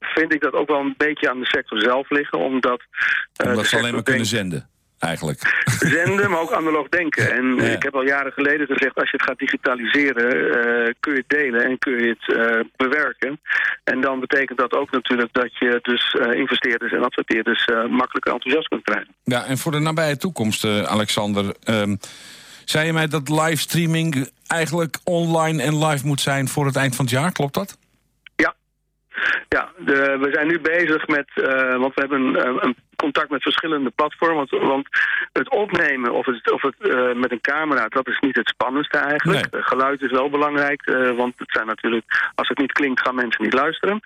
vind 0.00 0.32
ik 0.32 0.40
dat 0.40 0.52
ook 0.52 0.68
wel 0.68 0.80
een 0.80 0.94
beetje 0.96 1.30
aan 1.30 1.40
de 1.40 1.46
sector 1.46 1.80
zelf 1.80 2.10
liggen. 2.10 2.38
Omdat, 2.38 2.82
eh, 3.36 3.50
Omdat 3.50 3.66
ze 3.66 3.78
alleen 3.78 3.94
maar 3.94 4.02
kunnen 4.02 4.26
zenden, 4.26 4.68
eigenlijk. 5.06 5.64
zenden, 5.96 6.30
maar 6.30 6.40
ook 6.40 6.52
analoog 6.52 6.88
denken. 6.88 7.32
En 7.32 7.58
ik 7.58 7.82
heb 7.82 7.94
al 7.94 8.04
jaren 8.04 8.32
geleden 8.32 8.66
gezegd, 8.66 8.94
als 8.94 9.10
je 9.10 9.16
het 9.16 9.26
gaat 9.26 9.38
digitaliseren, 9.38 10.30
eh, 10.32 10.94
kun 11.00 11.12
je 11.12 11.18
het 11.18 11.38
delen 11.38 11.64
en 11.64 11.78
kun 11.78 11.92
je 11.92 12.16
het 12.18 12.36
eh, 12.36 12.60
bewerken. 12.76 13.40
En 13.84 14.00
dan 14.00 14.20
betekent 14.20 14.58
dat 14.58 14.72
ook 14.72 14.90
natuurlijk 14.90 15.32
dat 15.32 15.58
je 15.58 15.78
dus 15.82 16.14
eh, 16.14 16.38
investeerders 16.38 16.92
en 16.92 17.04
adverteerders 17.04 17.66
makkelijker 17.88 18.32
enthousiast 18.32 18.68
kunt 18.68 18.82
krijgen. 18.82 19.14
Ja, 19.24 19.44
en 19.44 19.58
voor 19.58 19.72
de 19.72 19.78
nabije 19.78 20.16
toekomst, 20.16 20.64
Alexander. 20.64 21.54
ehm, 21.64 21.96
zei 22.64 22.86
je 22.86 22.92
mij 22.92 23.06
dat 23.06 23.28
livestreaming 23.28 24.30
eigenlijk 24.46 24.98
online 25.04 25.62
en 25.62 25.84
live 25.86 26.06
moet 26.06 26.20
zijn 26.20 26.48
voor 26.48 26.66
het 26.66 26.76
eind 26.76 26.96
van 26.96 27.04
het 27.04 27.14
jaar? 27.14 27.32
Klopt 27.32 27.54
dat? 27.54 27.78
Ja, 29.48 29.70
de, 29.76 30.16
we 30.20 30.30
zijn 30.32 30.46
nu 30.46 30.60
bezig 30.60 31.06
met, 31.06 31.30
eh, 31.34 31.76
want 31.76 31.94
we 31.94 32.00
hebben 32.00 32.20
een, 32.20 32.64
een 32.64 32.76
contact 32.96 33.30
met 33.30 33.42
verschillende 33.42 33.90
platformen. 33.90 34.46
Want, 34.50 34.64
want 34.64 34.88
het 35.32 35.50
opnemen 35.50 36.12
of 36.12 36.26
het, 36.26 36.50
of 36.50 36.62
het 36.62 36.74
eh, 36.78 37.12
met 37.14 37.32
een 37.32 37.40
camera, 37.40 37.88
dat 37.88 38.08
is 38.08 38.18
niet 38.20 38.36
het 38.36 38.48
spannendste 38.48 38.98
eigenlijk. 38.98 39.46
Eh, 39.46 39.60
geluid 39.62 40.02
is 40.02 40.10
wel 40.10 40.30
belangrijk, 40.30 40.82
eh, 40.82 41.10
want 41.10 41.34
het 41.36 41.50
zijn 41.50 41.66
natuurlijk, 41.66 42.30
als 42.34 42.48
het 42.48 42.58
niet 42.58 42.72
klinkt, 42.72 43.00
gaan 43.00 43.14
mensen 43.14 43.44
niet 43.44 43.52
luisteren. 43.52 44.00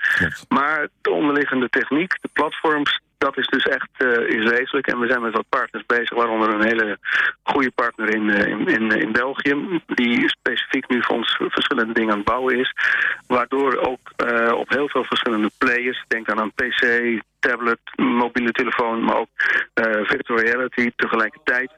Maar 0.48 0.88
de 1.00 1.10
onderliggende 1.10 1.68
techniek, 1.68 2.18
de 2.20 2.30
platforms, 2.32 3.00
dat 3.20 3.38
is 3.38 3.46
dus 3.46 3.64
echt 3.64 3.90
eh, 3.96 4.38
is 4.38 4.50
wezenlijk. 4.50 4.86
En 4.86 4.98
we 4.98 5.06
zijn 5.06 5.22
met 5.22 5.32
wat 5.32 5.48
partners 5.48 5.86
bezig, 5.86 6.14
waaronder 6.14 6.48
een 6.54 6.66
hele 6.66 6.98
goede 7.42 7.70
partner 7.70 8.14
in, 8.14 8.30
eh, 8.30 8.46
in, 8.46 8.66
in, 8.66 8.90
in 8.90 9.12
België, 9.12 9.80
die 9.86 10.28
specifiek 10.28 10.88
nu 10.88 11.02
voor 11.02 11.16
ons 11.16 11.36
verschillende 11.48 11.92
dingen 11.92 12.10
aan 12.10 12.18
het 12.18 12.26
bouwen 12.26 12.58
is. 12.58 12.74
Waardoor 13.26 13.76
ook 13.76 14.12
eh, 14.16 14.52
op 14.52 14.68
heel 14.68 14.88
veel 14.88 15.04
verschillende 15.04 15.50
players, 15.58 16.04
denk 16.08 16.28
aan 16.28 16.52
PC, 16.52 16.82
tablet, 17.40 17.80
mobiele 17.96 18.52
telefoon, 18.52 19.04
maar 19.04 19.16
ook 19.16 19.28
eh, 19.74 20.04
virtual 20.04 20.38
reality 20.38 20.90
tegelijkertijd, 20.96 21.70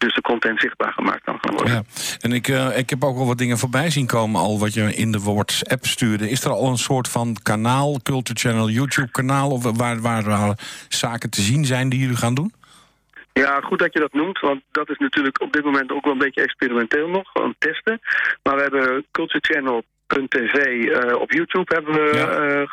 dus 0.00 0.14
de 0.14 0.20
content 0.20 0.60
zichtbaar 0.60 0.92
gemaakt 0.92 1.24
kan 1.24 1.38
gaan 1.40 1.54
worden. 1.54 1.74
Ja. 1.74 1.82
En 2.20 2.32
ik, 2.32 2.48
eh, 2.48 2.78
ik 2.78 2.90
heb 2.90 3.04
ook 3.04 3.16
al 3.16 3.26
wat 3.26 3.38
dingen 3.38 3.58
voorbij 3.58 3.90
zien 3.90 4.06
komen, 4.06 4.40
al 4.40 4.58
wat 4.58 4.74
je 4.74 4.94
in 4.94 5.12
de 5.12 5.20
WhatsApp 5.20 5.86
stuurde. 5.86 6.30
Is 6.30 6.44
er 6.44 6.50
al 6.50 6.70
een 6.70 6.78
soort 6.78 7.08
van 7.08 7.36
kanaal, 7.42 8.00
Culture 8.02 8.38
Channel, 8.38 8.70
YouTube-kanaal, 8.70 9.50
of 9.50 9.76
waar, 9.76 10.00
waar 10.00 10.26
eh, 10.26 10.50
zaken 10.88 11.30
te 11.30 11.40
zien 11.40 11.64
zijn 11.64 11.88
die 11.88 12.00
jullie 12.00 12.16
gaan 12.16 12.34
doen? 12.34 12.52
Ja, 13.32 13.60
goed 13.60 13.78
dat 13.78 13.92
je 13.92 13.98
dat 13.98 14.12
noemt, 14.12 14.40
want 14.40 14.62
dat 14.70 14.90
is 14.90 14.98
natuurlijk 14.98 15.40
op 15.40 15.52
dit 15.52 15.64
moment 15.64 15.92
ook 15.92 16.04
wel 16.04 16.12
een 16.12 16.18
beetje 16.18 16.42
experimenteel 16.42 17.08
nog, 17.08 17.28
gewoon 17.32 17.54
testen. 17.58 18.00
Maar 18.42 18.56
we 18.56 18.62
hebben 18.62 19.06
Culture 19.10 19.54
Channel 19.54 19.84
.tv 20.10 20.54
eh, 20.54 21.20
op 21.20 21.32
YouTube 21.32 21.74
hebben 21.74 21.94
we 21.94 22.10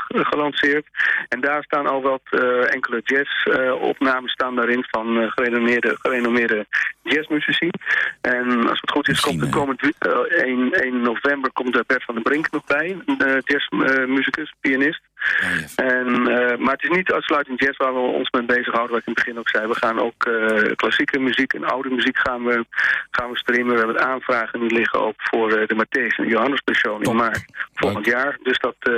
eh, 0.07 0.25
gelanceerd. 0.25 0.85
En 1.27 1.41
daar 1.41 1.63
staan 1.63 1.87
al 1.87 2.01
wat 2.01 2.21
eh, 2.29 2.73
enkele 2.73 3.01
jazz-opnames 3.03 4.31
staan 4.31 4.55
daarin 4.55 4.85
van 4.89 5.31
gerenommeerde, 5.35 5.95
gerenommeerde 5.99 6.65
jazzmuzici. 7.03 7.69
En 8.21 8.69
als 8.69 8.81
het 8.81 8.91
goed 8.91 9.09
is, 9.09 9.19
komt 9.19 9.41
er 9.41 9.49
komend 9.49 9.81
wi- 9.81 9.93
eh, 9.99 10.43
1, 10.43 10.71
1 10.71 11.01
november 11.01 11.51
komt 11.51 11.75
er 11.75 11.83
Bert 11.87 12.03
van 12.03 12.13
den 12.13 12.23
Brink 12.23 12.51
nog 12.51 12.65
bij, 12.65 12.97
een 13.05 13.21
uh, 13.27 13.37
jazzmuzikus, 13.43 14.53
pianist. 14.59 15.01
En, 15.75 16.07
eh, 16.27 16.57
maar 16.57 16.73
het 16.73 16.83
is 16.83 16.89
niet 16.97 17.11
uitsluitend 17.11 17.59
jazz 17.59 17.77
waar 17.77 17.93
we 17.93 17.99
ons 17.99 18.29
mee 18.29 18.45
bezighouden, 18.45 18.91
wat 18.91 18.99
ik 19.01 19.07
in 19.07 19.13
het 19.13 19.23
begin 19.23 19.39
ook 19.39 19.49
zei. 19.49 19.67
We 19.67 19.75
gaan 19.75 19.99
ook 19.99 20.25
eh, 20.25 20.71
klassieke 20.75 21.19
muziek 21.19 21.53
en 21.53 21.63
oude 21.63 21.89
muziek 21.89 22.17
gaan 22.17 22.43
we, 22.43 22.65
gaan 23.11 23.29
we 23.31 23.37
streamen. 23.37 23.71
We 23.73 23.77
hebben 23.77 24.05
aanvragen 24.05 24.59
nu 24.59 24.67
liggen 24.67 25.01
ook 25.01 25.15
voor 25.17 25.51
eh, 25.51 25.67
de 25.67 25.75
Matthäus 25.75 26.15
en 26.19 26.27
Johannes 26.27 26.61
Passion 26.61 27.03
in 27.03 27.15
maart 27.15 27.45
volgend 27.73 28.05
jaar. 28.05 28.37
Dus 28.43 28.59
dat, 28.59 28.75
eh, 28.79 28.93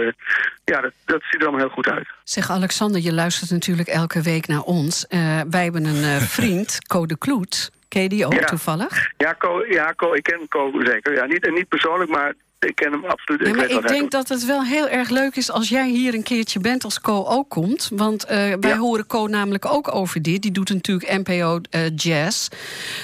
ja, 0.66 0.82
dat, 0.82 0.92
dat 1.06 1.22
ziet 1.24 1.42
er 1.42 1.48
allemaal 1.48 1.66
heel 1.66 1.76
goed 1.76 1.90
uit. 1.90 2.08
Zeg 2.24 2.50
Alexander, 2.50 3.02
je 3.02 3.14
luistert 3.14 3.52
natuurlijk 3.52 3.88
elke 3.88 4.22
week 4.22 4.48
naar 4.48 4.62
ons. 4.62 5.08
Eh, 5.08 5.42
wij 5.50 5.64
hebben 5.64 5.86
een 5.86 6.04
eh, 6.04 6.16
vriend, 6.38 6.88
Code 6.88 7.18
Kloet. 7.18 7.72
Ken 7.88 8.02
je 8.02 8.10
die 8.10 8.26
ook 8.26 8.34
Ja. 8.34 8.40
toevallig? 8.46 9.12
Ja, 9.18 9.36
Co, 9.38 9.66
ja 9.70 9.94
Co, 9.96 10.14
ik 10.14 10.24
ken 10.24 10.48
Co 10.50 10.72
zeker. 10.84 11.14
Ja, 11.14 11.26
niet, 11.26 11.52
niet 11.54 11.68
persoonlijk, 11.68 12.10
maar 12.10 12.34
ik 12.60 12.76
ken 12.76 12.92
hem 12.92 13.06
absoluut. 13.06 13.48
Ja, 13.48 13.54
maar 13.56 13.70
ik 13.70 13.88
denk 13.88 14.12
dat 14.12 14.30
het 14.30 14.46
wel 14.46 14.64
heel 14.64 14.88
erg 14.90 15.10
leuk 15.10 15.36
is 15.36 15.52
als 15.52 15.70
jij 15.70 15.90
hier 15.90 16.14
een 16.14 16.24
keertje 16.24 16.60
bent 16.60 16.84
als 16.84 17.02
Co 17.02 17.26
ook 17.26 17.50
komt. 17.50 17.90
Want 17.94 18.24
eh, 18.26 18.54
wij 18.60 18.76
horen 18.78 19.08
Co 19.08 19.28
namelijk 19.28 19.66
ook 19.66 19.96
over 19.96 20.22
dit. 20.22 20.42
Die 20.42 20.52
doet 20.52 20.70
natuurlijk 20.70 21.18
NPO 21.28 21.60
eh, 21.70 21.82
Jazz. 21.96 22.48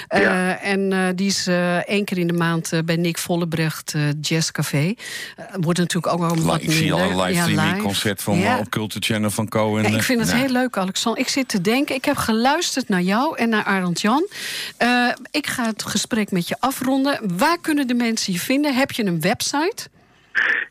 Eh, 0.08 0.64
En 0.64 0.92
eh, 0.92 1.08
die 1.14 1.26
is 1.26 1.46
eh, 1.46 1.76
één 1.76 2.04
keer 2.04 2.18
in 2.18 2.26
de 2.26 2.32
maand 2.32 2.72
eh, 2.72 2.78
bij 2.84 2.96
Nick 2.96 3.18
Vollebrecht 3.18 3.94
eh, 3.94 4.02
Jazzcafé. 4.20 4.94
Eh, 5.36 5.44
wordt 5.60 5.78
natuurlijk 5.78 6.12
ook 6.12 6.20
wel 6.20 6.44
wat 6.44 6.62
ik 6.62 6.70
zie 6.72 6.92
al 6.92 7.00
een 7.00 7.22
live. 7.54 7.76
concert 7.82 8.22
van 8.22 8.38
Ja. 8.38 8.58
op 8.58 8.68
Culture 8.70 9.04
Channel 9.04 9.30
van 9.30 9.48
Co. 9.48 9.76
En, 9.76 9.90
Ja, 9.90 9.96
ik 9.96 10.02
vind 10.02 10.20
het 10.20 10.32
heel 10.32 10.48
leuk, 10.48 10.76
Alexander. 10.76 11.20
Ik 11.22 11.28
zit 11.28 11.48
te 11.48 11.60
denken, 11.60 11.94
ik 11.94 12.04
heb 12.04 12.16
geluisterd 12.16 12.88
naar 12.88 13.02
jou 13.02 13.36
en 13.38 13.48
naar 13.48 13.64
Arend 13.64 14.00
Jan. 14.00 14.28
Eh, 14.76 15.08
ik 15.30 15.46
ga 15.46 15.66
het 15.66 15.82
gesprek 15.82 16.30
met 16.30 16.48
je 16.48 16.56
afronden. 16.58 17.20
Waar 17.36 17.58
kunnen 17.60 17.86
de 17.86 17.94
mensen 17.94 18.32
je 18.32 18.38
vinden? 18.38 18.74
Heb 18.74 18.90
je 18.90 19.04
een 19.04 19.20
website? 19.20 19.44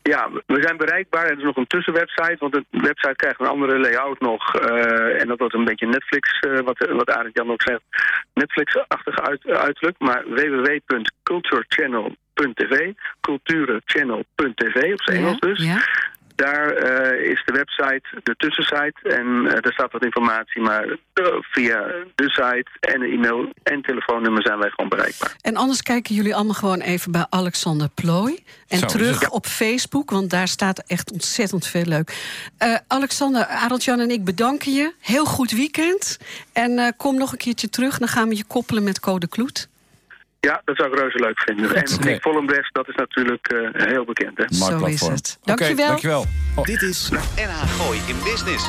Ja, 0.02 0.30
we 0.46 0.62
zijn 0.62 0.76
bereikbaar. 0.76 1.24
Er 1.24 1.38
is 1.38 1.44
nog 1.44 1.56
een 1.56 1.66
tussenwebsite, 1.66 2.36
want 2.38 2.52
de 2.52 2.64
website 2.70 3.16
krijgt 3.16 3.40
een 3.40 3.46
andere 3.46 3.78
layout 3.78 4.20
nog. 4.20 4.54
eh, 4.54 5.20
en 5.20 5.28
dat 5.28 5.38
wordt 5.38 5.54
een 5.54 5.64
beetje 5.64 5.86
Netflix, 5.86 6.38
eh, 6.38 6.60
wat, 6.60 6.78
wat 6.78 7.10
Arend 7.10 7.36
Jan 7.36 7.50
ook 7.50 7.62
zegt. 7.62 7.82
Netflix-achtig 8.34 9.20
uit, 9.20 9.46
uiterlijk. 9.46 9.98
Maar 9.98 10.24
www.culturechannel.tv 10.28 12.92
culturechannel.tv 13.20 14.92
op 14.92 15.02
zijn 15.02 15.16
Engels 15.16 15.38
dus. 15.38 15.58
Daar 16.36 16.70
eh, 16.70 17.30
is 17.30 17.42
de 17.44 17.52
website, 17.52 18.02
de 18.22 18.34
tussensite. 18.36 18.96
En 19.02 19.46
eh, 19.46 19.62
daar 19.62 19.72
staat 19.72 19.92
wat 19.92 20.04
informatie. 20.04 20.62
Maar 20.62 20.84
eh, 20.84 21.24
via 21.40 21.86
de 22.14 22.30
site 22.30 22.66
en 22.80 23.02
een 23.02 23.12
e-mail 23.12 23.52
en 23.62 23.82
telefoonnummer 23.82 24.42
zijn 24.42 24.58
wij 24.58 24.70
gewoon 24.70 24.88
bereikbaar. 24.88 25.36
En 25.40 25.56
anders 25.56 25.82
kijken 25.82 26.14
jullie 26.14 26.34
allemaal 26.34 26.54
gewoon 26.54 26.80
even 26.80 27.12
bij 27.12 27.26
Alexander 27.30 27.88
Plooi. 27.94 28.44
En 28.68 28.78
Zo 28.78 28.86
terug 28.86 29.30
op 29.30 29.46
Facebook, 29.46 30.10
want 30.10 30.30
daar 30.30 30.48
staat 30.48 30.82
echt 30.86 31.12
ontzettend 31.12 31.66
veel 31.66 31.84
leuk. 31.84 32.14
Eh, 32.58 32.74
Alexander, 32.86 33.46
Arend-Jan 33.46 34.00
en 34.00 34.10
ik 34.10 34.24
bedanken 34.24 34.72
je. 34.72 34.92
Heel 35.00 35.24
goed 35.24 35.50
weekend. 35.50 36.18
En 36.52 36.78
eh, 36.78 36.88
kom 36.96 37.16
nog 37.16 37.32
een 37.32 37.38
keertje 37.38 37.68
terug, 37.68 37.98
dan 37.98 38.08
gaan 38.08 38.28
we 38.28 38.36
je 38.36 38.44
koppelen 38.44 38.84
met 38.84 39.00
Code 39.00 39.28
Kloet. 39.28 39.68
Ja, 40.40 40.62
dat 40.64 40.76
zou 40.76 40.92
ik 40.92 40.98
reuze 40.98 41.18
leuk 41.18 41.42
vinden. 41.42 41.74
En 41.74 42.00
Nick 42.00 42.22
Vollenbrecht, 42.22 42.74
dat 42.74 42.88
is 42.88 42.94
natuurlijk 42.94 43.48
eh, 43.48 43.86
heel 43.86 44.04
bekend. 44.04 44.38
Hè? 44.38 44.44
Zo 44.48 44.84
is 44.84 45.00
het. 45.00 45.38
Dankjewel. 45.42 45.86
dankjewel. 45.86 46.26
Dit 46.62 46.82
is 46.82 47.10
NH 47.10 47.62
Gooi 47.78 48.00
in 48.06 48.16
Business. 48.24 48.64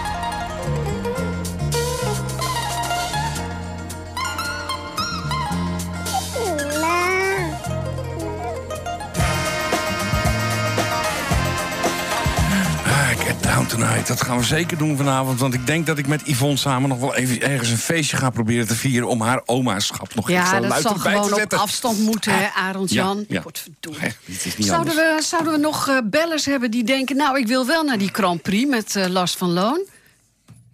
Tonight. 13.68 14.07
dat 14.07 14.22
gaan 14.22 14.38
we 14.38 14.43
zeker 14.43 14.78
doen 14.78 14.97
vanavond. 14.97 15.39
Want 15.39 15.53
ik 15.53 15.68
denk 15.68 15.86
dat 15.86 15.97
ik 15.97 16.07
met 16.07 16.22
Yvonne 16.26 16.57
samen 16.57 16.89
nog 16.89 16.99
wel 16.99 17.15
even 17.15 17.41
ergens 17.41 17.70
een 17.70 17.78
feestje 17.78 18.18
ga 18.18 18.30
proberen 18.30 18.68
te 18.68 18.76
vieren... 18.76 19.07
om 19.07 19.22
haar 19.22 19.41
omaschap 19.45 20.15
nog 20.15 20.30
Ja, 20.30 20.59
dat 20.59 20.70
luid 20.70 20.82
zal 20.82 20.93
erbij 20.93 21.11
gewoon 21.11 21.28
te 21.28 21.34
op 21.34 21.39
zetten. 21.39 21.59
afstand 21.59 21.99
moeten, 21.99 22.32
hè, 22.38 22.47
Arend 22.55 22.89
Ja, 22.89 23.03
Jan. 23.03 23.26
ja. 23.28 23.43
Niet 24.26 24.65
Zouden 24.65 24.95
we, 24.95 25.20
zouden 25.24 25.51
we 25.53 25.59
nog 25.59 25.88
eh, 25.88 25.97
bellers 26.03 26.45
hebben 26.45 26.72
die 26.72 26.84
denken... 26.84 27.15
nou, 27.15 27.38
ik 27.39 27.47
wil 27.47 27.65
wel 27.65 27.84
naar 27.84 27.97
die 27.97 28.09
Grand 28.13 28.41
Prix 28.41 28.70
met 28.70 28.95
eh, 28.95 29.05
Lars 29.07 29.32
van 29.34 29.49
Loon? 29.53 29.86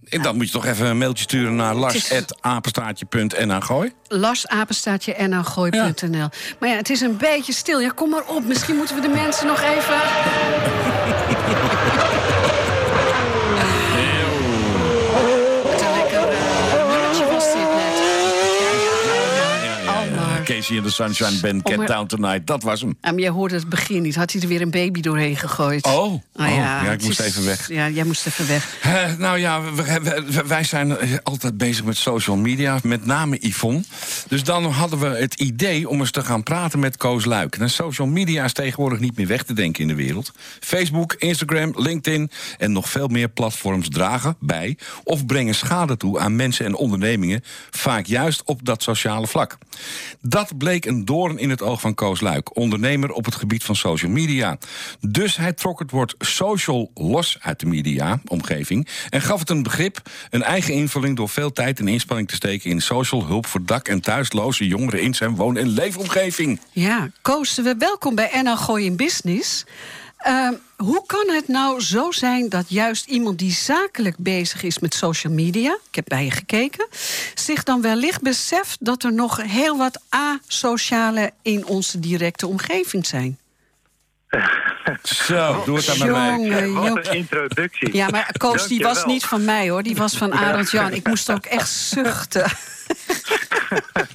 En 0.10 0.22
dan 0.22 0.36
moet 0.36 0.46
je 0.46 0.52
toch 0.52 0.66
even 0.66 0.86
een 0.88 0.98
mailtje 0.98 1.24
sturen 1.24 1.56
naar 1.56 1.76
Het 1.76 1.94
is- 1.96 2.10
lars.apenstaartje.nl 2.10 3.60
gooi. 3.62 3.92
Larsapenstaatje 4.08 5.14
en 5.14 5.46
gooi.nl. 5.46 6.28
Maar 6.60 6.70
ja, 6.70 6.76
het 6.76 6.90
is 6.90 7.02
een 7.02 7.18
beetje 7.18 7.54
stil. 7.54 7.80
Ja, 7.80 7.90
kom 7.96 8.10
maar 8.10 8.24
op. 8.26 8.46
Misschien 8.46 8.76
moeten 8.76 8.96
we 8.96 9.02
de 9.02 9.08
mensen 9.08 9.48
nog 9.48 9.62
even... 9.62 9.96
Wat 15.64 15.82
een 15.82 15.92
lekker 15.98 16.20
eh, 16.30 16.88
nummertje 16.88 17.26
was 17.26 17.46
dit 17.46 17.70
net. 17.76 18.02
Almar. 19.88 20.43
Casey 20.56 20.76
in 20.78 20.84
the 20.84 20.92
Sunshine 20.92 21.40
Band, 21.42 21.70
Get 21.70 21.88
Down 21.88 22.06
Tonight. 22.06 22.48
Dat 22.48 22.64
was 22.64 22.82
hem. 22.82 22.98
Ja, 23.02 23.12
maar 23.12 23.20
jij 23.20 23.30
hoorde 23.30 23.56
het 23.56 23.70
begin 23.70 24.02
niet. 24.02 24.16
Had 24.16 24.32
hij 24.32 24.42
er 24.42 24.48
weer 24.48 24.62
een 24.62 24.72
baby 24.72 25.02
doorheen 25.02 25.36
gegooid? 25.38 25.86
Oh, 25.86 25.94
oh, 26.14 26.22
Ah, 26.36 26.56
ja, 26.56 26.82
ik 26.82 26.90
het 26.90 27.04
moest 27.04 27.20
is- 27.20 27.26
even 27.26 27.46
weg. 27.46 27.68
Ja, 27.68 27.90
jij 27.90 28.04
moest 28.04 28.26
even 28.28 28.48
weg. 28.48 28.78
Nou 29.18 29.38
ja, 29.40 29.62
we- 29.62 30.00
we- 30.28 30.44
wij 30.48 30.64
zijn 30.64 30.98
eh, 30.98 31.18
altijd 31.24 31.58
bezig 31.58 31.84
met 31.86 31.98
social 31.98 32.36
media, 32.36 32.80
met 32.84 33.06
name 33.06 33.38
Yvonne. 33.40 33.84
Dus 34.28 34.44
dan 34.44 34.66
hadden 34.66 35.00
we 35.00 35.06
het 35.08 35.34
idee 35.34 35.90
om 35.90 36.00
eens 36.00 36.12
te 36.12 36.24
gaan 36.24 36.44
praten 36.44 36.80
met 36.80 36.98
Koos 36.98 37.26
Luik. 37.26 37.56
En 37.56 37.70
social 37.70 38.08
media 38.08 38.44
is 38.44 38.54
tegenwoordig 38.54 39.00
niet 39.00 39.18
meer 39.18 39.28
weg 39.28 39.44
te 39.44 39.54
denken 39.54 39.82
in 39.82 39.88
de 39.88 39.96
wereld. 39.96 40.32
Facebook, 40.60 41.14
Instagram, 41.18 41.74
LinkedIn 41.76 42.32
en 42.58 42.72
nog 42.72 42.90
veel 42.90 43.08
meer 43.08 43.30
platforms 43.30 43.90
dragen 43.90 44.36
bij... 44.40 44.78
of 45.04 45.26
brengen 45.26 45.56
schade 45.56 45.98
toe 45.98 46.20
aan 46.20 46.36
mensen 46.36 46.66
en 46.66 46.76
ondernemingen... 46.76 47.44
vaak 47.72 48.06
juist 48.06 48.42
op 48.46 48.66
dat 48.66 48.84
sociale 48.84 49.28
vlak. 49.28 49.58
Dat 50.22 50.43
bleek 50.58 50.86
een 50.86 51.06
doorn 51.06 51.38
in 51.38 51.50
het 51.50 51.62
oog 51.62 51.82
van 51.82 51.94
Koos 51.94 52.22
Luik... 52.22 52.58
ondernemer 52.58 53.12
op 53.12 53.26
het 53.26 53.36
gebied 53.36 53.64
van 53.64 53.76
social 53.76 54.12
media. 54.12 54.58
Dus 55.00 55.38
hij 55.38 55.54
trok 55.54 55.80
het 55.80 55.92
woord 55.92 56.16
social 56.20 56.92
los 56.94 57.38
uit 57.42 57.60
de 57.60 57.66
media-omgeving... 57.66 58.88
en 59.10 59.22
gaf 59.22 59.40
het 59.40 59.50
een 59.50 59.64
begrip, 59.64 60.02
een 60.30 60.44
eigen 60.44 60.74
invulling... 60.74 61.16
door 61.16 61.30
veel 61.30 61.52
tijd 61.52 61.80
en 61.80 61.88
inspanning 61.88 62.28
te 62.28 62.36
steken 62.36 62.70
in 62.70 62.82
social 62.82 63.26
hulp... 63.26 63.46
voor 63.46 63.66
dak- 63.66 63.88
en 63.88 64.02
thuisloze 64.02 64.68
jongeren 64.68 65.02
in 65.02 65.14
zijn 65.14 65.36
woon- 65.36 65.58
en 65.58 65.68
leefomgeving. 65.68 66.60
Ja, 66.72 67.12
Koos, 67.22 67.56
we 67.56 67.76
welkom 67.78 68.16
bij 68.16 68.42
NL 68.44 68.58
Gooi 68.58 68.86
in 68.86 68.96
Business. 68.96 69.66
Eh, 70.24 70.50
hoe 70.78 71.04
kan 71.06 71.30
het 71.30 71.48
nou 71.48 71.82
zo 71.82 72.12
zijn 72.12 72.50
dat 72.50 72.66
juist 72.68 73.06
iemand 73.06 73.40
die 73.40 73.52
zakelijk 73.52 74.18
bezig 74.18 74.64
is 74.64 74.80
met 74.80 74.94
social 74.94 75.34
media... 75.34 75.78
ik 75.90 75.96
heb 75.96 76.06
bij 76.08 76.24
je 76.24 76.32
gekeken, 76.32 76.88
zich 77.34 77.64
dan 77.64 77.82
wellicht 77.82 78.22
beseft... 78.22 78.78
dat 78.80 79.04
er 79.04 79.14
nog 79.14 79.42
heel 79.42 79.78
wat 79.78 80.02
asociale 80.10 81.32
in 81.42 81.66
onze 81.66 82.00
directe 82.00 82.48
omgeving 82.48 83.06
zijn? 83.06 83.38
Zo, 85.04 85.64
doe 85.66 85.76
het 85.78 85.86
dan 85.86 85.98
met 85.98 86.12
mij. 86.12 86.40
Jongen, 86.40 86.74
Wat 86.94 87.08
een 87.08 87.14
introductie. 87.14 87.96
Ja, 87.96 88.10
maar 88.10 88.32
Koos, 88.38 88.68
die 88.68 88.80
was 88.82 89.06
niet 89.06 89.26
van 89.26 89.44
mij, 89.46 89.70
hoor. 89.70 89.84
Die 89.84 89.96
was 89.96 90.18
van 90.18 90.34
Arend 90.34 90.72
Jan. 90.72 90.94
Ik 90.94 91.08
moest 91.08 91.32
ook 91.32 91.46
echt 91.46 91.70
zuchten. 91.70 92.52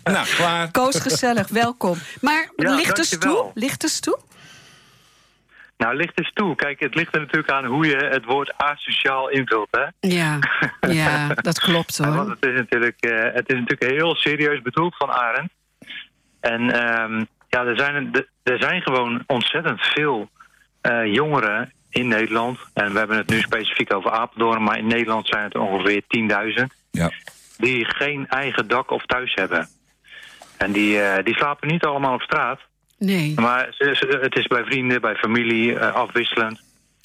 Nou, 0.04 0.26
klaar. 0.36 0.70
Koos, 0.70 0.96
gezellig, 0.96 1.48
welkom. 1.48 1.98
Maar 2.20 2.50
Ja, 2.56 2.74
licht 2.74 2.98
eens 2.98 3.08
toe, 3.08 3.18
dankjewel. 3.18 3.50
licht 3.54 3.82
eens 3.82 4.00
toe. 4.00 4.18
Nou, 5.78 5.96
licht 5.96 6.18
eens 6.18 6.32
toe. 6.32 6.54
Kijk, 6.54 6.80
het 6.80 6.94
ligt 6.94 7.14
er 7.14 7.20
natuurlijk 7.20 7.52
aan 7.52 7.64
hoe 7.64 7.86
je 7.86 7.96
het 7.96 8.24
woord 8.24 8.52
asociaal 8.56 9.28
invult, 9.28 9.68
hè? 9.70 10.08
Ja, 10.08 10.38
ja 10.80 11.28
dat 11.28 11.60
klopt, 11.60 11.96
Want 12.04 12.14
hoor. 12.14 12.30
het 12.30 12.44
is 12.46 12.54
natuurlijk, 12.54 13.00
eh, 13.00 13.34
het 13.34 13.52
is 13.52 13.58
natuurlijk 13.58 13.90
heel 13.92 14.14
serieus 14.14 14.62
bedoeld 14.62 14.96
van 14.96 15.10
Arend. 15.10 15.50
En 16.40 16.70
ehm, 16.70 17.24
ja, 17.48 17.64
er 17.64 17.76
zijn, 17.78 18.26
er 18.42 18.58
zijn 18.60 18.82
gewoon 18.82 19.22
ontzettend 19.26 19.80
veel 19.80 20.30
eh, 20.80 21.14
jongeren 21.14 21.72
in 21.90 22.08
Nederland. 22.08 22.58
En 22.74 22.92
we 22.92 22.98
hebben 22.98 23.16
het 23.16 23.28
nu 23.28 23.40
specifiek 23.40 23.94
over 23.94 24.10
Apeldoorn, 24.10 24.62
maar 24.62 24.78
in 24.78 24.86
Nederland 24.86 25.26
zijn 25.26 25.44
het 25.44 25.54
ongeveer 25.54 26.02
10.000. 26.58 26.64
Ja. 26.90 27.10
Die 27.56 27.84
geen 27.84 28.28
eigen 28.28 28.68
dak 28.68 28.90
of 28.90 29.06
thuis 29.06 29.34
hebben. 29.34 29.68
En 30.56 30.72
die, 30.72 31.00
eh, 31.00 31.24
die 31.24 31.34
slapen 31.34 31.68
niet 31.68 31.84
allemaal 31.84 32.14
op 32.14 32.22
straat. 32.22 32.60
Nee. 32.98 33.32
Maar 33.36 33.74
het 34.20 34.36
is 34.36 34.46
bij 34.46 34.64
vrienden, 34.64 35.00
bij 35.00 35.14
familie, 35.14 35.78
eh, 35.78 35.94
afwisselend. 35.94 36.60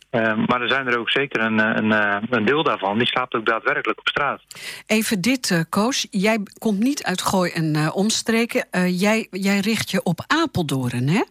Eh, 0.09 0.35
maar 0.47 0.61
er 0.61 0.67
zijn 0.69 0.87
er 0.87 0.99
ook 0.99 1.09
zeker 1.09 1.41
een, 1.41 1.59
eh, 1.59 1.69
een, 1.75 1.91
eh, 1.91 2.17
een 2.29 2.45
deel 2.45 2.63
daarvan. 2.63 2.97
Die 2.97 3.07
slaapt 3.07 3.33
ook 3.33 3.45
daadwerkelijk 3.45 3.99
op 3.99 4.07
straat. 4.07 4.41
Even 4.85 5.21
dit, 5.21 5.51
eh, 5.51 5.59
Koos. 5.69 6.07
Jij 6.11 6.39
komt 6.57 6.79
niet 6.79 7.03
uit 7.03 7.21
Gooi 7.21 7.51
en 7.51 7.75
eh, 7.75 7.95
omstreken. 7.95 8.65
Eh, 8.71 8.99
jij, 8.99 9.27
jij 9.31 9.59
richt 9.59 9.91
je 9.91 10.03
op 10.03 10.23
Apeldoorn, 10.27 11.07
hè? 11.07 11.23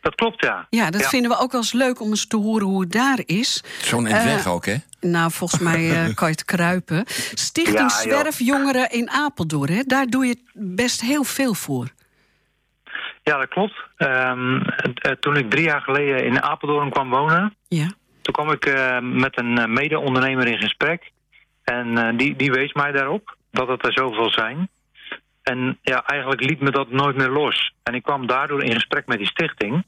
Dat 0.00 0.14
klopt, 0.14 0.44
ja. 0.44 0.66
Ja, 0.70 0.90
dat 0.90 1.06
vinden 1.08 1.30
we 1.30 1.38
ook 1.38 1.52
wel 1.52 1.60
eens 1.60 1.72
leuk 1.72 2.00
om 2.00 2.08
eens 2.10 2.26
te 2.26 2.36
horen 2.36 2.66
hoe 2.66 2.80
het 2.80 2.92
daar 2.92 3.18
is. 3.26 3.62
Zo'n 3.82 4.06
Eh, 4.06 4.24
weg 4.24 4.46
ook, 4.46 4.66
hè? 4.66 4.74
Nou, 5.00 5.30
volgens 5.32 5.60
mij 5.60 5.90
eh, 5.90 6.04
kan 6.14 6.28
je 6.28 6.34
het 6.34 6.44
kruipen. 6.44 7.04
Stichting 7.34 7.78
Ja. 7.78 7.88
Zwerfjongeren 7.88 8.90
in 8.90 9.10
Apeldoorn, 9.10 9.72
hè? 9.72 9.82
daar 9.82 10.06
doe 10.06 10.26
je 10.26 10.36
best 10.54 11.00
heel 11.00 11.24
veel 11.24 11.54
voor. 11.54 11.88
Ja, 13.28 13.36
dat 13.36 13.48
klopt. 13.48 13.74
Ehm, 13.96 14.60
eh, 14.94 15.12
toen 15.12 15.36
ik 15.36 15.50
drie 15.50 15.64
jaar 15.64 15.80
geleden 15.80 16.24
in 16.24 16.42
Apeldoorn 16.42 16.90
kwam 16.90 17.10
wonen... 17.10 17.54
Ja. 17.68 17.86
toen 18.22 18.34
kwam 18.34 18.50
ik 18.50 18.66
eh, 18.66 18.98
met 19.00 19.38
een 19.38 19.58
eh, 19.58 19.66
mede-ondernemer 19.66 20.46
in 20.46 20.58
gesprek. 20.58 21.10
En 21.64 22.16
die, 22.16 22.36
die 22.36 22.50
wees 22.50 22.72
mij 22.72 22.92
daarop 22.92 23.36
dat 23.50 23.68
het 23.68 23.86
er 23.86 23.92
zoveel 23.92 24.30
zijn. 24.30 24.68
En 25.42 25.78
ja, 25.82 26.04
eigenlijk 26.06 26.44
liet 26.44 26.60
me 26.60 26.70
dat 26.70 26.90
nooit 26.90 27.16
meer 27.16 27.28
los. 27.28 27.72
En 27.82 27.94
ik 27.94 28.02
kwam 28.02 28.26
daardoor 28.26 28.62
in 28.62 28.74
gesprek 28.74 29.06
met 29.06 29.18
die 29.18 29.26
stichting. 29.26 29.84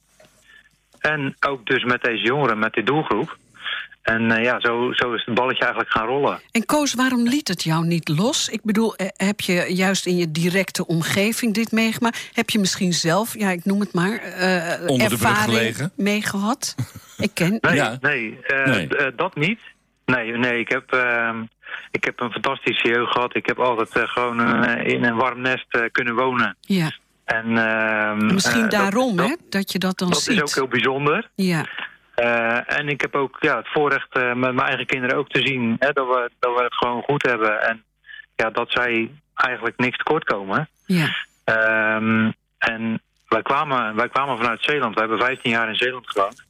En 0.98 1.36
ook 1.46 1.66
dus 1.66 1.84
met 1.84 2.02
deze 2.02 2.24
jongeren, 2.24 2.58
met 2.58 2.72
die 2.72 2.84
doelgroep. 2.84 3.36
En 4.02 4.30
eh, 4.30 4.42
ja, 4.44 4.60
zo, 4.60 4.92
zo 4.92 5.12
is 5.12 5.22
het 5.24 5.34
balletje 5.34 5.60
eigenlijk 5.62 5.92
gaan 5.92 6.06
rollen. 6.06 6.40
En 6.50 6.64
Koos, 6.66 6.94
waarom 6.94 7.22
liet 7.28 7.48
het 7.48 7.62
jou 7.62 7.86
niet 7.86 8.08
los? 8.08 8.48
Ik 8.48 8.60
bedoel, 8.62 8.96
eh, 8.96 9.06
heb 9.16 9.40
je 9.40 9.64
juist 9.68 10.06
in 10.06 10.16
je 10.16 10.30
directe 10.30 10.86
omgeving 10.86 11.54
dit 11.54 11.72
meegemaakt? 11.72 12.30
Heb 12.32 12.50
je 12.50 12.58
misschien 12.58 12.92
zelf, 12.92 13.38
ja, 13.38 13.50
ik 13.50 13.64
noem 13.64 13.80
het 13.80 13.92
maar, 13.94 14.12
eh 14.18 14.86
Onder 14.88 15.12
ervaring 15.12 15.90
meegehad? 15.96 16.74
Ik 17.18 17.30
ken... 17.34 17.58
Nee, 17.60 17.74
Ja. 17.74 17.96
nee, 18.00 18.38
dat 19.16 19.34
niet. 19.36 19.60
Nee, 20.06 20.32
nee 20.32 20.58
ik, 20.58 20.68
heb, 20.68 20.92
ehm, 20.92 21.42
ik 21.90 22.04
heb 22.04 22.20
een 22.20 22.30
fantastische 22.32 22.88
jeugd 22.88 23.12
gehad. 23.12 23.36
Ik 23.36 23.46
heb 23.46 23.58
altijd 23.58 24.08
gewoon 24.08 24.64
in 24.78 25.04
een 25.04 25.16
warm 25.16 25.40
nest 25.40 25.66
kunnen 25.92 26.14
wonen. 26.14 26.56
Ja, 26.60 26.92
En, 27.24 27.44
ehm, 27.58 28.18
en 28.28 28.34
misschien 28.34 28.60
dat- 28.60 28.70
daarom, 28.70 29.16
dat, 29.16 29.28
hè, 29.28 29.34
dat 29.48 29.72
je 29.72 29.78
dat 29.78 29.98
dan 29.98 30.08
Dat 30.10 30.22
ziet. 30.22 30.34
is 30.34 30.40
ook 30.42 30.54
heel 30.54 30.68
bijzonder. 30.68 31.30
Ja, 31.34 31.66
Eh, 32.20 32.78
en 32.78 32.88
ik 32.88 33.00
heb 33.00 33.14
ook 33.14 33.36
ja, 33.40 33.56
het 33.56 33.68
voorrecht 33.68 34.12
eh, 34.12 34.34
met 34.34 34.54
mijn 34.54 34.68
eigen 34.68 34.86
kinderen 34.86 35.16
ook 35.16 35.28
te 35.28 35.46
zien 35.46 35.76
hè, 35.78 35.92
dat, 35.92 36.06
we, 36.06 36.30
dat 36.38 36.56
we 36.56 36.62
het 36.62 36.74
gewoon 36.74 37.02
goed 37.02 37.22
hebben. 37.22 37.62
En 37.62 37.84
ja, 38.36 38.50
dat 38.50 38.70
zij 38.70 39.10
eigenlijk 39.34 39.78
niks 39.78 39.96
tekort 39.96 40.24
komen. 40.24 40.68
ja. 40.86 41.08
Ehm, 41.44 42.30
en 42.58 43.02
wij 43.28 43.42
kwamen, 43.42 43.94
wij 43.94 44.08
kwamen 44.08 44.36
vanuit 44.36 44.62
Zeeland. 44.62 44.94
We 44.94 45.00
hebben 45.00 45.18
15 45.18 45.50
jaar 45.50 45.68
in 45.68 45.74
Zeeland 45.74 46.10
gewoond. 46.10 46.44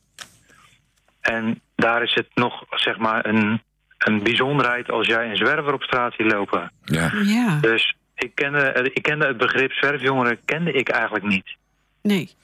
En 1.20 1.60
daar 1.76 2.02
is 2.02 2.14
het 2.14 2.28
nog 2.34 2.64
zeg 2.70 2.98
maar 2.98 3.26
een, 3.26 3.62
een 3.98 4.22
bijzonderheid 4.22 4.90
als 4.90 5.06
jij 5.06 5.30
een 5.30 5.36
zwerver 5.36 5.72
op 5.72 5.82
straat 5.82 6.14
ziet 6.16 6.32
lopen. 6.32 6.72
Ja. 6.84 7.12
ja. 7.24 7.58
Dus 7.60 7.94
ik 8.14 8.34
kende, 8.34 8.90
ik 8.92 9.02
kende 9.02 9.26
het 9.26 9.36
begrip 9.36 9.72
zwerfjongeren 9.72 10.44
kende 10.44 10.72
ik 10.72 10.88
eigenlijk 10.88 11.24
niet. 11.24 11.56
Nee, 12.02 12.34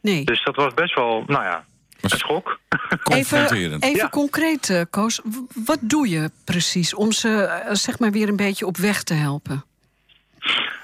nee. 0.00 0.24
Dus 0.24 0.44
dat 0.44 0.56
was 0.56 0.74
best 0.74 0.94
wel, 0.94 1.24
nou 1.26 1.44
ja, 1.44 1.64
een 2.12 2.18
schok. 2.18 2.58
Even, 3.04 3.52
even 3.52 3.96
Ja. 3.96 4.08
concreet, 4.08 4.70
eh, 4.70 4.80
Koos. 4.90 5.20
Wat 5.64 5.78
doe 5.80 6.08
je 6.08 6.30
precies 6.44 6.94
om 6.94 7.12
ze 7.12 7.42
eh, 7.42 7.74
zeg 7.74 7.98
maar 7.98 8.10
weer 8.10 8.28
een 8.28 8.36
beetje 8.36 8.66
op 8.66 8.76
weg 8.76 9.02
te 9.02 9.14
helpen? 9.14 9.64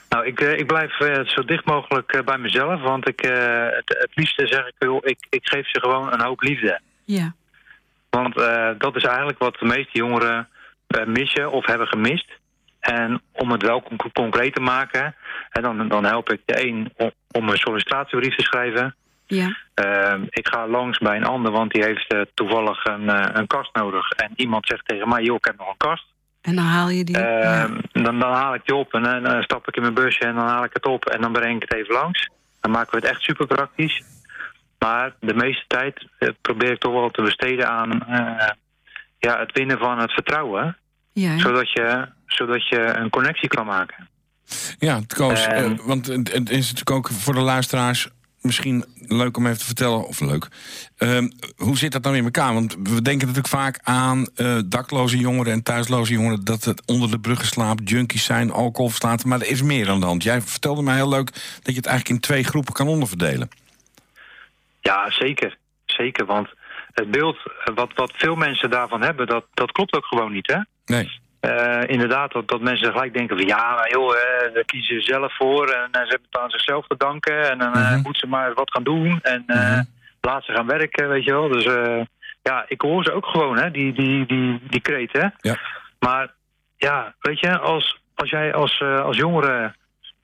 Nou, 0.08 0.26
ik, 0.26 0.40
eh, 0.40 0.52
ik 0.58 0.66
blijf 0.66 1.00
eh, 1.00 1.24
zo 1.26 1.44
dicht 1.44 1.64
mogelijk 1.64 2.12
eh, 2.12 2.22
bij 2.22 2.38
mezelf. 2.38 2.80
Want 2.82 3.08
ik, 3.08 3.22
eh, 3.22 3.64
het, 3.70 3.96
het 3.98 4.10
liefste 4.14 4.46
zeg 4.46 4.66
ik, 4.66 4.74
joh, 4.78 4.98
ik, 5.02 5.26
ik 5.30 5.40
geef 5.48 5.68
ze 5.70 5.80
gewoon 5.80 6.12
een 6.12 6.22
hoop 6.24 6.40
liefde. 6.42 6.80
Ja, 7.04 7.34
Want 8.10 8.36
eh, 8.40 8.70
dat 8.78 8.96
is 8.96 9.02
eigenlijk 9.04 9.38
wat 9.38 9.56
de 9.58 9.66
meeste 9.66 9.90
jongeren 9.98 10.48
missen 11.06 11.50
of 11.52 11.66
hebben 11.66 11.86
gemist. 11.86 12.30
En 12.80 13.22
om 13.32 13.50
het 13.52 13.62
wel 13.62 13.82
con- 13.82 14.12
concreet 14.12 14.54
te 14.54 14.60
maken, 14.60 15.14
en 15.50 15.62
dan, 15.62 15.88
dan 15.88 16.04
help 16.04 16.30
ik 16.32 16.40
de 16.44 16.66
een 16.66 16.92
om, 16.96 17.10
om 17.30 17.48
een 17.48 17.56
sollicitatiebrief 17.56 18.34
te 18.36 18.42
schrijven. 18.42 18.94
Ja, 19.30 19.56
Eh, 19.74 20.14
ik 20.30 20.48
ga 20.48 20.68
langs 20.68 20.98
bij 20.98 21.16
een 21.16 21.24
ander, 21.24 21.52
want 21.52 21.72
die 21.72 21.84
heeft 21.84 22.12
eh, 22.12 22.20
toevallig 22.34 22.84
een, 22.84 23.08
eh, 23.08 23.28
een 23.32 23.46
kast 23.46 23.74
nodig. 23.74 24.10
En 24.10 24.32
iemand 24.36 24.66
zegt 24.66 24.86
tegen 24.88 25.08
mij, 25.08 25.22
joh, 25.22 25.36
ik 25.36 25.44
heb 25.44 25.58
nog 25.58 25.68
een 25.68 25.76
kast. 25.76 26.04
en 26.40 26.54
dan 26.56 26.64
haal 26.64 26.88
je 26.88 27.04
die. 27.04 27.18
Eh, 27.18 27.42
ja. 27.42 27.68
dan, 27.92 28.18
dan 28.18 28.32
haal 28.32 28.54
ik 28.54 28.62
die 28.64 28.74
op 28.76 28.92
en 28.94 29.04
eh, 29.06 29.22
dan 29.32 29.42
stap 29.42 29.68
ik 29.68 29.76
in 29.76 29.82
mijn 29.82 29.94
busje 29.94 30.20
en 30.20 30.34
dan 30.34 30.46
haal 30.48 30.64
ik 30.64 30.70
het 30.72 30.86
op 30.86 31.04
en 31.04 31.20
dan 31.20 31.32
breng 31.32 31.54
ik 31.62 31.68
het 31.68 31.74
even 31.78 31.94
langs. 31.94 32.28
Dan 32.60 32.70
maken 32.70 32.90
we 32.90 32.96
het 33.06 33.14
echt 33.14 33.22
super 33.22 33.46
praktisch. 33.46 34.02
Maar 34.78 35.12
de 35.20 35.34
meeste 35.34 35.64
tijd 35.66 36.06
probeer 36.40 36.70
ik 36.70 36.78
toch 36.80 36.92
wel 36.92 37.10
te 37.10 37.22
besteden 37.22 37.68
aan, 37.68 38.02
eh, 38.06 38.48
ja, 39.18 39.38
het 39.38 39.52
winnen 39.52 39.78
van 39.78 39.98
het 39.98 40.12
vertrouwen. 40.12 40.76
Ja. 41.12 41.38
Zodat, 41.38 41.72
je, 41.72 42.06
zodat 42.26 42.68
je 42.68 42.78
een 42.96 43.10
connectie 43.10 43.48
kan 43.48 43.66
maken. 43.66 44.08
Ja, 44.78 45.00
Koos, 45.16 45.46
Ehm. 45.46 45.72
eh, 45.72 45.78
want 45.86 46.06
het 46.06 46.32
het 46.32 46.50
is 46.50 46.60
natuurlijk 46.72 46.90
ook 46.90 47.08
voor 47.10 47.34
de 47.34 47.40
luisteraars 47.40 48.08
misschien 48.40 48.84
leuk 49.08 49.36
om 49.36 49.46
even 49.46 49.58
te 49.58 49.64
vertellen, 49.64 50.06
of 50.06 50.20
leuk. 50.20 50.48
Ehm, 50.96 51.28
hoe 51.56 51.76
zit 51.76 51.92
dat 51.92 52.02
nou 52.02 52.16
in 52.16 52.24
elkaar? 52.24 52.54
Want 52.54 52.72
we 52.72 53.02
denken 53.02 53.26
natuurlijk 53.26 53.54
vaak 53.54 53.78
aan 53.82 54.26
eh, 54.34 54.58
dakloze 54.66 55.18
jongeren 55.18 55.52
en 55.52 55.62
thuisloze 55.62 56.12
jongeren... 56.12 56.44
dat 56.44 56.64
het 56.64 56.86
onder 56.86 57.10
de 57.10 57.20
bruggen 57.20 57.46
slaapt, 57.46 57.90
junkies 57.90 58.24
zijn, 58.24 58.50
alcohol 58.50 58.88
verslaafd. 58.88 59.24
Maar 59.24 59.40
er 59.40 59.50
is 59.50 59.62
meer 59.62 59.88
aan 59.88 60.00
de 60.00 60.06
hand. 60.06 60.22
Jij 60.22 60.40
vertelde 60.40 60.82
mij 60.82 60.94
heel 60.94 61.08
leuk 61.08 61.30
dat 61.32 61.74
je 61.74 61.80
het 61.80 61.86
eigenlijk 61.86 62.08
in 62.08 62.20
twee 62.20 62.44
groepen 62.44 62.72
kan 62.72 62.88
onderverdelen. 62.88 63.48
Ja, 64.80 65.10
zeker. 65.10 65.58
Zeker, 65.86 66.26
want 66.26 66.48
het 66.92 67.10
beeld 67.10 67.36
eh, 67.36 67.74
wat, 67.74 67.90
wat 67.94 68.12
veel 68.14 68.34
mensen 68.34 68.70
daarvan 68.70 69.02
hebben, 69.02 69.26
dat, 69.26 69.44
dat 69.54 69.72
klopt 69.72 69.94
ook 69.94 70.06
gewoon 70.06 70.32
niet, 70.32 70.46
hè? 70.46 70.58
Nee. 70.84 71.20
Eh, 71.40 71.80
inderdaad, 71.86 72.32
dat, 72.32 72.48
dat 72.48 72.60
mensen 72.60 72.92
gelijk 72.92 73.12
denken 73.14 73.36
van 73.36 73.46
ja, 73.46 73.74
maar 73.74 73.90
joh, 73.90 74.14
daar 74.54 74.64
kiezen 74.64 75.02
ze 75.02 75.12
zelf 75.12 75.36
voor 75.36 75.68
en 75.68 75.88
ze 75.92 75.98
hebben 75.98 76.28
het 76.30 76.40
aan 76.40 76.50
zichzelf 76.50 76.86
te 76.86 76.94
danken 76.98 77.50
en 77.50 77.58
dan 77.58 77.72
eh, 77.74 77.94
moeten 77.94 78.14
ze 78.20 78.26
maar 78.26 78.54
wat 78.54 78.70
gaan 78.70 78.82
doen 78.82 79.18
en 79.22 79.42
eh, 79.46 79.80
laat 80.20 80.44
ze 80.44 80.52
gaan 80.52 80.66
werken, 80.66 81.08
weet 81.08 81.24
je 81.24 81.32
wel. 81.32 81.48
Dus 81.48 81.64
ja, 82.42 82.64
ik 82.68 82.80
hoor 82.80 83.04
ze 83.04 83.12
ook 83.12 83.26
gewoon, 83.26 83.58
hè, 83.58 83.70
die, 83.70 83.92
die, 83.92 84.26
die, 84.26 84.60
die 84.68 84.80
kreet, 84.80 85.12
hè. 85.12 85.26
Ja. 85.38 85.56
Maar 85.98 86.32
ja, 86.76 87.14
weet 87.20 87.40
je, 87.40 87.58
als, 87.58 88.00
als 88.14 88.30
jij 88.30 88.54
als, 88.54 88.80
als 88.82 89.16
jongere, 89.16 89.74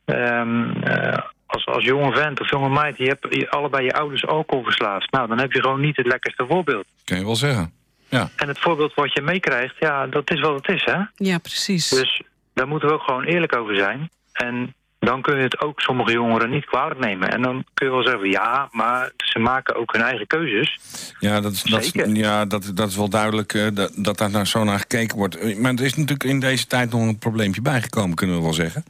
ehm, 0.05 0.71
eh, 0.83 1.19
als, 1.47 1.67
als 1.67 1.85
jonge 1.85 2.12
vent 2.17 2.41
of 2.41 2.51
jonge 2.51 2.69
meid, 2.69 2.97
je 2.97 3.05
hebt 3.07 3.27
je- 3.35 3.51
allebei 3.51 3.85
je 3.85 3.93
ouders 3.95 4.27
alcohol 4.27 4.64
verslaafd, 4.64 5.11
nou, 5.12 5.29
dan 5.29 5.39
heb 5.39 5.53
je 5.53 5.61
gewoon 5.61 5.81
niet 5.81 5.97
het 5.97 6.07
lekkerste 6.07 6.47
voorbeeld. 6.49 6.85
Kun 7.05 7.19
je 7.19 7.25
wel 7.25 7.37
zeggen. 7.37 7.73
Ja. 8.09 8.31
En 8.37 8.49
het 8.49 8.59
voorbeeld 8.59 8.95
wat 8.95 9.13
je 9.13 9.23
meekrijgt, 9.23 9.75
ja, 9.79 10.07
dat 10.07 10.31
is 10.31 10.41
wat 10.41 10.55
het 10.55 10.69
is, 10.77 10.85
hè. 10.85 10.99
Ja, 11.17 11.39
precies. 11.39 11.89
Dus 11.89 12.23
daar 12.55 12.69
moeten 12.69 12.89
we 12.89 12.95
ook 12.95 13.03
gewoon 13.03 13.25
eerlijk 13.25 13.57
over 13.57 13.77
zijn. 13.77 14.11
En 14.33 14.75
dan 14.99 15.23
kun 15.23 15.37
je 15.37 15.43
het 15.43 15.61
ook 15.61 15.81
sommige 15.81 16.13
jongeren 16.13 16.51
niet 16.51 16.65
kwalijk 16.65 17.01
nemen. 17.01 17.29
En 17.33 17.43
dan 17.43 17.65
kun 17.75 17.87
je 17.87 17.93
wel 17.93 18.03
zeggen, 18.03 18.31
ja, 18.31 18.69
maar 18.71 19.11
ze 19.17 19.39
maken 19.39 19.75
ook 19.77 19.93
hun 19.93 20.03
eigen 20.03 20.27
keuzes. 20.27 20.79
Ja, 21.19 21.41
dat 21.41 21.53
is, 21.53 21.63
dat, 21.63 21.83
is- 21.85 21.93
ja, 22.13 22.45
dat, 22.45 22.71
dat 22.75 22.89
is 22.89 22.97
wel 22.97 23.09
duidelijk 23.09 23.55
eh, 23.55 23.67
dat, 23.73 23.93
dat 23.97 24.19
daar 24.19 24.31
naar 24.31 24.47
zo 24.47 24.65
naar 24.65 24.79
gekeken 24.79 25.17
wordt. 25.17 25.37
Eh, 25.37 25.57
Maar 25.59 25.73
er 25.75 25.85
is 25.85 25.95
natuurlijk 25.95 26.25
in 26.25 26.41
deze 26.41 26.67
tijd 26.67 26.91
nog 26.91 27.01
een 27.01 27.19
probleempje 27.19 27.63
bijgekomen, 27.63 28.17
kunnen 28.17 28.37
we 28.37 28.43
wel 28.43 28.53
zeggen. 28.53 28.85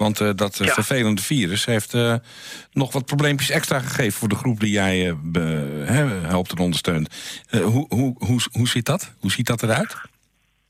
Want 0.00 0.20
eh, 0.20 0.30
dat 0.34 0.60
eh, 0.60 0.66
Ja. 0.66 0.72
vervelende 0.72 1.22
virus 1.22 1.64
heeft 1.64 1.94
eh, 1.94 2.14
nog 2.72 2.92
wat 2.92 3.06
probleempjes 3.06 3.50
extra 3.50 3.78
gegeven... 3.78 4.12
voor 4.18 4.28
de 4.28 4.34
groep 4.34 4.60
die 4.60 4.70
jij 4.70 5.16
helpt 6.24 6.50
en 6.50 6.58
ondersteunt. 6.58 7.08
Hoe, 7.50 7.86
hoe, 7.88 8.14
hoe, 8.18 8.40
hoe 8.52 8.68
zit 8.68 8.86
dat? 8.86 9.14
Hoe 9.20 9.30
ziet 9.30 9.46
dat 9.46 9.62
eruit? 9.62 9.96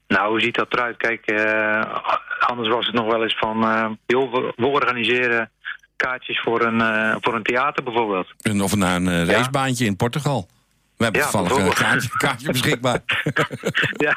Nou, 0.09 0.31
hoe 0.31 0.41
ziet 0.41 0.55
dat 0.55 0.73
eruit? 0.73 0.97
Kijk, 0.97 1.31
anders 2.39 2.69
was 2.69 2.87
het 2.87 2.95
nog 2.95 3.07
wel 3.07 3.23
eens 3.23 3.37
van... 3.39 3.59
joh, 4.07 4.33
we, 4.33 4.53
we 4.57 4.67
organiseren 4.67 5.51
kaartjes 5.97 6.41
voor 6.41 6.65
een, 6.65 6.81
voor 7.21 7.35
een 7.35 7.43
theater 7.43 7.85
bijvoorbeeld. 7.85 8.27
En 8.41 8.63
of 8.63 8.77
naar 8.77 8.97
een 8.97 9.25
racebaantje 9.25 9.85
in 9.85 9.97
Portugal. 9.97 10.49
We 11.01 11.07
hebben 11.07 11.23
Ja, 11.25 11.31
toevallig 11.31 11.51
een 11.51 11.65
bijvoorbeeld. 11.65 11.91
kaartje, 11.91 12.17
kaartje 12.19 12.51
beschikbaar. 12.59 13.01
ja, 14.07 14.17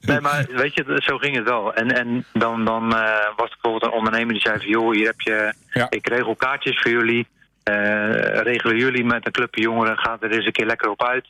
nee, 0.00 0.20
maar 0.20 0.46
weet 0.50 0.74
je, 0.74 1.00
zo 1.04 1.18
ging 1.18 1.36
het 1.36 1.44
wel. 1.44 1.74
En, 1.74 1.88
en 1.96 2.24
dan, 2.32 2.64
dan 2.64 2.82
eh, 2.96 3.00
was 3.36 3.50
er 3.50 3.56
bijvoorbeeld 3.60 3.82
een 3.92 3.98
ondernemer 3.98 4.32
die 4.32 4.42
zei 4.42 4.56
van... 4.58 4.68
joh, 4.68 4.92
hier 4.92 5.06
heb 5.06 5.20
je, 5.20 5.54
Ja. 5.72 5.86
ik 5.90 6.08
regel 6.08 6.34
kaartjes 6.36 6.80
voor 6.80 6.90
jullie. 6.90 7.26
Eh, 7.62 8.10
regelen 8.42 8.76
jullie 8.76 9.04
met 9.04 9.26
een 9.26 9.32
clubje 9.32 9.62
jongeren, 9.62 9.98
gaat 9.98 10.22
er 10.22 10.30
eens 10.30 10.46
een 10.46 10.52
keer 10.52 10.66
lekker 10.66 10.90
op 10.90 11.04
uit. 11.04 11.26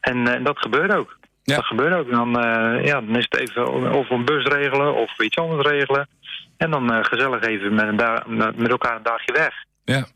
En 0.00 0.26
eh, 0.36 0.44
dat 0.44 0.58
gebeurt 0.58 0.92
ook. 0.94 1.18
Ja. 1.42 1.56
Dat 1.56 1.64
gebeurt 1.64 1.94
ook. 1.94 2.10
Dan, 2.10 2.38
eh, 2.40 2.84
ja, 2.84 3.00
dan 3.00 3.16
is 3.16 3.26
het 3.30 3.40
even 3.40 3.92
of 3.92 4.10
een 4.10 4.24
bus 4.24 4.44
regelen 4.44 4.94
of 4.94 5.18
iets 5.20 5.36
anders 5.36 5.68
regelen. 5.68 6.08
En 6.56 6.70
dan 6.70 6.92
eh, 6.92 7.04
gezellig 7.04 7.42
even 7.42 7.74
met, 7.74 8.56
met 8.56 8.70
elkaar 8.70 8.96
een 8.96 9.02
dagje 9.02 9.32
weg. 9.32 9.52
Ja. 9.84 10.06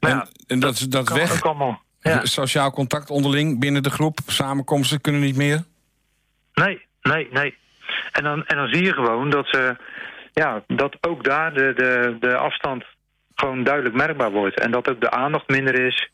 Maar 0.00 0.10
En, 0.10 0.28
en 0.46 0.60
dat, 0.60 0.86
dat 0.88 1.08
weg. 1.08 1.32
ook 1.32 1.44
allemaal. 1.44 1.84
Ja. 2.08 2.24
Sociaal 2.24 2.70
contact 2.70 3.10
onderling 3.10 3.60
binnen 3.60 3.82
de 3.82 3.90
groep. 3.90 4.18
Samenkomsten 4.26 5.00
kunnen 5.00 5.20
niet 5.20 5.36
meer. 5.36 5.64
Nee, 6.54 6.80
nee, 7.02 7.28
nee. 7.32 7.54
En 8.12 8.22
dan, 8.24 8.46
en 8.46 8.56
dan 8.56 8.68
zie 8.68 8.84
je 8.84 8.92
gewoon 8.92 9.30
dat 9.30 9.46
ze, 9.48 9.76
ja, 10.32 10.62
dat 10.66 10.96
ook 11.00 11.24
daar 11.24 11.54
de, 11.54 11.72
de, 11.76 12.16
de 12.20 12.36
afstand 12.36 12.84
gewoon 13.34 13.64
duidelijk 13.64 13.94
merkbaar 13.94 14.30
wordt. 14.30 14.60
En 14.60 14.70
dat 14.70 14.88
ook 14.88 15.00
de 15.00 15.10
aandacht 15.10 15.48
minder 15.48 15.86
is. 15.86 16.10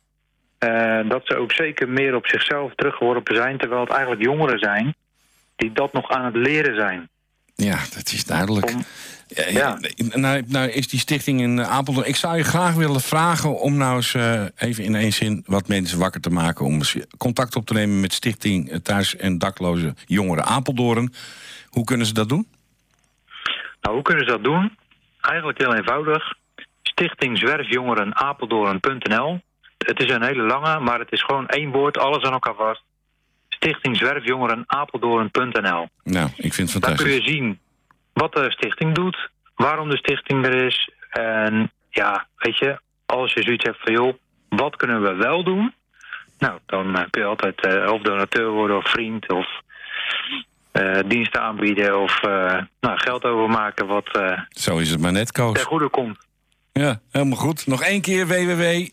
Eh, 0.59 1.09
dat 1.09 1.21
ze 1.25 1.37
ook 1.37 1.53
zeker 1.53 1.89
meer 1.89 2.15
op 2.15 2.27
zichzelf 2.27 2.75
teruggeworpen 2.75 3.37
zijn. 3.37 3.59
Terwijl 3.59 3.81
het 3.81 3.91
eigenlijk 3.91 4.23
jongeren 4.23 4.59
zijn 4.59 4.95
die 5.57 5.73
dat 5.73 5.93
nog 5.93 6.11
aan 6.11 6.25
het 6.25 6.37
leren 6.37 6.75
zijn. 6.75 7.09
Ja, 7.55 7.79
dat 7.95 8.13
is 8.13 8.25
duidelijk. 8.25 8.71
Om- 8.71 8.85
Ja, 9.35 9.49
ja. 9.49 9.79
Nou, 10.15 10.43
nou 10.47 10.69
is 10.69 10.89
die 10.89 11.01
stichting 11.01 11.41
in 11.41 11.65
Apeldoorn... 11.65 12.09
Ik 12.09 12.17
zou 12.17 12.37
je 12.37 12.43
graag 12.45 12.75
willen 12.75 13.01
vragen 13.01 13.61
om 13.61 13.77
nou 13.77 13.97
eens 13.97 14.15
eh, 14.15 14.45
even 14.57 14.85
in 14.85 14.95
één 14.95 15.13
zin... 15.13 15.43
wat 15.47 15.69
mensen 15.69 15.99
wakker 15.99 16.21
te 16.21 16.31
maken 16.31 16.65
om 16.65 16.81
contact 17.19 17.57
op 17.57 17.67
te 17.67 17.73
nemen... 17.73 18.01
met 18.01 18.13
Stichting 18.13 18.81
Thuis- 18.83 19.17
en 19.17 19.39
Dakloze 19.39 19.95
Jongeren 20.07 20.45
Apeldoorn. 20.45 21.13
Hoe 21.69 21.85
kunnen 21.85 22.07
ze 22.07 22.15
dat 22.15 22.29
doen? 22.29 22.47
Nou, 23.81 23.95
hoe 23.95 24.03
kunnen 24.05 24.25
ze 24.25 24.31
dat 24.31 24.45
doen? 24.45 24.77
Eigenlijk 25.21 25.59
heel 25.59 25.75
eenvoudig. 25.75 26.35
Stichting 26.83 27.39
Zwerfjongeren 27.39 28.17
Apeldoorn.nl. 28.17 29.41
Het 29.79 30.01
is 30.01 30.11
een 30.11 30.23
hele 30.23 30.43
lange, 30.43 30.81
maar 30.81 30.99
het 30.99 31.13
is 31.13 31.23
gewoon 31.23 31.47
één 31.47 31.71
woord, 31.71 31.99
alles 31.99 32.23
aan 32.25 32.33
elkaar 32.33 32.55
vast. 32.55 32.83
Stichting 33.49 33.97
Zwerfjongeren 33.97 34.65
Apeldoorn.nl. 34.67 35.89
Nou, 36.05 36.29
ik 36.37 36.53
vind 36.55 36.73
het 36.73 36.83
Daar 36.83 36.95
kun 36.95 37.07
fantastisch. 37.07 37.27
je 37.27 37.33
zien 37.33 37.59
wat 38.13 38.33
de 38.33 38.51
stichting 38.51 38.95
doet, 38.95 39.31
waarom 39.57 39.91
de 39.91 39.97
stichting 39.97 40.47
er 40.47 40.65
is. 40.67 40.91
En 41.11 41.73
ja, 41.91 42.27
weet 42.37 42.59
je, 42.59 42.79
als 43.07 43.33
je 43.33 43.43
zoiets 43.43 43.65
hebt 43.65 43.81
van 43.83 43.93
joh, 43.93 44.15
wat 44.49 44.77
kunnen 44.77 45.03
we 45.03 45.15
wel 45.15 45.45
doen? 45.45 45.75
Nou, 46.39 46.59
dan 46.67 46.97
eh, 46.97 47.05
kun 47.11 47.23
je 47.23 47.29
altijd 47.29 47.61
eh, 47.67 47.93
of 47.93 48.03
donateur 48.03 48.51
worden 48.51 48.77
of 48.77 48.91
vriend 48.91 49.31
of 49.33 49.47
eh, 50.73 50.99
diensten 51.07 51.41
aanbieden 51.41 51.99
of 52.01 52.23
eh, 52.23 52.59
nou, 52.81 52.99
geld 52.99 53.25
overmaken 53.25 53.87
wat 53.87 54.09
eh 54.17 54.39
Zo 54.49 54.79
is 54.79 54.91
het 54.91 55.01
maar 55.01 55.13
net, 55.13 55.35
ten 55.35 55.45
Koos. 55.45 55.63
goede 55.63 55.89
komt. 55.89 56.19
Ja, 56.73 57.01
helemaal 57.11 57.39
goed. 57.39 57.67
Nog 57.67 57.83
één 57.83 58.01
keer 58.01 58.27
www. 58.27 58.87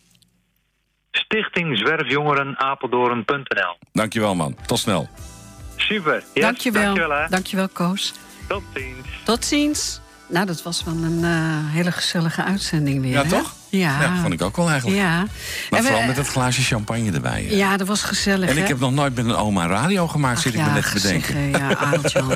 Stichting 1.11 1.78
Zwerfjongerenapeldoorn.nl. 1.78 3.78
Dankjewel, 3.91 4.36
man. 4.36 4.55
Tot 4.65 4.80
snel. 4.80 5.09
Super. 5.76 6.24
Yes, 6.34 6.43
dankjewel. 6.43 6.84
Dankjewel, 6.84 7.17
hè. 7.17 7.28
Dankjewel, 7.30 7.70
Koos. 7.70 8.13
Tot 8.50 8.64
ziens. 8.74 9.08
Tot 9.26 9.45
ziens. 9.45 10.00
Nou, 10.28 10.45
dat 10.45 10.64
was 10.64 10.84
wel 10.84 10.93
een 10.93 11.24
eh, 11.24 11.74
hele 11.74 11.91
gezellige 11.91 12.43
uitzending 12.43 13.02
weer. 13.02 13.12
Ja, 13.12 13.24
hè? 13.24 13.30
toch? 13.30 13.54
Ja. 13.70 14.02
Ja, 14.02 14.22
vond 14.22 14.34
ik 14.34 14.41
ook 14.41 14.56
wel 14.56 14.70
eigenlijk. 14.70 15.00
Ja. 15.00 15.18
Maar 15.18 15.28
En 15.70 15.78
we- 15.78 15.84
vooral 15.84 16.04
met 16.06 16.16
dat 16.16 16.28
glaasje 16.28 16.62
champagne 16.62 17.12
erbij. 17.12 17.45
hè. 17.50 17.56
Ja, 17.56 17.78
dat 17.78 17.88
was 17.88 18.02
gezellig. 18.02 18.50
En 18.50 18.58
ik 18.58 18.68
heb 18.68 18.80
nog 18.80 18.91
nooit 18.91 19.16
met 19.16 19.26
een 19.26 19.36
oma 19.36 19.68
radio 19.68 20.08
gemaakt, 20.08 20.36
Ach 20.38 20.41
zit 20.43 20.54
ik 20.54 20.60
ja, 20.60 20.66
me 20.66 20.74
net 20.74 20.84
te 20.84 20.93
bedenken. 20.93 21.50
ja, 21.50 21.76
Adeltjan. 21.76 22.34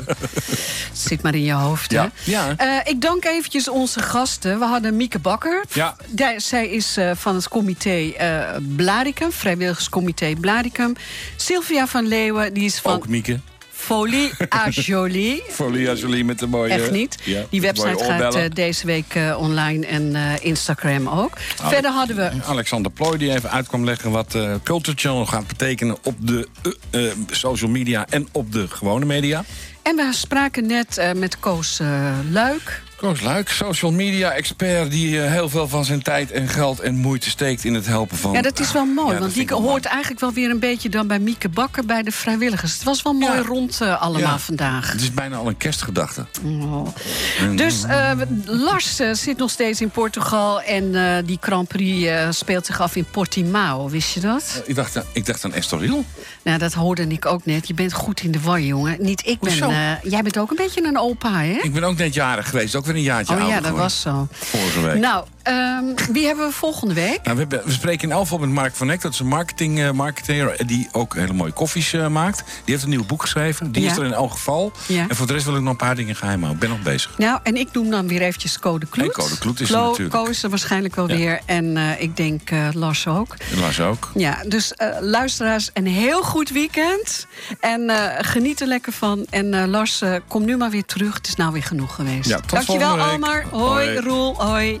Zit 0.92 1.22
maar 1.22 1.34
in 1.34 1.42
je 1.44 1.52
hoofd, 1.52 1.90
Ja. 1.92 2.02
hè? 2.02 2.30
Ja. 2.30 2.54
Eh, 2.56 2.92
ik 2.92 3.00
dank 3.00 3.24
eventjes 3.24 3.68
onze 3.68 4.00
gasten. 4.02 4.58
We 4.58 4.64
hadden 4.64 4.96
Mieke 4.96 5.18
Bakker. 5.18 5.64
Ja. 5.72 5.96
Zij 6.36 6.68
is 6.68 6.96
eh, 6.96 7.10
van 7.14 7.34
het 7.34 7.48
comité 7.48 8.10
eh 8.16 8.40
Blaricum, 8.76 9.32
vrijwilligerscomité 9.32 10.34
Blaricum. 10.40 10.92
Sylvia 11.36 11.86
van 11.86 12.06
Leeuwen, 12.06 12.54
die 12.54 12.64
is 12.64 12.78
van 12.78 12.92
Ook 12.94 13.08
Mieke. 13.08 13.40
Folie 13.84 14.30
à 14.48 14.68
Jolie. 14.70 15.42
Folia 15.48 15.94
Jolie 15.94 16.24
met 16.24 16.38
de 16.38 16.46
mooie... 16.46 16.72
Echt 16.72 16.90
niet. 16.90 17.18
Ja, 17.24 17.44
Die 17.50 17.60
website 17.60 18.04
gaat 18.04 18.34
eh, 18.34 18.44
deze 18.52 18.86
week 18.86 19.14
eh, 19.14 19.36
online 19.38 19.86
en 19.86 20.14
eh, 20.14 20.22
Instagram 20.40 21.08
ook. 21.08 21.38
Verder 21.62 21.90
hadden 21.90 22.16
we 22.16 22.30
Alexander 22.46 22.90
Plooi 22.92 23.18
die 23.18 23.34
even 23.34 23.50
uit 23.50 23.66
kwam 23.66 23.84
leggen 23.84 24.10
wat 24.10 24.38
Culture 24.62 24.96
Channel 24.96 25.26
gaat 25.26 25.46
betekenen 25.46 25.96
op 26.02 26.14
de 26.26 26.48
social 27.30 27.70
media 27.70 28.06
en 28.08 28.28
op 28.32 28.52
de 28.52 28.68
gewone 28.68 29.04
media. 29.04 29.44
En 29.82 29.96
we 29.96 30.08
spraken 30.12 30.66
net 30.66 31.12
met 31.14 31.38
Koos 31.38 31.80
Luik. 32.30 32.82
Koos 33.04 33.20
Luik, 33.20 33.48
social 33.48 33.92
media 33.92 34.30
expert 34.30 34.90
die 34.90 35.22
eh, 35.22 35.30
heel 35.30 35.48
veel 35.48 35.68
van 35.68 35.84
zijn 35.84 36.02
tijd 36.02 36.30
en 36.30 36.48
geld 36.48 36.80
en 36.80 36.94
moeite 36.94 37.30
steekt 37.30 37.64
in 37.64 37.74
het 37.74 37.86
helpen 37.86 38.16
van... 38.16 38.32
Ja, 38.32 38.42
dat 38.42 38.60
is 38.60 38.72
wel 38.72 38.84
mooi, 38.84 39.14
Ja, 39.14 39.20
want 39.20 39.34
die 39.34 39.52
hoort 39.52 39.84
eigenlijk 39.84 40.20
wel 40.20 40.32
weer 40.32 40.50
een 40.50 40.58
beetje 40.58 40.88
dan 40.88 41.06
bij 41.06 41.18
Mieke 41.18 41.48
Bakker 41.48 41.84
bij 41.84 42.02
de 42.02 42.10
vrijwilligers. 42.10 42.72
Het 42.72 42.82
was 42.82 43.02
wel 43.02 43.12
mooi 43.12 43.32
Ja. 43.36 43.42
rond 43.42 43.80
eh, 43.80 44.02
allemaal 44.02 44.30
Ja. 44.32 44.38
vandaag. 44.38 44.92
Het 44.92 45.00
is 45.00 45.12
bijna 45.14 45.36
al 45.36 45.48
een 45.48 45.56
kerstgedachte. 45.56 46.26
Oh. 46.44 46.86
Dus 47.56 47.82
eh, 47.84 48.10
Lars 48.44 48.96
zit 49.12 49.36
nog 49.36 49.50
steeds 49.50 49.80
in 49.80 49.90
Portugal 49.90 50.60
en 50.62 50.92
die 51.26 51.38
Grand 51.40 51.68
Prix 51.68 52.10
speelt 52.36 52.66
zich 52.66 52.80
af 52.80 52.96
in 52.96 53.04
Portimao, 53.10 53.88
wist 53.88 54.14
je 54.14 54.20
dat? 54.20 54.62
Ik 54.66 54.74
dacht, 54.74 54.96
aan- 54.96 55.04
ik 55.12 55.26
dacht 55.26 55.44
aan 55.44 55.52
Estoril. 55.52 56.04
Nou, 56.42 56.58
dat 56.58 56.72
hoorde 56.72 57.06
ik 57.06 57.26
ook 57.26 57.44
net. 57.44 57.68
Je 57.68 57.74
bent 57.74 57.92
goed 57.92 58.20
in 58.22 58.30
de 58.30 58.40
war, 58.40 58.60
jongen. 58.60 58.96
Niet 59.00 59.26
ik 59.26 59.40
ben. 59.40 59.98
Jij 60.02 60.22
bent 60.22 60.38
ook 60.38 60.50
een 60.50 60.56
beetje 60.56 60.84
een 60.84 60.98
opa, 60.98 61.40
hè? 61.40 61.58
Ik 61.62 61.72
ben 61.72 61.84
ook 61.84 61.96
net 61.96 62.14
jarig 62.14 62.48
geweest, 62.48 62.74
ook 62.74 62.84
weer 62.84 62.93
een 62.94 63.02
jaartje 63.02 63.34
oh 63.34 63.40
ja, 63.40 63.44
ouder 63.44 63.62
dat 63.62 63.70
geworden. 63.70 63.82
was 63.82 64.00
zo. 64.00 64.26
Vorige 64.30 64.80
week. 64.80 64.98
Nou, 64.98 65.24
ehm, 65.44 65.84
wie 66.12 66.26
hebben 66.26 66.46
we 66.46 66.52
volgende 66.52 66.94
week? 66.94 67.20
Nou, 67.22 67.34
we, 67.36 67.40
hebben- 67.40 67.62
we 67.64 67.72
spreken 67.72 68.10
in 68.10 68.16
geval 68.16 68.38
met 68.38 68.48
Mark 68.48 68.74
van 68.74 68.90
Eck. 68.90 69.00
Dat 69.00 69.12
is 69.12 69.18
een 69.18 69.26
marketing, 69.26 69.80
eh, 69.80 69.90
marketeer 69.90 70.56
die 70.66 70.88
ook 70.92 71.14
hele 71.14 71.32
mooie 71.32 71.52
koffies 71.52 71.92
eh, 71.92 72.06
maakt. 72.08 72.38
Die 72.64 72.74
heeft 72.74 72.82
een 72.82 72.90
nieuw 72.90 73.04
boek 73.06 73.20
geschreven. 73.20 73.72
Die 73.72 73.82
Ja. 73.82 73.90
is 73.90 73.96
er 73.96 74.04
in 74.04 74.12
elk 74.12 74.30
geval. 74.30 74.72
Ja. 74.86 75.06
En 75.08 75.16
voor 75.16 75.26
de 75.26 75.32
rest 75.32 75.44
wil 75.44 75.54
ik 75.56 75.60
nog 75.60 75.70
een 75.70 75.76
paar 75.76 75.94
dingen 75.96 76.16
geheim 76.16 76.42
houden. 76.42 76.62
Ik 76.62 76.68
ben 76.68 76.76
nog 76.78 76.86
bezig. 76.92 77.18
Nou, 77.18 77.38
en 77.42 77.56
ik 77.56 77.68
noem 77.72 77.90
dan 77.90 78.08
weer 78.08 78.20
eventjes 78.22 78.58
Code 78.58 78.86
Kloet. 78.86 79.06
En 79.06 79.12
Code 79.12 79.38
Kloet 79.38 79.60
is 79.60 79.70
er 79.70 79.76
natuurlijk. 79.76 80.10
Ko 80.14 80.24
is 80.24 80.42
er 80.42 80.50
waarschijnlijk 80.50 80.94
wel 80.94 81.08
Ja. 81.08 81.16
weer. 81.16 81.40
En 81.46 81.76
eh, 81.76 82.00
ik 82.00 82.16
denk 82.16 82.50
eh, 82.50 82.68
Lars 82.72 83.06
ook. 83.06 83.34
En 83.52 83.60
Lars 83.60 83.80
ook. 83.80 84.10
Ja, 84.14 84.38
dus 84.48 84.74
eh, 84.74 84.88
luisteraars, 85.00 85.70
een 85.72 85.86
heel 85.86 86.22
goed 86.22 86.50
weekend. 86.50 87.26
En 87.60 87.88
eh, 87.90 88.24
geniet 88.30 88.60
er 88.60 88.66
lekker 88.66 88.92
van. 88.92 89.26
En 89.30 89.54
eh, 89.54 89.66
Lars, 89.66 90.00
eh, 90.02 90.14
kom 90.28 90.44
nu 90.44 90.56
maar 90.56 90.70
weer 90.70 90.84
terug. 90.84 91.14
Het 91.14 91.26
is 91.26 91.36
nou 91.36 91.52
weer 91.52 91.62
genoeg 91.62 91.94
geweest. 91.94 92.28
Ja, 92.28 92.36
tot 92.40 92.50
Dankjewel. 92.50 92.98
Almar. 93.00 93.44
Hoi, 93.50 93.84
Hoi. 93.86 93.98
Roel. 93.98 94.42
Hoi. 94.44 94.80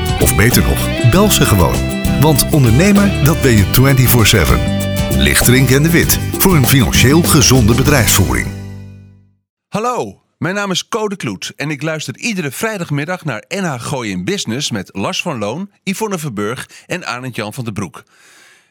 Of 0.21 0.35
beter 0.35 0.63
nog, 0.63 1.09
bel 1.09 1.31
ze 1.31 1.45
gewoon. 1.45 1.75
Want 2.19 2.45
ondernemer, 2.51 3.23
dat 3.23 3.41
ben 3.41 3.51
je 3.51 3.65
24-7. 5.13 5.17
Lichtering 5.17 5.71
en 5.71 5.83
de 5.83 5.91
Wit, 5.91 6.19
voor 6.37 6.55
een 6.55 6.67
financieel 6.67 7.23
gezonde 7.23 7.75
bedrijfsvoering. 7.75 8.47
Hallo, 9.67 10.21
mijn 10.37 10.55
naam 10.55 10.71
is 10.71 10.87
Code 10.87 11.15
Kloet 11.15 11.53
en 11.55 11.69
ik 11.69 11.81
luister 11.81 12.17
iedere 12.17 12.51
vrijdagmiddag 12.51 13.25
naar 13.25 13.43
NH 13.47 13.93
in 14.01 14.25
Business 14.25 14.71
met 14.71 14.89
Lars 14.93 15.21
van 15.21 15.37
Loon, 15.37 15.71
Yvonne 15.83 16.17
Verburg 16.17 16.69
en 16.85 17.05
Arend 17.05 17.35
Jan 17.35 17.53
van 17.53 17.63
den 17.63 17.73
Broek. 17.73 18.03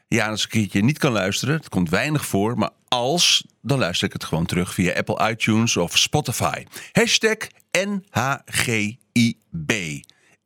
Ja, 0.08 0.28
als 0.28 0.44
ik 0.44 0.54
een 0.54 0.60
keertje 0.60 0.82
niet 0.82 0.98
kan 0.98 1.12
luisteren, 1.12 1.54
het 1.54 1.68
komt 1.68 1.90
weinig 1.90 2.26
voor, 2.26 2.58
maar 2.58 2.70
als, 2.88 3.46
dan 3.62 3.78
luister 3.78 4.06
ik 4.06 4.12
het 4.12 4.24
gewoon 4.24 4.46
terug 4.46 4.74
via 4.74 4.92
Apple 4.92 5.30
iTunes 5.30 5.76
of 5.76 5.98
Spotify. 5.98 6.64
Hashtag 6.92 7.36
NHGIB. 7.70 9.72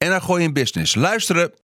NH 0.04 0.26
Gooi 0.26 0.42
in 0.42 0.52
Business. 0.52 0.94
Luisteren! 0.94 1.63